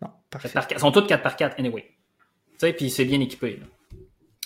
Non, 0.04 0.10
parfait. 0.30 0.52
Ils 0.69 0.80
sont 0.80 0.91
toutes 0.91 1.10
4x4 1.10 1.54
anyway. 1.58 1.92
Sais, 2.63 2.71
puis 2.71 2.89
c'est 2.89 3.04
bien 3.04 3.19
équipé. 3.19 3.60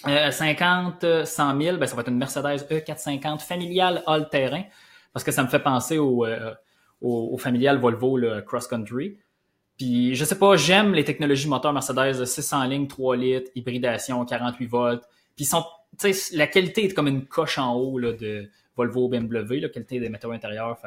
Là. 0.03 0.31
50, 0.31 1.03
euh, 1.03 1.23
100 1.23 1.61
000, 1.61 1.77
ben, 1.77 1.85
ça 1.85 1.95
va 1.95 2.01
être 2.01 2.07
une 2.07 2.17
Mercedes 2.17 2.65
E450 2.67 3.45
familiale 3.45 4.01
all-terrain, 4.07 4.63
parce 5.13 5.23
que 5.23 5.31
ça 5.31 5.43
me 5.43 5.47
fait 5.47 5.59
penser 5.59 5.99
au, 5.99 6.25
euh, 6.25 6.51
au, 6.99 7.37
familial 7.37 7.77
Volvo 7.77 8.17
le 8.17 8.41
Cross 8.41 8.65
Country. 8.69 9.19
Puis 9.77 10.15
je 10.15 10.25
sais 10.25 10.39
pas, 10.39 10.55
j'aime 10.55 10.95
les 10.95 11.03
technologies 11.03 11.47
moteur 11.47 11.73
Mercedes 11.73 12.25
600 12.25 12.63
lignes, 12.63 12.87
3 12.87 13.17
litres, 13.17 13.51
hybridation, 13.53 14.25
48 14.25 14.65
volts. 14.65 15.03
Puis 15.35 15.47
la 16.33 16.47
qualité 16.47 16.85
est 16.85 16.93
comme 16.95 17.07
une 17.07 17.27
coche 17.27 17.59
en 17.59 17.75
haut 17.75 17.99
là, 17.99 18.13
de 18.13 18.49
Volvo 18.75 19.09
BMW, 19.09 19.59
la 19.59 19.69
qualité 19.69 19.99
des 19.99 20.09
matériaux 20.09 20.35
intérieurs. 20.35 20.79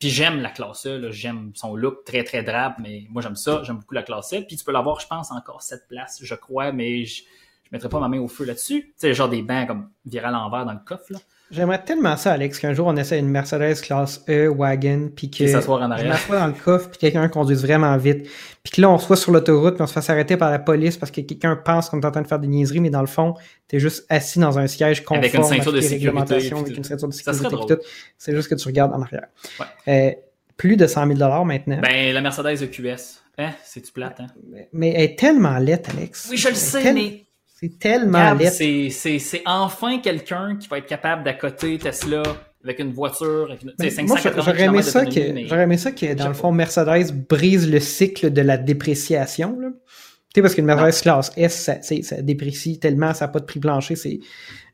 Puis 0.00 0.08
j'aime 0.08 0.40
la 0.40 0.50
classe 0.50 0.86
E, 0.86 1.10
j'aime 1.10 1.52
son 1.54 1.76
look 1.76 2.04
très 2.04 2.24
très 2.24 2.42
drabe, 2.42 2.72
mais 2.78 3.06
moi 3.10 3.20
j'aime 3.20 3.36
ça, 3.36 3.62
j'aime 3.64 3.76
beaucoup 3.76 3.94
la 3.94 4.02
classe 4.02 4.32
E. 4.32 4.40
Puis 4.46 4.56
tu 4.56 4.64
peux 4.64 4.72
l'avoir, 4.72 4.98
je 4.98 5.06
pense, 5.06 5.30
encore 5.30 5.60
7 5.60 5.86
places, 5.88 6.20
je 6.22 6.34
crois, 6.34 6.72
mais 6.72 7.04
je, 7.04 7.22
mettrais 7.70 7.90
pas 7.90 8.00
ma 8.00 8.08
main 8.08 8.18
au 8.18 8.26
feu 8.26 8.46
là-dessus. 8.46 8.86
Tu 8.86 8.94
sais, 8.96 9.14
genre 9.14 9.28
des 9.28 9.42
bancs 9.42 9.68
comme 9.68 9.90
virés 10.06 10.26
à 10.26 10.30
l'envers 10.30 10.64
dans 10.64 10.72
le 10.72 10.80
coffre, 10.84 11.12
là. 11.12 11.18
J'aimerais 11.50 11.82
tellement 11.82 12.16
ça, 12.16 12.32
Alex, 12.32 12.58
qu'un 12.60 12.74
jour 12.74 12.86
on 12.86 12.96
essaie 12.96 13.18
une 13.18 13.28
Mercedes 13.28 13.80
classe 13.80 14.24
E 14.28 14.46
wagon, 14.48 15.10
puis 15.14 15.30
que 15.30 15.46
s'asseoir 15.48 15.82
en 15.82 15.90
arrière. 15.90 16.16
je 16.16 16.32
dans 16.32 16.46
le 16.46 16.52
coffre, 16.52 16.90
puis 16.90 16.98
quelqu'un 16.98 17.28
conduise 17.28 17.62
vraiment 17.62 17.96
vite, 17.96 18.28
puis 18.62 18.72
que 18.72 18.80
là 18.80 18.88
on 18.90 18.98
soit 18.98 19.16
sur 19.16 19.32
l'autoroute, 19.32 19.74
puis 19.74 19.82
on 19.82 19.86
se 19.86 19.92
fasse 19.92 20.08
arrêter 20.10 20.36
par 20.36 20.50
la 20.50 20.58
police 20.60 20.96
parce 20.96 21.10
que 21.10 21.20
quelqu'un 21.22 21.56
pense 21.56 21.88
qu'on 21.90 22.00
est 22.00 22.06
en 22.06 22.10
train 22.12 22.22
de 22.22 22.28
faire 22.28 22.38
des 22.38 22.46
niaiseries, 22.48 22.80
mais 22.80 22.90
dans 22.90 23.00
le 23.00 23.06
fond, 23.08 23.34
t'es 23.68 23.80
juste 23.80 24.06
assis 24.08 24.38
dans 24.38 24.58
un 24.58 24.66
siège 24.66 25.00
conforme 25.02 25.18
Avec 25.20 25.34
une 25.34 25.42
ceinture 25.44 25.72
de 25.72 25.80
sécurité, 25.80 26.34
avec 26.34 26.76
une 26.76 26.84
ceinture 26.84 27.08
de 27.08 27.12
Ça 27.14 27.32
sécurité. 27.32 27.76
C'est 28.16 28.34
juste 28.34 28.48
que 28.48 28.54
tu 28.54 28.66
regardes 28.68 28.92
en 28.92 29.02
arrière. 29.02 29.26
Ouais. 29.58 29.66
Euh, 29.88 30.12
plus 30.56 30.76
de 30.76 30.86
100 30.86 31.06
000 31.16 31.44
maintenant. 31.44 31.80
Ben, 31.80 32.12
la 32.14 32.20
Mercedes 32.20 32.62
EQS. 32.62 33.20
Hein? 33.38 33.52
C'est-tu 33.64 33.90
plate, 33.92 34.20
hein? 34.20 34.26
Mais- 34.52 34.68
mais 34.72 34.90
elle 34.94 35.02
est 35.04 35.18
tellement 35.18 35.56
laite, 35.58 35.88
Alex. 35.96 36.28
Oui, 36.30 36.36
je 36.36 36.48
le 36.50 36.54
sais, 36.54 36.82
tel- 36.82 36.94
mais 36.94 37.24
C'est 37.60 37.78
tellement 37.78 38.38
c'est, 38.38 39.42
enfin 39.44 39.98
quelqu'un 39.98 40.56
qui 40.56 40.66
va 40.68 40.78
être 40.78 40.86
capable 40.86 41.24
d'accoter 41.24 41.78
Tesla 41.78 42.22
avec 42.64 42.78
une 42.78 42.92
voiture, 42.92 43.48
avec 43.50 43.62
une, 43.62 43.74
Ben, 43.78 44.06
Moi, 44.06 44.18
580 44.18 44.42
j'aurais 44.42 44.64
aimé, 44.64 44.82
ça 44.82 45.04
que, 45.04 45.62
aimé 45.62 45.76
ça 45.76 45.92
que, 45.92 46.14
dans 46.14 46.28
le 46.28 46.34
fond, 46.34 46.52
Mercedes 46.52 47.12
brise 47.28 47.70
le 47.70 47.80
cycle 47.80 48.30
de 48.30 48.40
la 48.42 48.56
dépréciation. 48.56 49.58
Là. 49.58 49.68
Tu 49.68 50.34
sais, 50.34 50.42
parce 50.42 50.54
qu'une 50.54 50.66
Mercedes 50.66 51.02
classe 51.02 51.32
S, 51.36 51.70
ça, 52.02 52.22
déprécie 52.22 52.78
tellement, 52.78 53.12
ça 53.14 53.26
n'a 53.26 53.32
pas 53.32 53.40
de 53.40 53.46
prix 53.46 53.60
plancher, 53.60 53.96
c'est 53.96 54.20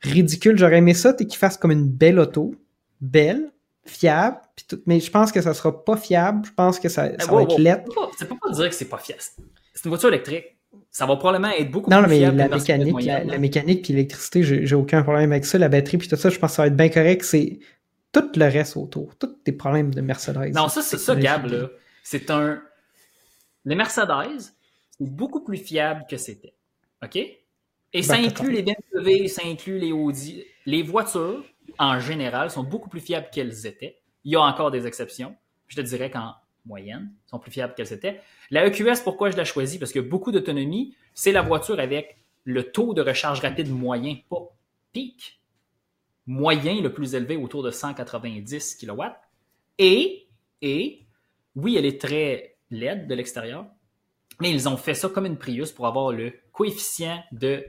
ridicule. 0.02 0.58
J'aurais 0.58 0.78
aimé 0.78 0.94
ça, 0.94 1.12
t'es 1.12 1.26
qu'il 1.26 1.38
fasse 1.38 1.56
comme 1.56 1.72
une 1.72 1.88
belle 1.88 2.18
auto, 2.18 2.54
belle, 3.00 3.50
fiable, 3.84 4.36
tout, 4.68 4.80
mais 4.86 5.00
je 5.00 5.10
pense 5.10 5.32
que 5.32 5.40
ça 5.40 5.54
sera 5.54 5.84
pas 5.84 5.96
fiable. 5.96 6.46
Je 6.46 6.52
pense 6.52 6.78
que 6.78 6.88
ça, 6.88 7.08
ça 7.18 7.32
va 7.32 7.42
être 7.42 7.52
wow. 7.52 7.58
laid. 7.58 7.84
C'est 8.18 8.28
pas- 8.28 8.34
pas 8.34 8.40
pour 8.40 8.50
dire 8.52 8.68
que 8.68 8.74
c'est 8.74 8.84
pas 8.84 8.98
fiable. 8.98 9.22
C'est 9.74 9.84
une 9.84 9.90
voiture 9.90 10.08
électrique. 10.08 10.55
Ça 10.90 11.06
va 11.06 11.16
probablement 11.16 11.52
être 11.52 11.70
beaucoup 11.70 11.90
Non, 11.90 11.98
non, 11.98 12.02
plus 12.04 12.10
mais 12.10 12.18
fiable 12.18 12.36
la 12.36 12.48
mécanique, 12.48 12.86
la, 12.86 12.92
moyenne, 12.92 13.26
la 13.26 13.32
là. 13.34 13.38
mécanique 13.38 13.82
puis 13.82 13.92
l'électricité, 13.92 14.42
j'ai 14.42 14.74
aucun 14.74 15.02
problème 15.02 15.32
avec 15.32 15.44
ça. 15.44 15.58
La 15.58 15.68
batterie 15.68 15.98
puis 15.98 16.08
tout 16.08 16.16
ça, 16.16 16.30
je 16.30 16.38
pense 16.38 16.50
que 16.50 16.56
ça 16.56 16.62
va 16.62 16.68
être 16.68 16.76
bien 16.76 16.88
correct. 16.88 17.22
C'est 17.24 17.58
tout 18.12 18.30
le 18.36 18.44
reste 18.44 18.76
autour, 18.76 19.14
tous 19.16 19.26
tes 19.44 19.52
problèmes 19.52 19.94
de 19.94 20.00
Mercedes. 20.00 20.52
Non, 20.54 20.68
ça, 20.68 20.82
c'est 20.82 20.98
ça, 20.98 21.14
Gab, 21.14 21.46
là. 21.46 21.68
C'est 22.02 22.30
un. 22.30 22.62
Les 23.64 23.74
Mercedes, 23.74 24.52
c'est 24.98 25.10
beaucoup 25.10 25.42
plus 25.42 25.58
fiable 25.58 26.04
que 26.08 26.16
c'était. 26.16 26.54
OK? 27.02 27.16
Et 27.92 28.02
ça 28.02 28.16
Ben, 28.16 28.26
inclut 28.26 28.52
les 28.52 28.62
BMW, 28.62 29.26
ça 29.28 29.42
inclut 29.44 29.78
les 29.78 29.92
Audi. 29.92 30.44
Les 30.66 30.82
voitures, 30.82 31.44
en 31.78 31.98
général, 31.98 32.50
sont 32.50 32.62
beaucoup 32.62 32.88
plus 32.88 33.00
fiables 33.00 33.28
qu'elles 33.32 33.66
étaient. 33.66 33.98
Il 34.24 34.32
y 34.32 34.36
a 34.36 34.40
encore 34.40 34.70
des 34.70 34.86
exceptions. 34.86 35.34
Je 35.68 35.76
te 35.76 35.80
dirais 35.80 36.10
qu'en 36.10 36.34
moyenne, 36.66 37.12
sont 37.26 37.38
plus 37.38 37.50
fiables 37.50 37.74
qu'elles 37.74 37.92
étaient. 37.92 38.20
La 38.50 38.66
EQS, 38.66 39.02
pourquoi 39.04 39.30
je 39.30 39.36
l'ai 39.36 39.44
choisie? 39.44 39.78
Parce 39.78 39.92
que 39.92 40.00
beaucoup 40.00 40.32
d'autonomie, 40.32 40.94
c'est 41.14 41.32
la 41.32 41.42
voiture 41.42 41.80
avec 41.80 42.18
le 42.44 42.70
taux 42.70 42.94
de 42.94 43.02
recharge 43.02 43.40
rapide 43.40 43.70
moyen, 43.70 44.16
pas 44.28 44.54
pic. 44.92 45.40
Moyen 46.26 46.80
le 46.80 46.92
plus 46.92 47.14
élevé, 47.14 47.36
autour 47.36 47.62
de 47.62 47.70
190 47.70 48.78
kW. 48.80 49.02
Et, 49.78 50.26
et, 50.62 51.06
oui, 51.54 51.76
elle 51.76 51.86
est 51.86 52.00
très 52.00 52.56
laide 52.70 53.06
de 53.06 53.14
l'extérieur, 53.14 53.66
mais 54.40 54.50
ils 54.50 54.68
ont 54.68 54.76
fait 54.76 54.94
ça 54.94 55.08
comme 55.08 55.26
une 55.26 55.38
Prius 55.38 55.70
pour 55.70 55.86
avoir 55.86 56.12
le 56.12 56.32
coefficient 56.52 57.22
de 57.32 57.64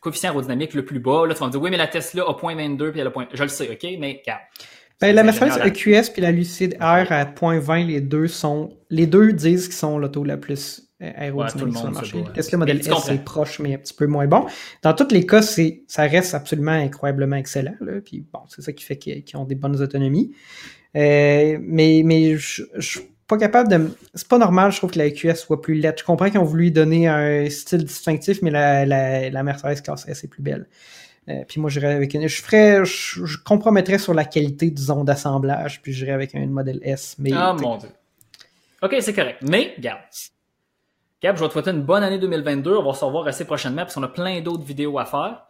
coefficient 0.00 0.30
aérodynamique 0.30 0.74
le 0.74 0.84
plus 0.84 1.00
bas. 1.00 1.26
Là, 1.26 1.34
tu 1.34 1.40
vas 1.40 1.46
me 1.46 1.52
dire, 1.52 1.62
oui, 1.62 1.70
mais 1.70 1.76
la 1.76 1.86
Tesla 1.86 2.24
a 2.24 2.32
0.22 2.32 2.90
puis 2.90 3.00
elle 3.00 3.06
a 3.06 3.10
point... 3.10 3.28
Je 3.32 3.42
le 3.42 3.48
sais, 3.48 3.70
OK, 3.70 3.98
mais. 3.98 4.22
Ben, 5.00 5.14
la 5.14 5.22
Mercedes 5.22 5.64
EQS 5.64 6.12
puis 6.12 6.22
la 6.22 6.32
Lucid 6.32 6.74
Air 6.80 7.12
à 7.12 7.24
0.20, 7.24 7.86
les 7.86 8.00
deux 8.00 8.26
sont, 8.26 8.76
les 8.90 9.06
deux 9.06 9.32
disent 9.32 9.66
qu'ils 9.66 9.76
sont 9.76 9.98
l'auto 9.98 10.24
la 10.24 10.36
plus 10.36 10.88
euh, 11.00 11.06
Ouais, 11.06 11.12
le 11.12 11.22
aérodynamique 11.22 11.76
sur 11.76 11.86
le 11.86 11.92
marché. 11.92 12.16
ouais. 12.16 12.56
Model 12.56 12.76
Mais 12.76 12.82
tu 12.82 12.90
S, 12.90 12.96
c'est 13.06 13.24
proche, 13.24 13.60
mais 13.60 13.74
un 13.74 13.78
petit 13.78 13.94
peu 13.94 14.06
moins 14.08 14.26
bon. 14.26 14.46
Dans 14.82 14.94
tous 14.94 15.12
les 15.12 15.24
cas, 15.24 15.42
c'est, 15.42 15.84
ça 15.86 16.02
reste 16.02 16.34
absolument 16.34 16.72
incroyablement 16.72 17.36
excellent, 17.36 17.76
là. 17.80 18.00
Puis 18.04 18.26
bon, 18.32 18.40
c'est 18.48 18.62
ça 18.62 18.72
qui 18.72 18.84
fait 18.84 18.96
qu'ils, 18.96 19.36
ont 19.36 19.44
des 19.44 19.54
bonnes 19.54 19.80
autonomies. 19.80 20.32
Euh, 20.96 21.58
mais, 21.60 22.02
mais 22.04 22.36
je, 22.36 22.64
je 22.74 22.88
suis 22.98 23.00
pas 23.28 23.36
capable 23.36 23.70
de, 23.70 23.90
c'est 24.14 24.26
pas 24.26 24.38
normal, 24.38 24.72
je 24.72 24.78
trouve 24.78 24.90
que 24.90 24.98
la 24.98 25.06
EQS 25.06 25.36
soit 25.36 25.62
plus 25.62 25.74
laide. 25.74 25.94
Je 25.98 26.02
comprends 26.02 26.30
qu'ils 26.30 26.40
ont 26.40 26.44
voulu 26.44 26.64
lui 26.64 26.72
donner 26.72 27.06
un 27.06 27.48
style 27.50 27.84
distinctif, 27.84 28.42
mais 28.42 28.50
la, 28.50 28.84
la, 28.84 29.30
la 29.30 29.42
Mercedes 29.44 29.82
classe 29.82 30.08
S 30.08 30.24
est 30.24 30.28
plus 30.28 30.42
belle. 30.42 30.66
Euh, 31.28 31.44
puis 31.46 31.60
moi, 31.60 31.68
j'irais 31.68 31.92
avec 31.92 32.14
une. 32.14 32.26
Je 32.26 32.42
ferais. 32.42 32.84
Je, 32.84 33.36
compromettrais 33.44 33.98
sur 33.98 34.14
la 34.14 34.24
qualité, 34.24 34.70
disons, 34.70 35.04
d'assemblage, 35.04 35.82
puis 35.82 35.92
j'irais 35.92 36.12
avec 36.12 36.34
une 36.34 36.50
modèle 36.50 36.80
S. 36.82 37.16
Ah, 37.32 37.54
mon 37.54 37.76
Dieu. 37.76 37.90
OK, 38.82 38.96
c'est 39.00 39.12
correct. 39.12 39.40
Mais, 39.42 39.74
regarde. 39.76 40.00
Gab, 41.20 41.36
je 41.36 41.42
vais 41.42 41.48
te 41.48 41.52
souhaiter 41.52 41.70
une 41.70 41.82
bonne 41.82 42.04
année 42.04 42.18
2022. 42.18 42.76
On 42.76 42.84
va 42.84 42.94
se 42.94 43.04
revoir 43.04 43.26
assez 43.26 43.44
prochainement 43.44 43.82
parce 43.82 43.94
qu'on 43.94 44.04
a 44.04 44.08
plein 44.08 44.40
d'autres 44.40 44.62
vidéos 44.62 44.98
à 44.98 45.04
faire. 45.04 45.47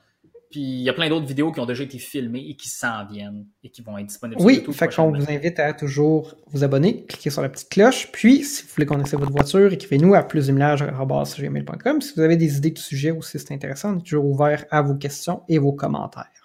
Puis, 0.51 0.61
il 0.61 0.83
y 0.83 0.89
a 0.89 0.93
plein 0.93 1.09
d'autres 1.09 1.27
vidéos 1.27 1.53
qui 1.53 1.61
ont 1.61 1.67
déjà 1.67 1.83
été 1.85 1.99
filmées 1.99 2.47
et 2.49 2.57
qui 2.57 2.69
s'en 2.69 3.07
viennent 3.07 3.47
et 3.63 3.71
qui 3.71 3.83
vont 3.83 3.99
être 3.99 4.07
disponibles 4.07 4.41
Oui, 4.41 4.55
sur 4.55 4.63
YouTube 4.63 4.75
fait 4.75 4.95
qu'on 4.95 5.13
vous 5.13 5.31
invite 5.31 5.59
à 5.59 5.73
toujours 5.73 6.35
vous 6.47 6.65
abonner, 6.65 7.05
cliquer 7.05 7.31
sur 7.31 7.43
la 7.43 7.49
petite 7.49 7.69
cloche, 7.69 8.11
puis 8.13 8.45
si 8.45 8.63
vous 8.63 8.69
voulez 8.75 8.87
connaître 8.87 9.17
votre 9.17 9.33
voiture, 9.33 9.73
écrivez-nous 9.73 10.15
à 10.15 10.23
plusdumillage.gmail.com. 10.23 12.01
Si 12.01 12.15
vous 12.15 12.23
avez 12.23 12.37
des 12.37 12.57
idées 12.57 12.71
de 12.71 12.79
sujets 12.79 13.11
ou 13.11 13.23
si 13.23 13.39
c'est 13.39 13.53
intéressant, 13.53 13.95
on 13.95 13.99
est 13.99 14.03
toujours 14.03 14.27
ouvert 14.27 14.65
à 14.71 14.83
vos 14.83 14.95
questions 14.95 15.43
et 15.49 15.59
vos 15.59 15.73
commentaires. 15.73 16.38